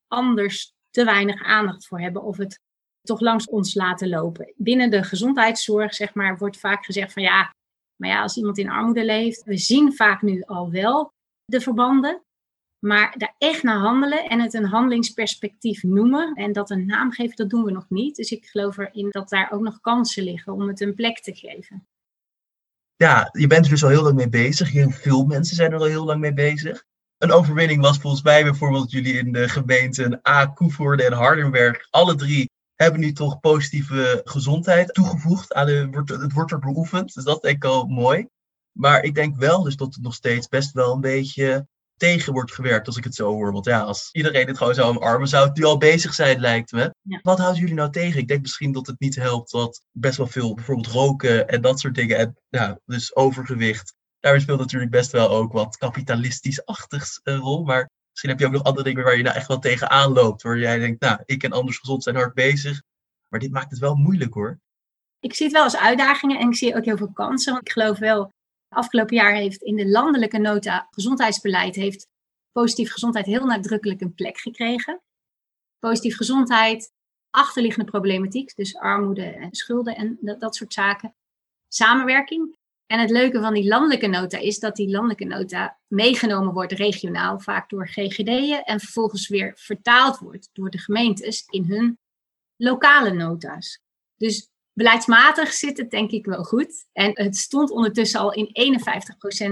anders 0.08 0.72
te 0.90 1.04
weinig 1.04 1.42
aandacht 1.42 1.86
voor 1.86 2.00
hebben 2.00 2.22
of 2.22 2.36
het 2.36 2.60
toch 3.02 3.20
langs 3.20 3.48
ons 3.48 3.74
laten 3.74 4.08
lopen. 4.08 4.52
Binnen 4.56 4.90
de 4.90 5.02
gezondheidszorg, 5.02 5.94
zeg 5.94 6.14
maar, 6.14 6.38
wordt 6.38 6.58
vaak 6.58 6.84
gezegd 6.84 7.12
van 7.12 7.22
ja, 7.22 7.54
maar 7.96 8.08
ja, 8.08 8.22
als 8.22 8.36
iemand 8.36 8.58
in 8.58 8.70
armoede 8.70 9.04
leeft, 9.04 9.42
we 9.44 9.56
zien 9.56 9.92
vaak 9.92 10.22
nu 10.22 10.42
al 10.42 10.70
wel 10.70 11.12
de 11.44 11.60
verbanden. 11.60 12.22
Maar 12.84 13.14
daar 13.16 13.34
echt 13.38 13.62
naar 13.62 13.78
handelen 13.78 14.24
en 14.24 14.40
het 14.40 14.54
een 14.54 14.64
handelingsperspectief 14.64 15.82
noemen 15.82 16.34
en 16.34 16.52
dat 16.52 16.70
een 16.70 16.86
naam 16.86 17.12
geven, 17.12 17.36
dat 17.36 17.50
doen 17.50 17.64
we 17.64 17.70
nog 17.70 17.86
niet. 17.88 18.16
Dus 18.16 18.30
ik 18.30 18.46
geloof 18.46 18.78
erin 18.78 19.10
dat 19.10 19.28
daar 19.28 19.52
ook 19.52 19.62
nog 19.62 19.80
kansen 19.80 20.22
liggen 20.22 20.52
om 20.52 20.68
het 20.68 20.80
een 20.80 20.94
plek 20.94 21.20
te 21.20 21.34
geven. 21.34 21.86
Ja, 22.96 23.28
je 23.32 23.46
bent 23.46 23.64
er 23.64 23.70
dus 23.70 23.84
al 23.84 23.88
heel 23.88 24.02
lang 24.02 24.14
mee 24.14 24.28
bezig. 24.28 24.72
Heel 24.72 24.90
veel 24.90 25.24
mensen 25.24 25.56
zijn 25.56 25.72
er 25.72 25.78
al 25.78 25.84
heel 25.84 26.04
lang 26.04 26.20
mee 26.20 26.34
bezig. 26.34 26.84
Een 27.18 27.32
overwinning 27.32 27.80
was 27.80 27.98
volgens 27.98 28.22
mij 28.22 28.42
bijvoorbeeld 28.42 28.90
jullie 28.90 29.18
in 29.18 29.32
de 29.32 29.48
gemeenten 29.48 30.20
A, 30.28 30.46
Koevoorde 30.46 31.04
en 31.04 31.12
Hardenberg. 31.12 31.86
Alle 31.90 32.14
drie 32.14 32.50
hebben 32.74 33.00
nu 33.00 33.12
toch 33.12 33.40
positieve 33.40 34.20
gezondheid 34.24 34.94
toegevoegd. 34.94 35.54
Aan 35.54 35.66
de, 35.66 36.02
het 36.04 36.32
wordt 36.32 36.52
er 36.52 36.58
beoefend, 36.58 37.14
dus 37.14 37.24
dat 37.24 37.42
denk 37.42 37.56
ik 37.56 37.64
al 37.64 37.86
mooi. 37.86 38.26
Maar 38.72 39.02
ik 39.02 39.14
denk 39.14 39.36
wel 39.36 39.62
dus 39.62 39.76
dat 39.76 39.94
het 39.94 40.02
nog 40.02 40.14
steeds 40.14 40.48
best 40.48 40.72
wel 40.72 40.92
een 40.92 41.00
beetje 41.00 41.66
tegen 42.04 42.32
wordt 42.32 42.52
gewerkt, 42.52 42.86
als 42.86 42.96
ik 42.96 43.04
het 43.04 43.14
zo 43.14 43.32
hoor. 43.32 43.52
Want 43.52 43.64
ja, 43.64 43.80
als 43.80 44.08
iedereen 44.12 44.46
het 44.46 44.56
gewoon 44.58 44.74
zou 44.74 44.96
omarmen, 44.96 45.28
zou 45.28 45.46
het 45.48 45.56
nu 45.56 45.64
al 45.64 45.78
bezig 45.78 46.14
zijn, 46.14 46.40
lijkt 46.40 46.72
me. 46.72 46.94
Wat 47.22 47.38
houden 47.38 47.60
jullie 47.60 47.74
nou 47.74 47.90
tegen? 47.90 48.20
Ik 48.20 48.28
denk 48.28 48.40
misschien 48.40 48.72
dat 48.72 48.86
het 48.86 49.00
niet 49.00 49.14
helpt 49.14 49.50
dat 49.50 49.82
best 49.92 50.16
wel 50.16 50.26
veel 50.26 50.54
bijvoorbeeld 50.54 50.86
roken 50.86 51.48
en 51.48 51.60
dat 51.60 51.80
soort 51.80 51.94
dingen, 51.94 52.18
en 52.18 52.36
ja, 52.48 52.78
dus 52.84 53.16
overgewicht. 53.16 53.94
Daar 54.20 54.40
speelt 54.40 54.58
natuurlijk 54.58 54.90
best 54.90 55.12
wel 55.12 55.28
ook 55.30 55.52
wat 55.52 55.76
kapitalistisch-achtigs 55.76 57.20
een 57.22 57.38
rol. 57.38 57.64
Maar 57.64 57.90
misschien 58.10 58.30
heb 58.30 58.40
je 58.40 58.46
ook 58.46 58.52
nog 58.52 58.62
andere 58.62 58.84
dingen 58.84 59.04
waar 59.04 59.16
je 59.16 59.22
nou 59.22 59.36
echt 59.36 59.48
wel 59.48 59.58
tegenaan 59.58 60.12
loopt. 60.12 60.42
Waar 60.42 60.58
jij 60.58 60.78
denkt, 60.78 61.00
nou, 61.00 61.18
ik 61.24 61.42
en 61.42 61.52
anders 61.52 61.78
gezond 61.78 62.02
zijn 62.02 62.16
hard 62.16 62.34
bezig. 62.34 62.82
Maar 63.28 63.40
dit 63.40 63.50
maakt 63.52 63.70
het 63.70 63.80
wel 63.80 63.94
moeilijk 63.94 64.34
hoor. 64.34 64.58
Ik 65.20 65.34
zie 65.34 65.46
het 65.46 65.54
wel 65.54 65.64
als 65.64 65.76
uitdagingen 65.76 66.38
en 66.38 66.48
ik 66.48 66.56
zie 66.56 66.76
ook 66.76 66.84
heel 66.84 66.96
veel 66.96 67.12
kansen. 67.12 67.52
Want 67.52 67.66
ik 67.66 67.72
geloof 67.72 67.98
wel 67.98 68.30
afgelopen 68.74 69.16
jaar 69.16 69.34
heeft 69.34 69.62
in 69.62 69.76
de 69.76 69.88
landelijke 69.88 70.38
nota 70.38 70.86
gezondheidsbeleid 70.90 71.74
heeft 71.74 72.08
positief 72.52 72.92
gezondheid 72.92 73.26
heel 73.26 73.44
nadrukkelijk 73.44 74.00
een 74.00 74.14
plek 74.14 74.38
gekregen. 74.38 75.02
Positief 75.78 76.16
gezondheid, 76.16 76.92
achterliggende 77.30 77.90
problematiek, 77.90 78.56
dus 78.56 78.76
armoede 78.76 79.24
en 79.24 79.54
schulden 79.54 79.96
en 79.96 80.18
dat, 80.20 80.40
dat 80.40 80.56
soort 80.56 80.72
zaken. 80.72 81.14
Samenwerking. 81.68 82.56
En 82.86 83.00
het 83.00 83.10
leuke 83.10 83.40
van 83.40 83.54
die 83.54 83.68
landelijke 83.68 84.06
nota 84.06 84.38
is 84.38 84.58
dat 84.58 84.76
die 84.76 84.90
landelijke 84.90 85.24
nota 85.24 85.78
meegenomen 85.86 86.52
wordt 86.52 86.72
regionaal, 86.72 87.38
vaak 87.38 87.70
door 87.70 87.88
GGD'en, 87.88 88.64
en 88.64 88.80
vervolgens 88.80 89.28
weer 89.28 89.52
vertaald 89.56 90.18
wordt 90.18 90.50
door 90.52 90.70
de 90.70 90.78
gemeentes 90.78 91.44
in 91.46 91.64
hun 91.64 91.98
lokale 92.56 93.12
nota's. 93.12 93.82
Dus 94.16 94.50
beleidsmatig 94.74 95.52
zit 95.52 95.78
het 95.78 95.90
denk 95.90 96.10
ik 96.10 96.26
wel 96.26 96.44
goed. 96.44 96.86
En 96.92 97.10
het 97.14 97.36
stond 97.36 97.70
ondertussen 97.70 98.20
al 98.20 98.32
in 98.32 98.74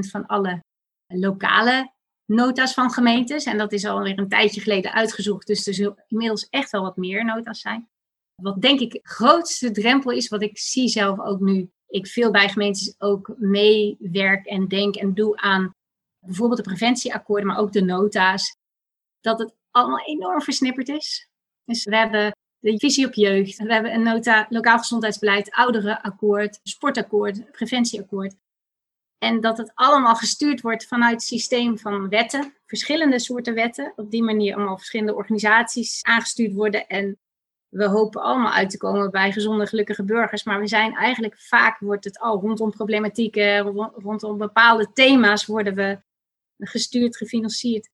51% 0.06 0.10
van 0.10 0.26
alle 0.26 0.64
lokale 1.06 1.92
nota's 2.24 2.74
van 2.74 2.90
gemeentes. 2.90 3.44
En 3.44 3.58
dat 3.58 3.72
is 3.72 3.84
alweer 3.84 4.18
een 4.18 4.28
tijdje 4.28 4.60
geleden 4.60 4.92
uitgezocht. 4.92 5.46
Dus 5.46 5.66
er 5.66 5.74
zullen 5.74 6.04
inmiddels 6.08 6.48
echt 6.48 6.70
wel 6.70 6.82
wat 6.82 6.96
meer 6.96 7.24
nota's 7.24 7.60
zijn. 7.60 7.88
Wat 8.34 8.60
denk 8.60 8.80
ik 8.80 8.98
grootste 9.02 9.70
drempel 9.70 10.10
is, 10.10 10.28
wat 10.28 10.42
ik 10.42 10.58
zie 10.58 10.88
zelf 10.88 11.20
ook 11.20 11.40
nu. 11.40 11.70
Ik 11.86 12.06
veel 12.06 12.30
bij 12.30 12.48
gemeentes 12.48 12.94
ook 12.98 13.34
meewerk 13.38 14.46
en 14.46 14.68
denk 14.68 14.96
en 14.96 15.14
doe 15.14 15.36
aan 15.36 15.74
bijvoorbeeld 16.26 16.64
de 16.64 16.68
preventieakkoorden, 16.68 17.46
maar 17.46 17.58
ook 17.58 17.72
de 17.72 17.82
nota's. 17.82 18.56
Dat 19.20 19.38
het 19.38 19.54
allemaal 19.70 20.04
enorm 20.04 20.42
versnipperd 20.42 20.88
is. 20.88 21.28
Dus 21.64 21.84
we 21.84 21.96
hebben 21.96 22.32
de 22.62 22.78
visie 22.78 23.06
op 23.06 23.14
jeugd. 23.14 23.58
We 23.58 23.72
hebben 23.72 23.94
een 23.94 24.02
nota 24.02 24.46
lokaal 24.48 24.78
gezondheidsbeleid, 24.78 25.50
ouderenakkoord, 25.50 26.60
sportakkoord, 26.62 27.52
preventieakkoord. 27.52 28.34
En 29.18 29.40
dat 29.40 29.58
het 29.58 29.70
allemaal 29.74 30.14
gestuurd 30.14 30.60
wordt 30.60 30.86
vanuit 30.86 31.12
het 31.12 31.22
systeem 31.22 31.78
van 31.78 32.08
wetten, 32.08 32.54
verschillende 32.66 33.18
soorten 33.18 33.54
wetten. 33.54 33.92
Op 33.96 34.10
die 34.10 34.22
manier 34.22 34.54
allemaal 34.54 34.76
verschillende 34.76 35.14
organisaties 35.14 36.02
aangestuurd 36.02 36.52
worden. 36.52 36.86
En 36.86 37.18
we 37.68 37.84
hopen 37.84 38.22
allemaal 38.22 38.52
uit 38.52 38.70
te 38.70 38.78
komen 38.78 39.10
bij 39.10 39.32
gezonde, 39.32 39.66
gelukkige 39.66 40.04
burgers. 40.04 40.44
Maar 40.44 40.60
we 40.60 40.66
zijn 40.66 40.94
eigenlijk 40.94 41.38
vaak, 41.38 41.78
wordt 41.78 42.04
het 42.04 42.18
al 42.18 42.40
rondom 42.40 42.70
problematieken, 42.70 43.58
rondom 43.94 44.38
bepaalde 44.38 44.92
thema's 44.92 45.46
worden 45.46 45.74
we 45.74 46.00
gestuurd, 46.58 47.16
gefinancierd. 47.16 47.90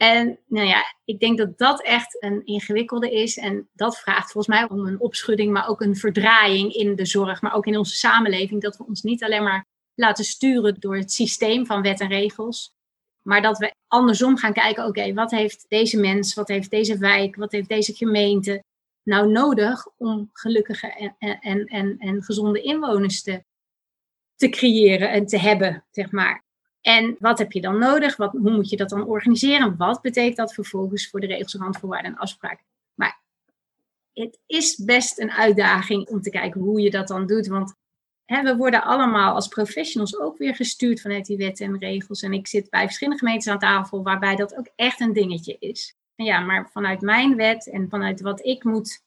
En 0.00 0.38
nou 0.46 0.66
ja, 0.66 0.94
ik 1.04 1.20
denk 1.20 1.38
dat 1.38 1.58
dat 1.58 1.82
echt 1.82 2.22
een 2.22 2.46
ingewikkelde 2.46 3.10
is. 3.10 3.36
En 3.36 3.68
dat 3.72 3.98
vraagt 3.98 4.32
volgens 4.32 4.56
mij 4.56 4.68
om 4.68 4.86
een 4.86 5.00
opschudding, 5.00 5.52
maar 5.52 5.68
ook 5.68 5.80
een 5.80 5.96
verdraaiing 5.96 6.72
in 6.72 6.94
de 6.94 7.06
zorg, 7.06 7.42
maar 7.42 7.54
ook 7.54 7.66
in 7.66 7.76
onze 7.76 7.94
samenleving. 7.94 8.62
Dat 8.62 8.76
we 8.76 8.86
ons 8.86 9.02
niet 9.02 9.24
alleen 9.24 9.42
maar 9.42 9.66
laten 9.94 10.24
sturen 10.24 10.80
door 10.80 10.96
het 10.96 11.12
systeem 11.12 11.66
van 11.66 11.82
wet 11.82 12.00
en 12.00 12.08
regels. 12.08 12.72
Maar 13.22 13.42
dat 13.42 13.58
we 13.58 13.74
andersom 13.86 14.36
gaan 14.36 14.52
kijken, 14.52 14.86
oké, 14.86 15.12
wat 15.14 15.30
heeft 15.30 15.64
deze 15.68 16.00
mens, 16.00 16.34
wat 16.34 16.48
heeft 16.48 16.70
deze 16.70 16.98
wijk, 16.98 17.36
wat 17.36 17.52
heeft 17.52 17.68
deze 17.68 17.94
gemeente 17.94 18.62
nou 19.02 19.30
nodig 19.30 19.86
om 19.96 20.30
gelukkige 20.32 21.14
en, 21.18 21.38
en, 21.40 21.64
en, 21.64 21.98
en 21.98 22.22
gezonde 22.22 22.62
inwoners 22.62 23.22
te, 23.22 23.44
te 24.36 24.48
creëren 24.48 25.10
en 25.10 25.26
te 25.26 25.38
hebben, 25.38 25.84
zeg 25.90 26.10
maar. 26.10 26.44
En 26.80 27.16
wat 27.18 27.38
heb 27.38 27.52
je 27.52 27.60
dan 27.60 27.78
nodig? 27.78 28.16
Wat, 28.16 28.32
hoe 28.32 28.50
moet 28.50 28.70
je 28.70 28.76
dat 28.76 28.88
dan 28.88 29.06
organiseren? 29.06 29.76
Wat 29.76 30.02
betekent 30.02 30.36
dat 30.36 30.54
vervolgens 30.54 31.10
voor 31.10 31.20
de 31.20 31.26
regels, 31.26 31.54
randvoorwaarden 31.54 32.12
en 32.12 32.18
afspraken? 32.18 32.64
Maar 32.94 33.20
het 34.12 34.38
is 34.46 34.76
best 34.76 35.18
een 35.18 35.30
uitdaging 35.30 36.08
om 36.08 36.20
te 36.20 36.30
kijken 36.30 36.60
hoe 36.60 36.80
je 36.80 36.90
dat 36.90 37.08
dan 37.08 37.26
doet. 37.26 37.46
Want 37.46 37.74
hè, 38.24 38.42
we 38.42 38.56
worden 38.56 38.82
allemaal 38.82 39.34
als 39.34 39.48
professionals 39.48 40.18
ook 40.18 40.38
weer 40.38 40.54
gestuurd 40.54 41.00
vanuit 41.00 41.26
die 41.26 41.36
wetten 41.36 41.66
en 41.66 41.78
regels. 41.78 42.22
En 42.22 42.32
ik 42.32 42.46
zit 42.46 42.70
bij 42.70 42.84
verschillende 42.84 43.18
gemeentes 43.18 43.52
aan 43.52 43.58
tafel 43.58 44.02
waarbij 44.02 44.36
dat 44.36 44.56
ook 44.56 44.70
echt 44.76 45.00
een 45.00 45.12
dingetje 45.12 45.56
is. 45.58 45.96
En 46.16 46.24
ja, 46.24 46.40
maar 46.40 46.70
vanuit 46.70 47.00
mijn 47.00 47.36
wet 47.36 47.70
en 47.70 47.88
vanuit 47.88 48.20
wat 48.20 48.44
ik 48.44 48.64
moet 48.64 49.02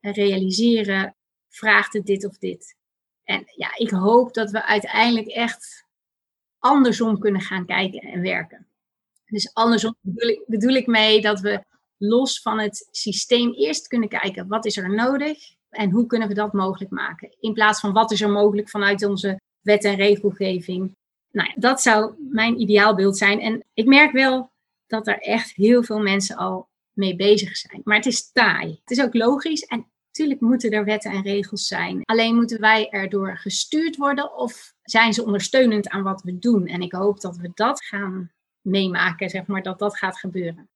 realiseren, 0.00 1.16
vraagt 1.48 1.92
het 1.92 2.06
dit 2.06 2.26
of 2.26 2.38
dit. 2.38 2.76
En 3.24 3.42
ja, 3.56 3.76
ik 3.76 3.90
hoop 3.90 4.34
dat 4.34 4.50
we 4.50 4.64
uiteindelijk 4.64 5.26
echt 5.26 5.86
andersom 6.68 7.18
kunnen 7.18 7.40
gaan 7.40 7.66
kijken 7.66 8.00
en 8.00 8.20
werken. 8.20 8.66
Dus 9.24 9.54
andersom 9.54 9.96
bedoel 10.46 10.74
ik, 10.74 10.86
mee 10.86 11.20
dat 11.20 11.40
we 11.40 11.64
los 11.96 12.40
van 12.42 12.58
het 12.58 12.88
systeem 12.90 13.52
eerst 13.52 13.86
kunnen 13.86 14.08
kijken 14.08 14.48
wat 14.48 14.64
is 14.64 14.76
er 14.76 14.94
nodig 14.94 15.38
en 15.70 15.90
hoe 15.90 16.06
kunnen 16.06 16.28
we 16.28 16.34
dat 16.34 16.52
mogelijk 16.52 16.90
maken. 16.90 17.36
In 17.40 17.52
plaats 17.52 17.80
van 17.80 17.92
wat 17.92 18.10
is 18.10 18.20
er 18.20 18.30
mogelijk 18.30 18.70
vanuit 18.70 19.04
onze 19.04 19.40
wet 19.60 19.84
en 19.84 19.94
regelgeving. 19.94 20.96
Nou 21.30 21.52
dat 21.56 21.82
zou 21.82 22.14
mijn 22.30 22.60
ideaalbeeld 22.60 23.18
zijn. 23.18 23.40
En 23.40 23.64
ik 23.74 23.86
merk 23.86 24.12
wel 24.12 24.50
dat 24.86 25.06
er 25.06 25.18
echt 25.18 25.54
heel 25.54 25.82
veel 25.82 25.98
mensen 25.98 26.36
al 26.36 26.68
mee 26.92 27.16
bezig 27.16 27.56
zijn. 27.56 27.80
Maar 27.84 27.96
het 27.96 28.06
is 28.06 28.32
taai. 28.32 28.78
Het 28.80 28.90
is 28.90 29.02
ook 29.02 29.14
logisch. 29.14 29.64
En 29.64 29.86
natuurlijk 30.18 30.50
moeten 30.50 30.78
er 30.78 30.84
wetten 30.84 31.10
en 31.10 31.22
regels 31.22 31.66
zijn. 31.66 32.02
Alleen 32.04 32.34
moeten 32.34 32.60
wij 32.60 32.88
erdoor 32.88 33.38
gestuurd 33.38 33.96
worden 33.96 34.36
of 34.36 34.74
zijn 34.82 35.12
ze 35.12 35.24
ondersteunend 35.24 35.88
aan 35.88 36.02
wat 36.02 36.22
we 36.22 36.38
doen? 36.38 36.66
En 36.66 36.80
ik 36.80 36.92
hoop 36.92 37.20
dat 37.20 37.36
we 37.36 37.50
dat 37.54 37.84
gaan 37.84 38.32
meemaken, 38.60 39.28
zeg 39.28 39.46
maar, 39.46 39.62
dat 39.62 39.78
dat 39.78 39.96
gaat 39.96 40.18
gebeuren. 40.18 40.68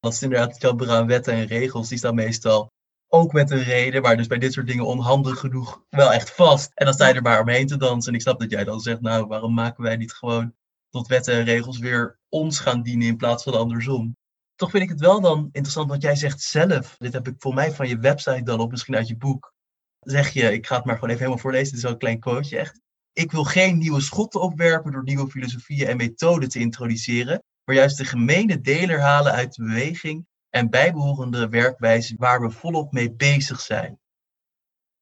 Dat 0.00 0.12
is 0.12 0.22
inderdaad 0.22 0.62
het 0.62 0.88
aan 0.88 1.06
wetten 1.06 1.32
en 1.32 1.46
regels, 1.46 1.88
die 1.88 1.98
staan 1.98 2.14
meestal 2.14 2.72
ook 3.08 3.32
met 3.32 3.50
een 3.50 3.62
reden, 3.62 4.02
maar 4.02 4.16
dus 4.16 4.26
bij 4.26 4.38
dit 4.38 4.52
soort 4.52 4.66
dingen 4.66 4.86
onhandig 4.86 5.38
genoeg 5.38 5.84
wel 5.88 6.12
echt 6.12 6.30
vast. 6.30 6.70
En 6.74 6.84
dan 6.84 6.94
sta 6.94 7.08
je 7.08 7.14
er 7.14 7.22
maar 7.22 7.40
omheen 7.40 7.66
te 7.66 7.76
dansen. 7.76 8.10
En 8.10 8.18
ik 8.18 8.22
snap 8.22 8.40
dat 8.40 8.50
jij 8.50 8.64
dan 8.64 8.80
zegt, 8.80 9.00
nou, 9.00 9.26
waarom 9.26 9.54
maken 9.54 9.82
wij 9.82 9.96
niet 9.96 10.12
gewoon 10.12 10.54
tot 10.90 11.06
wetten 11.06 11.34
en 11.34 11.44
regels 11.44 11.78
weer 11.78 12.18
ons 12.28 12.58
gaan 12.58 12.82
dienen 12.82 13.06
in 13.06 13.16
plaats 13.16 13.42
van 13.42 13.54
andersom? 13.54 14.16
Toch 14.64 14.72
vind 14.72 14.84
ik 14.84 14.90
het 14.90 15.00
wel 15.00 15.20
dan 15.20 15.48
interessant 15.52 15.90
wat 15.90 16.02
jij 16.02 16.16
zegt 16.16 16.40
zelf. 16.40 16.96
Dit 16.98 17.12
heb 17.12 17.28
ik 17.28 17.34
voor 17.38 17.54
mij 17.54 17.72
van 17.72 17.88
je 17.88 17.98
website 17.98 18.42
dan 18.42 18.60
op, 18.60 18.70
misschien 18.70 18.96
uit 18.96 19.08
je 19.08 19.16
boek. 19.16 19.52
Zeg 20.00 20.30
je, 20.30 20.52
ik 20.52 20.66
ga 20.66 20.76
het 20.76 20.84
maar 20.84 20.94
gewoon 20.94 21.08
even 21.08 21.20
helemaal 21.20 21.42
voorlezen, 21.42 21.66
dit 21.66 21.76
is 21.76 21.82
wel 21.82 21.92
een 21.92 21.98
klein 21.98 22.20
quoteje 22.20 22.58
echt. 22.58 22.80
Ik 23.12 23.32
wil 23.32 23.44
geen 23.44 23.78
nieuwe 23.78 24.00
schotten 24.00 24.40
opwerpen 24.40 24.92
door 24.92 25.02
nieuwe 25.02 25.30
filosofieën 25.30 25.86
en 25.86 25.96
methoden 25.96 26.48
te 26.48 26.58
introduceren, 26.58 27.42
maar 27.64 27.74
juist 27.74 27.96
de 27.96 28.04
gemene 28.04 28.60
deler 28.60 29.00
halen 29.00 29.32
uit 29.32 29.54
de 29.54 29.64
beweging 29.64 30.26
en 30.50 30.70
bijbehorende 30.70 31.48
werkwijze 31.48 32.14
waar 32.18 32.40
we 32.40 32.50
volop 32.50 32.92
mee 32.92 33.12
bezig 33.12 33.60
zijn. 33.60 33.98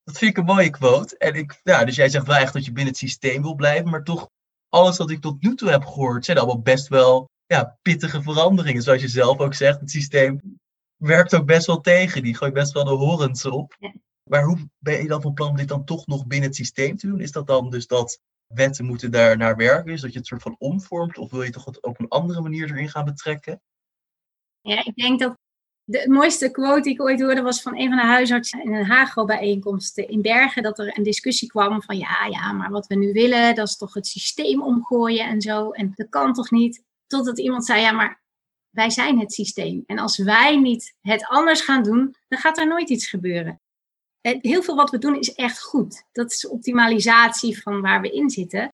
Dat 0.05 0.19
vind 0.19 0.31
ik 0.31 0.37
een 0.37 0.45
mooie 0.45 0.71
quote. 0.71 1.19
En 1.19 1.35
ik, 1.35 1.61
ja, 1.63 1.85
dus 1.85 1.97
jij 1.97 2.09
zegt 2.09 2.27
wel 2.27 2.37
echt 2.37 2.53
dat 2.53 2.65
je 2.65 2.73
binnen 2.73 2.93
het 2.93 3.03
systeem 3.03 3.43
wil 3.43 3.55
blijven, 3.55 3.91
maar 3.91 4.05
toch, 4.05 4.29
alles 4.69 4.97
wat 4.97 5.11
ik 5.11 5.21
tot 5.21 5.43
nu 5.43 5.55
toe 5.55 5.71
heb 5.71 5.85
gehoord, 5.85 6.25
zijn 6.25 6.39
allemaal 6.39 6.63
best 6.63 6.89
wel 6.89 7.31
ja, 7.53 7.79
pittige 7.83 8.23
veranderingen. 8.23 8.83
Zoals 8.83 9.03
je 9.03 9.09
zelf 9.09 9.39
ook 9.39 9.55
zegt, 9.55 9.81
het 9.81 9.91
systeem 9.91 10.41
werkt 10.97 11.35
ook 11.35 11.47
best 11.47 11.67
wel 11.67 11.81
tegen. 11.81 12.23
Die 12.23 12.37
gooit 12.37 12.53
best 12.53 12.73
wel 12.73 12.85
de 12.85 12.91
horens 12.91 13.45
op. 13.45 13.77
Maar 14.31 14.45
hoe 14.45 14.69
ben 14.79 15.03
je 15.03 15.09
dan 15.09 15.23
van 15.23 15.35
plan 15.35 15.49
om 15.49 15.57
dit 15.57 15.69
dan 15.69 15.85
toch 15.85 16.07
nog 16.07 16.27
binnen 16.27 16.49
het 16.49 16.57
systeem 16.57 16.97
te 16.97 17.07
doen? 17.07 17.21
Is 17.21 17.33
dat 17.33 17.47
dan 17.47 17.71
dus 17.71 17.87
dat 17.87 18.21
wetten 18.47 18.85
moeten 18.85 19.11
daar 19.11 19.37
naar 19.37 19.57
werken? 19.57 19.93
Is 19.93 20.01
dat 20.01 20.13
je 20.13 20.19
het 20.19 20.27
soort 20.27 20.43
van 20.43 20.57
omvormt? 20.59 21.19
Of 21.19 21.31
wil 21.31 21.43
je 21.43 21.51
toch 21.51 21.65
het 21.65 21.83
op 21.83 22.01
een 22.01 22.09
andere 22.09 22.41
manier 22.41 22.71
erin 22.71 22.89
gaan 22.89 23.05
betrekken? 23.05 23.61
Ja, 24.61 24.85
ik 24.85 24.95
denk 24.95 25.21
dat 25.21 25.37
de 25.85 26.05
mooiste 26.09 26.51
quote 26.51 26.81
die 26.81 26.93
ik 26.93 27.01
ooit 27.01 27.21
hoorde 27.21 27.43
was 27.43 27.63
van 27.63 27.79
een 27.79 27.89
van 27.89 27.97
de 27.97 28.07
huisartsen 28.07 28.65
in 28.65 28.75
een 28.75 28.87
Hagro-bijeenkomst 28.87 29.99
in 29.99 30.23
Bergen. 30.23 30.63
Dat 30.63 30.79
er 30.79 30.99
een 30.99 31.03
discussie 31.03 31.49
kwam 31.49 31.83
van 31.83 31.97
ja, 31.99 32.27
ja, 32.27 32.53
maar 32.53 32.71
wat 32.71 32.87
we 32.87 32.95
nu 32.95 33.13
willen, 33.13 33.55
dat 33.55 33.69
is 33.69 33.77
toch 33.77 33.95
het 33.95 34.07
systeem 34.07 34.63
omgooien 34.63 35.27
en 35.27 35.41
zo. 35.41 35.71
En 35.71 35.93
dat 35.95 36.09
kan 36.09 36.33
toch 36.33 36.51
niet? 36.51 36.83
Totdat 37.13 37.39
iemand 37.39 37.65
zei, 37.65 37.81
ja, 37.81 37.93
maar 37.93 38.23
wij 38.71 38.91
zijn 38.91 39.19
het 39.19 39.33
systeem. 39.33 39.83
En 39.87 39.99
als 39.99 40.19
wij 40.19 40.57
niet 40.57 40.95
het 41.01 41.27
anders 41.27 41.61
gaan 41.61 41.83
doen, 41.83 42.15
dan 42.29 42.39
gaat 42.39 42.59
er 42.59 42.67
nooit 42.67 42.91
iets 42.91 43.07
gebeuren. 43.07 43.61
Heel 44.21 44.63
veel 44.63 44.77
wat 44.77 44.91
we 44.91 44.99
doen 44.99 45.19
is 45.19 45.35
echt 45.35 45.63
goed. 45.63 46.05
Dat 46.13 46.33
is 46.33 46.49
optimalisatie 46.49 47.63
van 47.63 47.81
waar 47.81 48.01
we 48.01 48.11
in 48.11 48.31
zitten. 48.31 48.73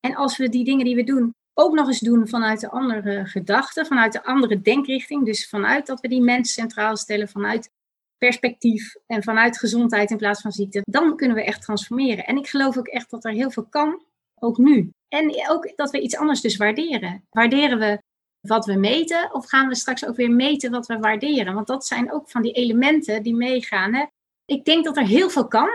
En 0.00 0.14
als 0.14 0.36
we 0.36 0.48
die 0.48 0.64
dingen 0.64 0.84
die 0.84 0.94
we 0.94 1.04
doen 1.04 1.34
ook 1.54 1.74
nog 1.74 1.86
eens 1.86 2.00
doen 2.00 2.28
vanuit 2.28 2.60
de 2.60 2.70
andere 2.70 3.26
gedachten, 3.26 3.86
vanuit 3.86 4.12
de 4.12 4.24
andere 4.24 4.60
denkrichting. 4.60 5.24
Dus 5.24 5.48
vanuit 5.48 5.86
dat 5.86 6.00
we 6.00 6.08
die 6.08 6.22
mens 6.22 6.52
centraal 6.52 6.96
stellen, 6.96 7.28
vanuit 7.28 7.70
perspectief 8.18 8.94
en 9.06 9.22
vanuit 9.22 9.58
gezondheid 9.58 10.10
in 10.10 10.16
plaats 10.16 10.40
van 10.40 10.52
ziekte. 10.52 10.82
Dan 10.84 11.16
kunnen 11.16 11.36
we 11.36 11.44
echt 11.44 11.62
transformeren. 11.62 12.26
En 12.26 12.36
ik 12.36 12.48
geloof 12.48 12.78
ook 12.78 12.88
echt 12.88 13.10
dat 13.10 13.24
er 13.24 13.32
heel 13.32 13.50
veel 13.50 13.66
kan, 13.66 14.02
ook 14.40 14.58
nu. 14.58 14.90
En 15.08 15.48
ook 15.48 15.76
dat 15.76 15.90
we 15.90 16.00
iets 16.00 16.16
anders 16.16 16.40
dus 16.40 16.56
waarderen. 16.56 17.26
Waarderen 17.30 17.78
we 17.78 18.02
wat 18.40 18.64
we 18.66 18.74
meten 18.74 19.34
of 19.34 19.48
gaan 19.48 19.68
we 19.68 19.74
straks 19.74 20.06
ook 20.06 20.16
weer 20.16 20.30
meten 20.30 20.70
wat 20.70 20.86
we 20.86 20.98
waarderen? 20.98 21.54
Want 21.54 21.66
dat 21.66 21.86
zijn 21.86 22.12
ook 22.12 22.30
van 22.30 22.42
die 22.42 22.52
elementen 22.52 23.22
die 23.22 23.34
meegaan. 23.34 23.94
Hè? 23.94 24.04
Ik 24.44 24.64
denk 24.64 24.84
dat 24.84 24.96
er 24.96 25.06
heel 25.06 25.30
veel 25.30 25.48
kan, 25.48 25.68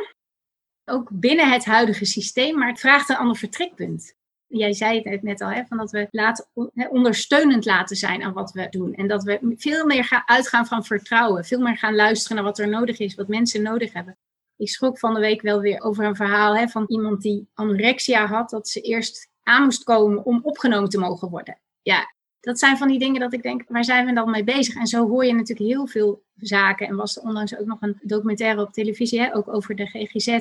ook 0.86 1.10
binnen 1.12 1.52
het 1.52 1.66
huidige 1.66 2.06
systeem, 2.06 2.58
maar 2.58 2.68
het 2.68 2.80
vraagt 2.80 3.10
een 3.10 3.18
ander 3.18 3.36
vertrekpunt. 3.36 4.14
Jij 4.48 4.74
zei 4.74 5.02
het 5.02 5.24
net 5.24 5.42
al, 5.42 5.50
hè, 5.50 5.66
van 5.66 5.78
dat 5.78 5.92
we 5.92 6.08
laten, 6.12 6.48
ondersteunend 6.90 7.66
laten 7.66 7.96
zijn 7.96 8.24
aan 8.24 8.34
wat 8.34 8.52
we 8.52 8.70
doen. 8.70 8.94
En 8.94 9.08
dat 9.08 9.24
we 9.24 9.56
veel 9.58 9.86
meer 9.86 10.04
gaan 10.04 10.24
uitgaan 10.26 10.68
van 10.68 10.86
vertrouwen. 10.86 11.46
Veel 11.46 11.60
meer 11.60 11.78
gaan 11.78 11.96
luisteren 11.96 12.36
naar 12.36 12.46
wat 12.46 12.60
er 12.60 12.68
nodig 12.68 13.00
is, 13.00 13.16
wat 13.16 13.28
mensen 13.28 13.62
nodig 13.62 13.94
hebben. 13.94 14.18
Ik 14.58 14.70
schrok 14.70 15.00
van 15.00 15.14
de 15.14 15.20
week 15.20 15.42
wel 15.42 15.60
weer 15.60 15.82
over 15.82 16.06
een 16.06 16.16
verhaal 16.16 16.58
hè, 16.58 16.68
van 16.68 16.86
iemand 16.88 17.22
die 17.22 17.48
anorexia 17.54 18.26
had. 18.26 18.50
Dat 18.50 18.68
ze 18.68 18.82
eerst 18.82 19.30
aan 19.44 19.64
moest 19.64 19.84
komen 19.84 20.26
om 20.26 20.40
opgenomen 20.44 20.90
te 20.90 21.00
mogen 21.00 21.30
worden. 21.30 21.60
Ja, 21.82 22.14
dat 22.40 22.60
zijn 22.60 22.78
van 22.78 22.88
die 22.88 23.00
dingen 23.00 23.20
dat 23.20 23.34
ik 23.34 23.42
denk, 23.42 23.64
waar 23.68 23.84
zijn 23.84 24.06
we 24.06 24.14
dan 24.14 24.30
mee 24.30 24.44
bezig? 24.44 24.76
En 24.76 24.88
zo 24.88 25.08
hoor 25.08 25.26
je 25.26 25.34
natuurlijk 25.34 25.70
heel 25.70 25.88
veel 25.88 26.24
zaken. 26.36 26.88
En 26.88 26.96
was 26.96 27.18
er 27.18 27.24
onlangs 27.24 27.58
ook 27.58 27.66
nog 27.66 27.82
een 27.82 28.00
documentaire 28.02 28.62
op 28.62 28.74
televisie, 28.74 29.22
hè, 29.22 29.36
ook 29.36 29.54
over 29.54 29.76
de 29.76 29.86
GGZ. 29.86 30.40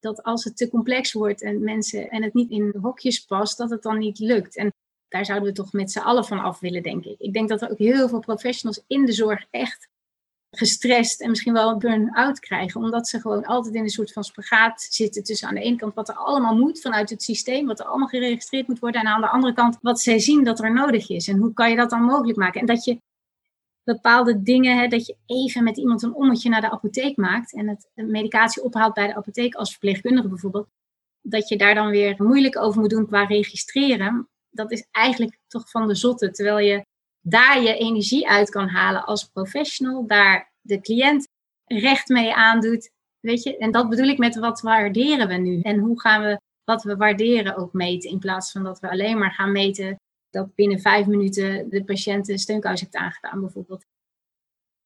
Dat 0.00 0.22
als 0.22 0.44
het 0.44 0.56
te 0.56 0.68
complex 0.68 1.12
wordt 1.12 1.42
en 1.42 1.64
mensen 1.64 2.10
en 2.10 2.22
het 2.22 2.34
niet 2.34 2.50
in 2.50 2.74
hokjes 2.80 3.24
past, 3.24 3.58
dat 3.58 3.70
het 3.70 3.82
dan 3.82 3.98
niet 3.98 4.18
lukt. 4.18 4.56
En 4.56 4.72
daar 5.08 5.24
zouden 5.24 5.48
we 5.48 5.54
toch 5.54 5.72
met 5.72 5.90
z'n 5.90 5.98
allen 5.98 6.24
van 6.24 6.38
af 6.38 6.60
willen, 6.60 6.82
denk 6.82 7.04
ik. 7.04 7.20
Ik 7.20 7.32
denk 7.32 7.48
dat 7.48 7.62
er 7.62 7.70
ook 7.70 7.78
heel 7.78 8.08
veel 8.08 8.20
professionals 8.20 8.84
in 8.86 9.04
de 9.04 9.12
zorg 9.12 9.46
echt 9.50 9.88
gestrest 10.58 11.20
en 11.20 11.28
misschien 11.28 11.52
wel 11.52 11.70
een 11.70 11.78
burn-out 11.78 12.40
krijgen. 12.40 12.80
Omdat 12.80 13.08
ze 13.08 13.20
gewoon 13.20 13.44
altijd 13.44 13.74
in 13.74 13.82
een 13.82 13.88
soort 13.88 14.12
van 14.12 14.24
spagaat 14.24 14.86
zitten 14.90 15.24
tussen 15.24 15.48
aan 15.48 15.54
de 15.54 15.60
ene 15.60 15.76
kant 15.76 15.94
wat 15.94 16.08
er 16.08 16.14
allemaal 16.14 16.56
moet 16.56 16.80
vanuit 16.80 17.10
het 17.10 17.22
systeem, 17.22 17.66
wat 17.66 17.80
er 17.80 17.86
allemaal 17.86 18.08
geregistreerd 18.08 18.68
moet 18.68 18.78
worden. 18.78 19.00
En 19.00 19.06
aan 19.06 19.20
de 19.20 19.28
andere 19.28 19.52
kant 19.52 19.78
wat 19.80 20.00
zij 20.00 20.18
zien 20.18 20.44
dat 20.44 20.60
er 20.62 20.72
nodig 20.72 21.08
is. 21.08 21.28
En 21.28 21.38
hoe 21.38 21.52
kan 21.52 21.70
je 21.70 21.76
dat 21.76 21.90
dan 21.90 22.02
mogelijk 22.02 22.38
maken? 22.38 22.60
En 22.60 22.66
dat 22.66 22.84
je 22.84 23.00
bepaalde 23.84 24.42
dingen, 24.42 24.78
hè, 24.78 24.88
dat 24.88 25.06
je 25.06 25.16
even 25.26 25.64
met 25.64 25.76
iemand 25.76 26.02
een 26.02 26.14
ommetje 26.14 26.48
naar 26.48 26.60
de 26.60 26.70
apotheek 26.70 27.16
maakt 27.16 27.54
en 27.54 27.68
het 27.68 27.88
medicatie 27.94 28.62
ophaalt 28.62 28.94
bij 28.94 29.06
de 29.06 29.14
apotheek 29.14 29.54
als 29.54 29.70
verpleegkundige 29.70 30.28
bijvoorbeeld. 30.28 30.68
Dat 31.20 31.48
je 31.48 31.56
daar 31.56 31.74
dan 31.74 31.90
weer 31.90 32.14
moeilijk 32.18 32.58
over 32.58 32.80
moet 32.80 32.90
doen 32.90 33.06
qua 33.06 33.24
registreren. 33.24 34.28
Dat 34.50 34.72
is 34.72 34.86
eigenlijk 34.90 35.38
toch 35.48 35.70
van 35.70 35.88
de 35.88 35.94
zotte. 35.94 36.30
Terwijl 36.30 36.58
je 36.58 36.84
daar 37.28 37.62
je 37.62 37.76
energie 37.76 38.28
uit 38.28 38.50
kan 38.50 38.68
halen 38.68 39.04
als 39.04 39.24
professional, 39.24 40.06
daar 40.06 40.52
de 40.60 40.80
cliënt 40.80 41.28
recht 41.64 42.08
mee 42.08 42.34
aandoet. 42.34 42.90
Weet 43.20 43.42
je, 43.42 43.56
en 43.56 43.70
dat 43.70 43.88
bedoel 43.88 44.08
ik 44.08 44.18
met 44.18 44.36
wat 44.36 44.60
waarderen 44.60 45.28
we 45.28 45.34
nu? 45.34 45.60
En 45.60 45.78
hoe 45.78 46.00
gaan 46.00 46.22
we 46.22 46.40
wat 46.64 46.82
we 46.82 46.96
waarderen 46.96 47.56
ook 47.56 47.72
meten, 47.72 48.10
in 48.10 48.18
plaats 48.18 48.52
van 48.52 48.64
dat 48.64 48.80
we 48.80 48.90
alleen 48.90 49.18
maar 49.18 49.32
gaan 49.32 49.52
meten 49.52 49.96
dat 50.30 50.54
binnen 50.54 50.80
vijf 50.80 51.06
minuten 51.06 51.70
de 51.70 51.84
patiënt 51.84 52.28
een 52.28 52.38
steunkous 52.38 52.80
heeft 52.80 52.96
aangedaan, 52.96 53.40
bijvoorbeeld. 53.40 53.84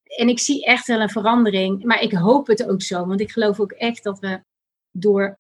En 0.03 0.28
ik 0.28 0.38
zie 0.38 0.64
echt 0.64 0.86
wel 0.86 1.01
een 1.01 1.11
verandering, 1.11 1.84
maar 1.84 2.03
ik 2.03 2.12
hoop 2.12 2.47
het 2.47 2.66
ook 2.66 2.82
zo, 2.82 3.07
want 3.07 3.20
ik 3.20 3.30
geloof 3.30 3.61
ook 3.61 3.72
echt 3.72 4.03
dat 4.03 4.18
we 4.18 4.43
door 4.91 5.38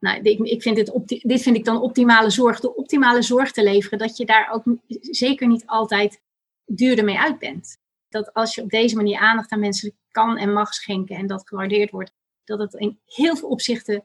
nou, 0.00 0.20
ik 0.22 0.62
vind 0.62 0.76
dit, 0.76 1.20
dit 1.22 1.42
vind 1.42 1.56
ik 1.56 1.64
dan 1.64 1.80
optimale 1.80 2.30
zorg. 2.30 2.60
De 2.60 2.74
optimale 2.74 3.22
zorg 3.22 3.52
te 3.52 3.62
leveren, 3.62 3.98
dat 3.98 4.16
je 4.16 4.24
daar 4.24 4.50
ook 4.52 4.64
zeker 5.00 5.46
niet 5.46 5.66
altijd 5.66 6.20
duurder 6.64 7.04
mee 7.04 7.18
uit 7.18 7.38
bent. 7.38 7.76
Dat 8.08 8.32
als 8.32 8.54
je 8.54 8.62
op 8.62 8.70
deze 8.70 8.96
manier 8.96 9.18
aandacht 9.18 9.50
aan 9.50 9.60
mensen 9.60 9.96
kan 10.10 10.36
en 10.36 10.52
mag 10.52 10.74
schenken 10.74 11.16
en 11.16 11.26
dat 11.26 11.48
gewaardeerd 11.48 11.90
wordt, 11.90 12.12
dat 12.44 12.58
het 12.58 12.74
in 12.74 13.00
heel 13.04 13.36
veel 13.36 13.48
opzichten 13.48 14.04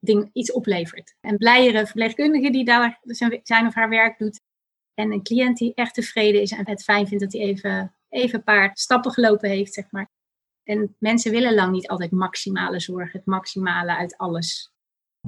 ding, 0.00 0.30
iets 0.32 0.52
oplevert. 0.52 1.16
En 1.20 1.36
blijere 1.36 1.86
verpleegkundige 1.86 2.50
die 2.50 2.64
daar 2.64 3.00
zijn 3.42 3.66
of 3.66 3.74
haar 3.74 3.88
werk 3.88 4.18
doet. 4.18 4.40
En 4.94 5.12
een 5.12 5.22
cliënt 5.22 5.58
die 5.58 5.74
echt 5.74 5.94
tevreden 5.94 6.40
is 6.40 6.50
en 6.50 6.68
het 6.68 6.82
fijn 6.82 7.06
vindt 7.06 7.22
dat 7.22 7.32
hij 7.32 7.42
even, 7.42 7.94
even 8.08 8.38
een 8.38 8.44
paar 8.44 8.70
stappen 8.74 9.12
gelopen 9.12 9.50
heeft, 9.50 9.74
zeg 9.74 9.90
maar. 9.90 10.10
En 10.62 10.96
mensen 10.98 11.30
willen 11.30 11.54
lang 11.54 11.72
niet 11.72 11.88
altijd 11.88 12.10
maximale 12.10 12.80
zorg, 12.80 13.12
het 13.12 13.26
maximale 13.26 13.96
uit 13.96 14.16
alles. 14.16 14.72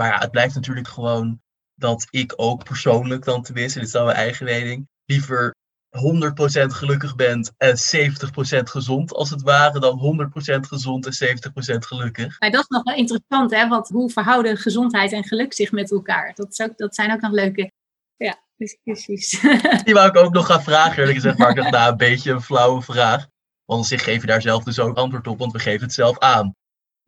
Maar 0.01 0.09
ja, 0.09 0.19
het 0.19 0.31
blijft 0.31 0.55
natuurlijk 0.55 0.89
gewoon 0.89 1.41
dat 1.75 2.07
ik 2.11 2.33
ook 2.37 2.65
persoonlijk 2.65 3.25
dan 3.25 3.43
tenminste, 3.43 3.79
dit 3.79 3.89
is 3.89 3.95
dan 3.95 4.05
mijn 4.05 4.17
eigen 4.17 4.45
mening, 4.45 4.89
liever 5.05 5.55
100% 5.91 6.67
gelukkig 6.67 7.15
bent 7.17 7.53
en 7.57 7.77
70% 7.77 8.63
gezond, 8.63 9.13
als 9.13 9.31
het 9.31 9.43
ware, 9.43 9.81
dan 9.81 10.31
100% 10.57 10.61
gezond 10.61 11.07
en 11.07 11.39
70% 11.75 11.79
gelukkig. 11.79 12.41
Maar 12.41 12.51
dat 12.51 12.63
is 12.63 12.69
nog 12.69 12.83
wel 12.83 12.95
interessant, 12.95 13.51
hè? 13.51 13.69
Want 13.69 13.89
hoe 13.89 14.11
verhouden 14.11 14.57
gezondheid 14.57 15.13
en 15.13 15.25
geluk 15.25 15.53
zich 15.53 15.73
met 15.73 15.91
elkaar? 15.91 16.35
Dat, 16.35 16.51
is 16.51 16.61
ook, 16.61 16.77
dat 16.77 16.95
zijn 16.95 17.13
ook 17.13 17.21
nog 17.21 17.33
leuke 17.33 17.73
ja, 18.17 18.39
discussies. 18.57 19.41
Die 19.85 19.95
wou 19.95 20.09
ik 20.09 20.17
ook 20.17 20.33
nog 20.33 20.47
gaan 20.47 20.63
vragen, 20.63 20.99
eerlijk 20.99 21.17
gezegd, 21.17 21.39
maar 21.39 21.51
ik 21.51 21.57
dacht, 21.57 21.71
nou, 21.71 21.91
een 21.91 21.97
beetje 21.97 22.33
een 22.33 22.43
flauwe 22.43 22.83
vraag. 22.83 23.27
Want 23.65 23.87
zich 23.87 24.05
geef 24.05 24.21
je 24.21 24.27
daar 24.27 24.43
zelf 24.43 24.65
dus 24.65 24.79
ook 24.79 24.97
antwoord 24.97 25.27
op, 25.27 25.39
want 25.39 25.53
we 25.53 25.59
geven 25.59 25.83
het 25.83 25.95
zelf 25.95 26.19
aan. 26.19 26.55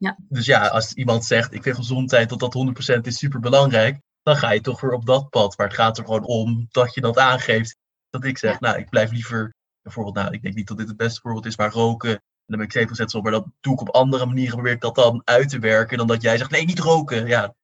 Ja. 0.02 0.16
Dus 0.28 0.46
ja, 0.46 0.66
als 0.66 0.92
iemand 0.92 1.24
zegt, 1.24 1.52
ik 1.52 1.62
vind 1.62 1.76
gezondheid 1.76 2.28
dat 2.28 2.38
dat 2.38 2.54
100% 2.96 3.00
is 3.00 3.18
super 3.18 3.40
belangrijk, 3.40 4.00
dan 4.22 4.36
ga 4.36 4.50
je 4.50 4.60
toch 4.60 4.80
weer 4.80 4.92
op 4.92 5.06
dat 5.06 5.30
pad. 5.30 5.56
Maar 5.56 5.66
het 5.66 5.76
gaat 5.76 5.98
er 5.98 6.04
gewoon 6.04 6.24
om 6.24 6.66
dat 6.70 6.94
je 6.94 7.00
dat 7.00 7.18
aangeeft. 7.18 7.76
Dat 8.10 8.24
ik 8.24 8.38
zeg, 8.38 8.60
nou, 8.60 8.78
ik 8.78 8.90
blijf 8.90 9.10
liever, 9.10 9.54
bijvoorbeeld, 9.82 10.14
nou, 10.14 10.32
ik 10.32 10.42
denk 10.42 10.54
niet 10.54 10.68
dat 10.68 10.78
dit 10.78 10.88
het 10.88 10.96
beste 10.96 11.20
voorbeeld 11.20 11.46
is, 11.46 11.56
maar 11.56 11.72
roken. 11.72 12.10
En 12.10 12.20
dan 12.46 12.58
ben 12.58 12.82
ik 12.82 12.88
7% 12.88 13.04
zo, 13.04 13.20
maar 13.20 13.32
dat 13.32 13.46
doe 13.60 13.72
ik 13.72 13.80
op 13.80 13.88
andere 13.88 14.26
manieren, 14.26 14.54
probeer 14.54 14.72
ik 14.72 14.80
dat 14.80 14.94
dan 14.94 15.22
uit 15.24 15.48
te 15.48 15.58
werken. 15.58 15.98
Dan 15.98 16.06
dat 16.06 16.22
jij 16.22 16.36
zegt, 16.36 16.50
nee, 16.50 16.64
niet 16.64 16.78
roken. 16.78 17.26
Ja, 17.26 17.54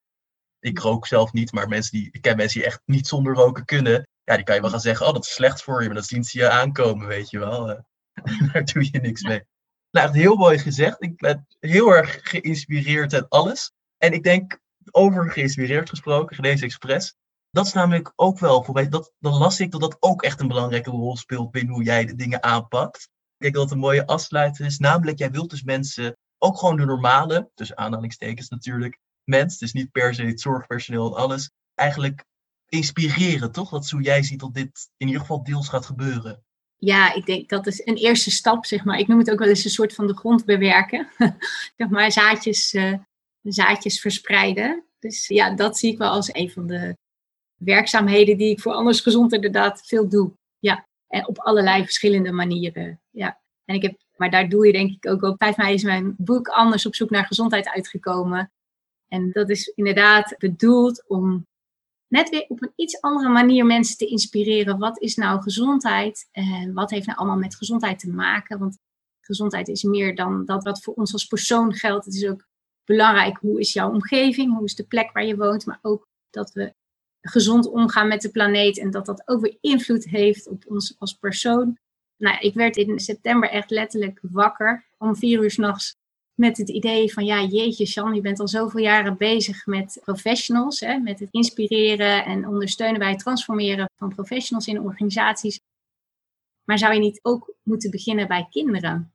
ik 0.59 0.79
rook 0.79 1.07
zelf 1.07 1.31
niet, 1.31 1.51
maar 1.51 1.67
mensen 1.67 1.91
die, 1.91 2.09
ik 2.11 2.21
ken 2.21 2.37
mensen 2.37 2.59
die 2.59 2.67
echt 2.67 2.81
niet 2.85 3.07
zonder 3.07 3.33
roken 3.33 3.65
kunnen. 3.65 4.07
Ja, 4.23 4.35
die 4.35 4.43
kan 4.43 4.55
je 4.55 4.61
wel 4.61 4.69
gaan 4.69 4.79
zeggen, 4.79 5.07
oh, 5.07 5.13
dat 5.13 5.25
is 5.25 5.33
slecht 5.33 5.63
voor 5.63 5.81
je, 5.81 5.87
maar 5.87 5.97
dat 5.97 6.07
zien 6.07 6.23
ze 6.23 6.37
je 6.37 6.49
aankomen, 6.49 7.07
weet 7.07 7.29
je 7.29 7.39
wel. 7.39 7.65
Daar 8.53 8.65
doe 8.65 8.87
je 8.91 8.99
niks 8.99 9.21
mee. 9.21 9.43
Nou, 9.91 10.17
heel 10.17 10.35
mooi 10.35 10.57
gezegd. 10.57 10.95
Ik 11.03 11.17
ben 11.17 11.47
heel 11.59 11.95
erg 11.95 12.19
geïnspireerd 12.21 13.13
en 13.13 13.27
alles. 13.27 13.71
En 13.97 14.13
ik 14.13 14.23
denk, 14.23 14.59
over 14.91 15.31
geïnspireerd 15.31 15.89
gesproken, 15.89 16.35
Genees 16.35 16.61
Express. 16.61 17.15
Dat 17.51 17.65
is 17.65 17.73
namelijk 17.73 18.13
ook 18.15 18.39
wel 18.39 18.63
voor 18.63 18.73
mij, 18.73 18.89
dat, 18.89 19.13
dan 19.19 19.33
las 19.33 19.59
ik 19.59 19.71
dat 19.71 19.81
dat 19.81 19.97
ook 19.99 20.23
echt 20.23 20.39
een 20.39 20.47
belangrijke 20.47 20.89
rol 20.89 21.17
speelt 21.17 21.51
binnen 21.51 21.73
hoe 21.73 21.83
jij 21.83 22.05
de 22.05 22.15
dingen 22.15 22.43
aanpakt. 22.43 23.03
Ik 23.03 23.37
denk 23.37 23.53
dat 23.53 23.63
het 23.63 23.71
een 23.71 23.79
mooie 23.79 24.05
afsluiter 24.05 24.65
is. 24.65 24.77
Namelijk, 24.77 25.17
jij 25.17 25.31
wilt 25.31 25.49
dus 25.49 25.63
mensen, 25.63 26.17
ook 26.37 26.57
gewoon 26.57 26.77
de 26.77 26.85
normale, 26.85 27.51
dus 27.55 27.75
aanhalingstekens 27.75 28.49
natuurlijk, 28.49 28.99
mens, 29.23 29.57
dus 29.57 29.73
niet 29.73 29.91
per 29.91 30.13
se 30.13 30.23
het 30.23 30.41
zorgpersoneel 30.41 31.07
en 31.07 31.21
alles, 31.21 31.51
eigenlijk 31.75 32.25
inspireren, 32.67 33.51
toch? 33.51 33.69
Dat 33.69 33.83
is 33.83 33.91
hoe 33.91 34.01
jij 34.01 34.23
ziet 34.23 34.39
dat 34.39 34.53
dit 34.53 34.89
in 34.97 35.07
ieder 35.07 35.21
geval 35.21 35.43
deels 35.43 35.69
gaat 35.69 35.85
gebeuren 35.85 36.43
ja, 36.79 37.13
ik 37.13 37.25
denk 37.25 37.49
dat 37.49 37.67
is 37.67 37.85
een 37.85 37.95
eerste 37.95 38.31
stap, 38.31 38.65
zeg 38.65 38.83
maar. 38.83 38.99
Ik 38.99 39.07
noem 39.07 39.19
het 39.19 39.31
ook 39.31 39.39
wel 39.39 39.47
eens 39.47 39.63
een 39.63 39.69
soort 39.69 39.93
van 39.93 40.07
de 40.07 40.17
grond 40.17 40.45
bewerken. 40.45 41.07
zeg 41.77 41.89
maar 41.89 42.11
zaadjes, 42.11 42.73
uh, 42.73 42.93
zaadjes 43.41 43.99
verspreiden. 43.99 44.83
Dus 44.99 45.27
ja, 45.27 45.55
dat 45.55 45.77
zie 45.77 45.91
ik 45.91 45.97
wel 45.97 46.09
als 46.09 46.33
een 46.33 46.51
van 46.51 46.67
de 46.67 46.97
werkzaamheden 47.55 48.37
die 48.37 48.49
ik 48.49 48.59
voor 48.59 48.73
Anders 48.73 49.01
Gezond 49.01 49.33
inderdaad 49.33 49.87
veel 49.87 50.09
doe. 50.09 50.31
Ja, 50.59 50.87
en 51.07 51.27
op 51.27 51.37
allerlei 51.39 51.83
verschillende 51.83 52.31
manieren. 52.31 53.01
Ja, 53.09 53.41
en 53.65 53.75
ik 53.75 53.81
heb, 53.81 53.97
maar 54.15 54.29
daar 54.29 54.49
doe 54.49 54.65
je 54.65 54.71
denk 54.71 54.91
ik 54.91 55.11
ook 55.11 55.21
op. 55.21 55.35
5 55.37 55.57
mei 55.57 55.73
is 55.73 55.83
mijn 55.83 56.15
boek 56.17 56.47
Anders 56.47 56.85
op 56.85 56.95
zoek 56.95 57.09
naar 57.09 57.25
gezondheid 57.25 57.69
uitgekomen. 57.69 58.51
En 59.07 59.31
dat 59.31 59.49
is 59.49 59.67
inderdaad 59.67 60.35
bedoeld 60.37 61.07
om 61.07 61.47
net 62.09 62.29
weer 62.29 62.45
op 62.47 62.61
een 62.61 62.73
iets 62.75 63.01
andere 63.01 63.29
manier 63.29 63.65
mensen 63.65 63.97
te 63.97 64.05
inspireren. 64.05 64.77
Wat 64.77 64.99
is 65.01 65.15
nou 65.15 65.41
gezondheid? 65.41 66.27
En 66.31 66.73
wat 66.73 66.89
heeft 66.89 67.05
nou 67.05 67.17
allemaal 67.17 67.37
met 67.37 67.55
gezondheid 67.55 67.99
te 67.99 68.09
maken? 68.09 68.59
Want 68.59 68.77
gezondheid 69.21 69.67
is 69.67 69.83
meer 69.83 70.15
dan 70.15 70.45
dat 70.45 70.63
wat 70.63 70.81
voor 70.81 70.93
ons 70.93 71.13
als 71.13 71.25
persoon 71.25 71.73
geldt. 71.73 72.05
Het 72.05 72.13
is 72.13 72.27
ook 72.27 72.47
belangrijk 72.85 73.37
hoe 73.37 73.59
is 73.59 73.73
jouw 73.73 73.91
omgeving, 73.91 74.55
hoe 74.55 74.65
is 74.65 74.75
de 74.75 74.87
plek 74.87 75.11
waar 75.11 75.25
je 75.25 75.35
woont, 75.35 75.65
maar 75.65 75.79
ook 75.81 76.07
dat 76.29 76.51
we 76.51 76.73
gezond 77.21 77.67
omgaan 77.67 78.07
met 78.07 78.21
de 78.21 78.29
planeet 78.29 78.79
en 78.79 78.91
dat 78.91 79.05
dat 79.05 79.27
ook 79.27 79.41
weer 79.41 79.57
invloed 79.61 80.05
heeft 80.05 80.47
op 80.47 80.63
ons 80.67 80.95
als 80.97 81.13
persoon. 81.13 81.77
Nou, 82.17 82.37
ik 82.39 82.53
werd 82.53 82.77
in 82.77 82.99
september 82.99 83.49
echt 83.49 83.69
letterlijk 83.69 84.19
wakker 84.21 84.85
om 84.97 85.15
vier 85.15 85.43
uur 85.43 85.51
s'nachts 85.51 85.95
met 86.39 86.57
het 86.57 86.69
idee 86.69 87.13
van, 87.13 87.25
ja, 87.25 87.43
jeetje, 87.43 87.85
Sjan, 87.85 88.15
je 88.15 88.21
bent 88.21 88.39
al 88.39 88.47
zoveel 88.47 88.79
jaren 88.79 89.17
bezig 89.17 89.65
met 89.65 89.99
professionals, 90.03 90.79
hè, 90.79 90.97
met 90.97 91.19
het 91.19 91.29
inspireren 91.31 92.25
en 92.25 92.47
ondersteunen 92.47 92.99
bij 92.99 93.09
het 93.09 93.19
transformeren 93.19 93.89
van 93.97 94.15
professionals 94.15 94.67
in 94.67 94.81
organisaties. 94.81 95.59
Maar 96.63 96.77
zou 96.77 96.93
je 96.93 96.99
niet 96.99 97.19
ook 97.21 97.53
moeten 97.63 97.91
beginnen 97.91 98.27
bij 98.27 98.47
kinderen? 98.49 99.13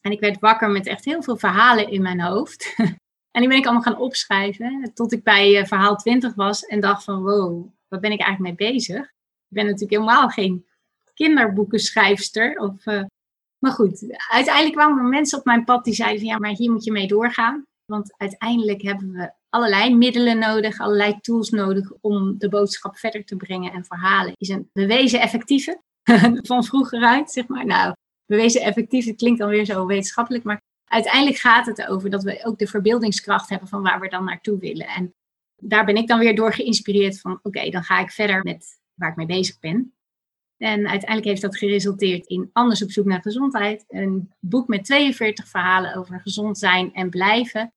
En 0.00 0.12
ik 0.12 0.20
werd 0.20 0.40
wakker 0.40 0.70
met 0.70 0.86
echt 0.86 1.04
heel 1.04 1.22
veel 1.22 1.36
verhalen 1.36 1.90
in 1.90 2.02
mijn 2.02 2.20
hoofd. 2.20 2.74
en 3.34 3.40
die 3.40 3.48
ben 3.48 3.58
ik 3.58 3.64
allemaal 3.64 3.82
gaan 3.82 3.98
opschrijven, 3.98 4.90
tot 4.94 5.12
ik 5.12 5.22
bij 5.22 5.60
uh, 5.60 5.66
verhaal 5.66 5.96
20 5.96 6.34
was 6.34 6.62
en 6.62 6.80
dacht 6.80 7.04
van, 7.04 7.22
wow, 7.22 7.66
wat 7.88 8.00
ben 8.00 8.12
ik 8.12 8.20
eigenlijk 8.20 8.58
mee 8.58 8.70
bezig? 8.72 9.02
Ik 9.48 9.56
ben 9.56 9.64
natuurlijk 9.64 9.92
helemaal 9.92 10.28
geen 10.28 10.66
kinderboekenschrijfster 11.14 12.56
of 12.56 12.86
uh, 12.86 13.04
maar 13.58 13.72
goed, 13.72 14.18
uiteindelijk 14.30 14.76
kwamen 14.76 14.98
er 14.98 15.08
mensen 15.08 15.38
op 15.38 15.44
mijn 15.44 15.64
pad 15.64 15.84
die 15.84 15.94
zeiden 15.94 16.18
van 16.18 16.28
ja, 16.28 16.38
maar 16.38 16.50
hier 16.50 16.70
moet 16.70 16.84
je 16.84 16.92
mee 16.92 17.06
doorgaan. 17.06 17.66
Want 17.84 18.14
uiteindelijk 18.16 18.82
hebben 18.82 19.12
we 19.12 19.32
allerlei 19.48 19.94
middelen 19.94 20.38
nodig, 20.38 20.80
allerlei 20.80 21.20
tools 21.20 21.50
nodig 21.50 21.92
om 22.00 22.38
de 22.38 22.48
boodschap 22.48 22.96
verder 22.96 23.24
te 23.24 23.36
brengen. 23.36 23.72
En 23.72 23.84
verhalen 23.84 24.32
is 24.36 24.48
een 24.48 24.70
bewezen 24.72 25.20
effectieve 25.20 25.80
van 26.50 26.64
vroeger 26.64 27.02
uit, 27.02 27.30
zeg 27.30 27.46
maar. 27.46 27.66
Nou, 27.66 27.94
bewezen 28.26 28.60
effectief, 28.60 29.14
klinkt 29.14 29.38
dan 29.38 29.48
weer 29.48 29.64
zo 29.64 29.86
wetenschappelijk, 29.86 30.44
maar 30.44 30.60
uiteindelijk 30.84 31.36
gaat 31.36 31.66
het 31.66 31.78
erover 31.78 32.10
dat 32.10 32.22
we 32.22 32.44
ook 32.44 32.58
de 32.58 32.66
verbeeldingskracht 32.66 33.48
hebben 33.48 33.68
van 33.68 33.82
waar 33.82 34.00
we 34.00 34.08
dan 34.08 34.24
naartoe 34.24 34.58
willen. 34.58 34.86
En 34.86 35.14
daar 35.56 35.84
ben 35.84 35.96
ik 35.96 36.08
dan 36.08 36.18
weer 36.18 36.34
door 36.34 36.52
geïnspireerd 36.52 37.20
van 37.20 37.38
oké, 37.42 37.70
dan 37.70 37.82
ga 37.82 38.00
ik 38.00 38.10
verder 38.10 38.42
met 38.42 38.80
waar 38.94 39.10
ik 39.10 39.16
mee 39.16 39.26
bezig 39.26 39.58
ben. 39.58 39.92
En 40.58 40.88
uiteindelijk 40.88 41.24
heeft 41.24 41.42
dat 41.42 41.56
geresulteerd 41.56 42.26
in 42.26 42.50
Anders 42.52 42.82
op 42.82 42.90
zoek 42.90 43.04
naar 43.04 43.22
gezondheid. 43.22 43.84
Een 43.88 44.32
boek 44.40 44.68
met 44.68 44.84
42 44.84 45.48
verhalen 45.48 45.94
over 45.94 46.20
gezond 46.20 46.58
zijn 46.58 46.94
en 46.94 47.10
blijven. 47.10 47.72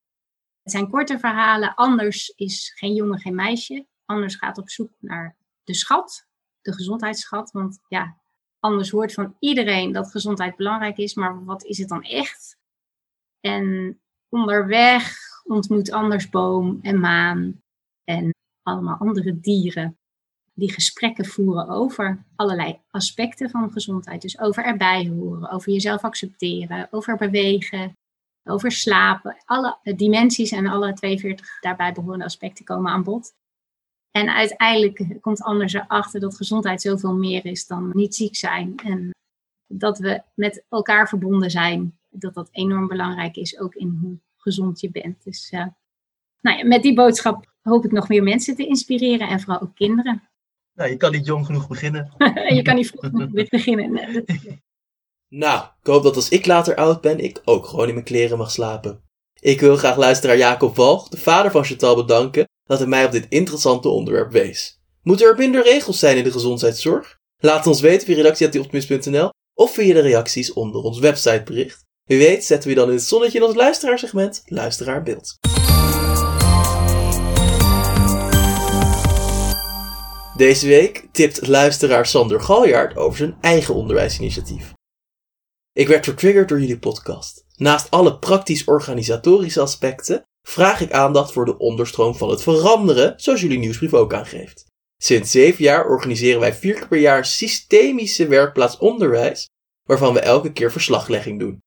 Het 0.64 0.72
zijn 0.72 0.90
korte 0.90 1.20
verhalen. 1.20 1.76
Anders 1.76 2.30
is 2.36 2.72
geen 2.76 2.94
jongen, 2.94 3.20
geen 3.20 3.36
meisje. 3.36 3.86
Anders 4.06 4.36
gaat 4.36 4.58
op 4.58 4.70
zoek 4.70 4.92
naar 5.00 5.36
de 5.64 5.74
schat, 5.74 6.28
de 6.62 6.74
gezondheidsschat. 6.74 7.52
Want 7.52 7.80
ja, 7.88 8.18
anders 8.60 8.90
hoort 8.90 9.14
van 9.14 9.36
iedereen 9.40 9.92
dat 9.92 10.12
gezondheid 10.12 10.56
belangrijk 10.56 10.98
is. 10.98 11.14
Maar 11.14 11.46
wat 11.46 11.64
is 11.64 11.78
het 11.78 11.90
dan 11.90 12.04
echt? 12.04 12.58
En 13.40 14.00
onderweg 14.30 15.16
ontmoet 15.44 15.92
Anders 15.92 16.30
boom 16.30 16.80
en 16.82 17.00
maan 17.00 17.62
en 18.04 18.36
allemaal 18.62 18.98
andere 18.98 19.40
dieren. 19.40 20.00
Die 20.54 20.72
gesprekken 20.72 21.26
voeren 21.26 21.70
over 21.70 22.26
allerlei 22.36 22.80
aspecten 22.90 23.50
van 23.50 23.72
gezondheid. 23.72 24.22
Dus 24.22 24.40
over 24.40 24.66
erbij 24.66 25.08
horen, 25.08 25.50
over 25.50 25.72
jezelf 25.72 26.02
accepteren, 26.02 26.88
over 26.92 27.18
bewegen, 27.18 27.94
over 28.44 28.72
slapen. 28.72 29.38
Alle 29.46 29.78
dimensies 29.96 30.52
en 30.52 30.68
alle 30.68 30.94
42 30.94 31.60
daarbij 31.60 31.94
behorende 31.94 32.26
aspecten 32.26 32.66
komen 32.66 32.92
aan 32.92 33.04
bod. 33.04 33.34
En 34.12 34.30
uiteindelijk 34.30 35.18
komt 35.22 35.42
anders 35.42 35.74
erachter 35.74 36.20
dat 36.20 36.36
gezondheid 36.36 36.82
zoveel 36.82 37.16
meer 37.16 37.46
is 37.46 37.68
dan 37.68 37.90
niet 37.94 38.16
ziek 38.16 38.36
zijn. 38.36 38.76
En 38.76 39.12
dat 39.68 40.00
we 40.00 40.22
met 40.36 40.66
elkaar 40.70 41.10
verbonden 41.10 41.52
zijn. 41.52 42.00
Dat 42.10 42.34
dat 42.34 42.50
enorm 42.52 42.88
belangrijk 42.88 43.36
is, 43.36 43.60
ook 43.60 43.76
in 43.76 43.98
hoe 44.02 44.20
gezond 44.38 44.80
je 44.80 44.92
bent. 44.92 45.24
Dus 45.24 45.52
uh, 45.52 45.66
nou 46.42 46.58
ja, 46.58 46.66
met 46.66 46.84
die 46.84 46.94
boodschap 46.94 47.54
hoop 47.62 47.86
ik 47.86 47.92
nog 47.92 48.08
meer 48.08 48.24
mensen 48.24 48.56
te 48.56 48.68
inspireren 48.68 49.28
en 49.28 49.40
vooral 49.40 49.62
ook 49.62 49.76
kinderen. 49.76 50.30
Nou, 50.82 50.94
je 50.94 51.00
kan 51.00 51.12
niet 51.12 51.26
jong 51.26 51.46
genoeg 51.46 51.68
beginnen. 51.68 52.14
je 52.58 52.62
kan 52.62 52.76
niet 52.76 52.88
vroeg 52.88 53.02
genoeg 53.02 53.50
beginnen. 53.50 54.26
Nou, 55.28 55.64
ik 55.82 55.88
hoop 55.88 56.04
dat 56.04 56.16
als 56.16 56.30
ik 56.30 56.46
later 56.46 56.76
oud 56.76 57.02
ben, 57.02 57.20
ik 57.20 57.42
ook 57.46 57.66
gewoon 57.66 57.88
in 57.88 57.94
mijn 57.94 58.06
kleren 58.06 58.38
mag 58.38 58.52
slapen. 58.52 59.04
Ik 59.40 59.60
wil 59.60 59.78
graag 59.78 59.98
luisteraar 59.98 60.38
Jacob 60.38 60.76
Walg, 60.76 61.10
de 61.10 61.18
vader 61.18 61.52
van 61.52 61.64
Chantal, 61.64 61.96
bedanken 61.96 62.48
dat 62.64 62.80
hij 62.80 62.88
mij 62.88 63.06
op 63.06 63.12
dit 63.12 63.26
interessante 63.30 63.90
onderwerp 63.90 64.32
wees. 64.32 64.80
Moeten 65.02 65.28
er 65.28 65.38
minder 65.38 65.64
regels 65.64 66.00
zijn 66.00 66.18
in 66.18 66.24
de 66.24 66.32
gezondheidszorg? 66.32 67.18
Laat 67.38 67.68
ons 67.68 67.82
weten 67.82 68.06
via 68.06 68.16
redactie.optimist.nl 68.16 69.30
of 69.54 69.74
via 69.74 69.94
de 69.94 70.00
reacties 70.02 70.54
onder 70.54 70.82
ons 70.82 71.00
websitebericht. 71.00 71.84
Wie 72.04 72.18
weet 72.18 72.44
zetten 72.44 72.70
we 72.70 72.76
dan 72.76 72.88
in 72.88 72.96
het 72.96 73.04
zonnetje 73.04 73.38
in 73.38 73.44
ons 73.46 73.56
luisteraarsegment 73.56 74.42
Luisteraarbeeld. 74.46 75.38
Deze 80.42 80.68
week 80.68 81.08
tipt 81.12 81.48
luisteraar 81.48 82.06
Sander 82.06 82.42
Galjaard 82.42 82.98
over 82.98 83.18
zijn 83.18 83.38
eigen 83.42 83.76
onderwijsinitiatief. 83.76 84.74
Ik 85.72 85.88
werd 85.88 86.06
vertriggerd 86.06 86.50
door 86.50 86.60
jullie 86.60 86.80
podcast. 86.80 87.46
Naast 87.56 87.92
alle 87.92 88.20
praktisch-organisatorische 88.20 89.62
aspecten 89.62 90.24
vraag 90.48 90.82
ik 90.82 90.92
aandacht 90.92 91.32
voor 91.32 91.46
de 91.46 91.58
onderstroom 91.58 92.16
van 92.16 92.30
het 92.30 92.42
veranderen, 92.42 93.14
zoals 93.18 93.42
jullie 93.42 93.58
nieuwsbrief 93.58 93.94
ook 93.94 94.14
aangeeft. 94.14 94.66
Sinds 94.98 95.32
zeven 95.32 95.64
jaar 95.64 95.86
organiseren 95.86 96.40
wij 96.40 96.54
vier 96.54 96.74
keer 96.74 96.88
per 96.88 97.00
jaar 97.00 97.26
systemische 97.26 98.28
werkplaatsonderwijs, 98.28 99.50
waarvan 99.84 100.14
we 100.14 100.20
elke 100.20 100.52
keer 100.52 100.72
verslaglegging 100.72 101.40
doen. 101.40 101.60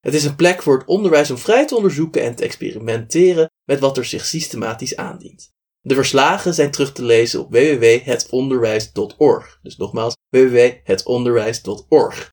Het 0.00 0.14
is 0.14 0.24
een 0.24 0.36
plek 0.36 0.62
voor 0.62 0.78
het 0.78 0.86
onderwijs 0.86 1.30
om 1.30 1.38
vrij 1.38 1.66
te 1.66 1.76
onderzoeken 1.76 2.22
en 2.22 2.34
te 2.34 2.44
experimenteren 2.44 3.50
met 3.64 3.80
wat 3.80 3.96
er 3.96 4.04
zich 4.04 4.24
systematisch 4.24 4.96
aandient. 4.96 5.51
De 5.84 5.94
verslagen 5.94 6.54
zijn 6.54 6.70
terug 6.70 6.92
te 6.92 7.04
lezen 7.04 7.40
op 7.40 7.50
www.hetonderwijs.org. 7.50 9.58
Dus 9.62 9.76
nogmaals, 9.76 10.16
www.hetonderwijs.org. 10.28 12.32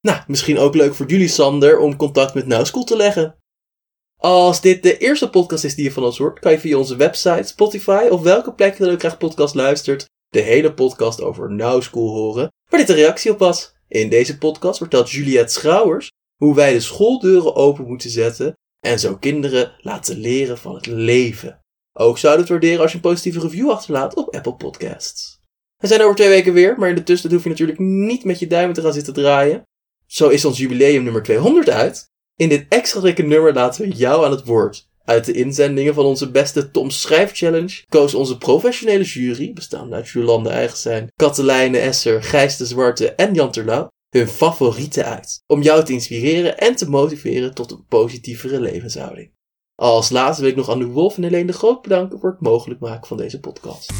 Nou, 0.00 0.22
misschien 0.26 0.58
ook 0.58 0.74
leuk 0.74 0.94
voor 0.94 1.06
jullie, 1.06 1.28
Sander, 1.28 1.78
om 1.78 1.96
contact 1.96 2.34
met 2.34 2.46
NowSchool 2.46 2.84
te 2.84 2.96
leggen. 2.96 3.36
Als 4.16 4.60
dit 4.60 4.82
de 4.82 4.98
eerste 4.98 5.30
podcast 5.30 5.64
is 5.64 5.74
die 5.74 5.84
je 5.84 5.92
van 5.92 6.04
ons 6.04 6.18
hoort, 6.18 6.38
kan 6.38 6.52
je 6.52 6.60
via 6.60 6.76
onze 6.76 6.96
website, 6.96 7.46
Spotify 7.46 8.06
of 8.10 8.22
welke 8.22 8.54
plek 8.54 8.76
je 8.76 8.84
dan 8.84 8.92
ook 8.92 8.98
graag 8.98 9.18
podcast 9.18 9.54
luistert, 9.54 10.04
de 10.28 10.40
hele 10.40 10.74
podcast 10.74 11.20
over 11.20 11.52
NowSchool 11.52 12.10
horen, 12.10 12.48
waar 12.70 12.80
dit 12.80 12.88
een 12.88 12.94
reactie 12.94 13.30
op 13.30 13.38
was. 13.38 13.74
In 13.88 14.08
deze 14.08 14.38
podcast 14.38 14.78
vertelt 14.78 15.10
Juliette 15.10 15.52
Schrouwers 15.52 16.10
hoe 16.36 16.54
wij 16.54 16.72
de 16.72 16.80
schooldeuren 16.80 17.54
open 17.54 17.86
moeten 17.86 18.10
zetten 18.10 18.52
en 18.80 18.98
zo 18.98 19.16
kinderen 19.16 19.72
laten 19.80 20.18
leren 20.18 20.58
van 20.58 20.74
het 20.74 20.86
leven. 20.86 21.63
Ook 21.96 22.18
zouden 22.18 22.46
we 22.46 22.52
het 22.52 22.60
waarderen 22.60 22.82
als 22.82 22.90
je 22.90 22.96
een 22.96 23.10
positieve 23.10 23.40
review 23.40 23.70
achterlaat 23.70 24.14
op 24.14 24.34
Apple 24.34 24.54
Podcasts. 24.54 25.40
We 25.76 25.86
zijn 25.86 26.02
over 26.02 26.14
twee 26.14 26.28
weken 26.28 26.52
weer, 26.52 26.78
maar 26.78 26.88
in 26.88 26.94
de 26.94 27.02
tussentijd 27.02 27.32
hoef 27.32 27.42
je 27.42 27.48
natuurlijk 27.48 27.78
niet 27.78 28.24
met 28.24 28.38
je 28.38 28.46
duimen 28.46 28.74
te 28.74 28.80
gaan 28.80 28.92
zitten 28.92 29.14
draaien. 29.14 29.62
Zo 30.06 30.28
is 30.28 30.44
ons 30.44 30.58
jubileum 30.58 31.02
nummer 31.02 31.22
200 31.22 31.70
uit. 31.70 32.08
In 32.36 32.48
dit 32.48 32.66
extra 32.68 33.00
dikke 33.00 33.22
nummer 33.22 33.54
laten 33.54 33.82
we 33.82 33.94
jou 33.94 34.24
aan 34.24 34.30
het 34.30 34.44
woord. 34.44 34.88
Uit 35.04 35.24
de 35.24 35.32
inzendingen 35.32 35.94
van 35.94 36.04
onze 36.04 36.30
beste 36.30 36.70
Tom 36.70 36.90
Schrijf 36.90 37.32
Challenge 37.32 37.84
koos 37.88 38.14
onze 38.14 38.38
professionele 38.38 39.04
jury, 39.04 39.52
bestaande 39.52 39.94
uit 39.94 40.08
Jolande 40.08 40.50
Eigenstein, 40.50 41.12
Katelijne 41.16 41.78
Esser, 41.78 42.22
Gijs 42.22 42.56
de 42.56 42.66
Zwarte 42.66 43.12
en 43.12 43.34
Jan 43.34 43.50
Terlouw, 43.50 43.88
hun 44.08 44.28
favorieten 44.28 45.04
uit. 45.04 45.42
Om 45.46 45.62
jou 45.62 45.84
te 45.84 45.92
inspireren 45.92 46.58
en 46.58 46.76
te 46.76 46.88
motiveren 46.88 47.54
tot 47.54 47.70
een 47.70 47.86
positievere 47.88 48.60
levenshouding. 48.60 49.33
Als 49.76 50.10
laatste 50.10 50.42
wil 50.42 50.50
ik 50.50 50.56
nog 50.56 50.70
aan 50.70 50.78
de 50.78 50.86
Wolf 50.86 51.16
en 51.16 51.22
Helene 51.22 51.46
de 51.46 51.52
Groot 51.52 51.82
bedanken 51.82 52.18
voor 52.18 52.30
het 52.30 52.40
mogelijk 52.40 52.80
maken 52.80 53.06
van 53.06 53.16
deze 53.16 53.40
podcast. 53.40 53.92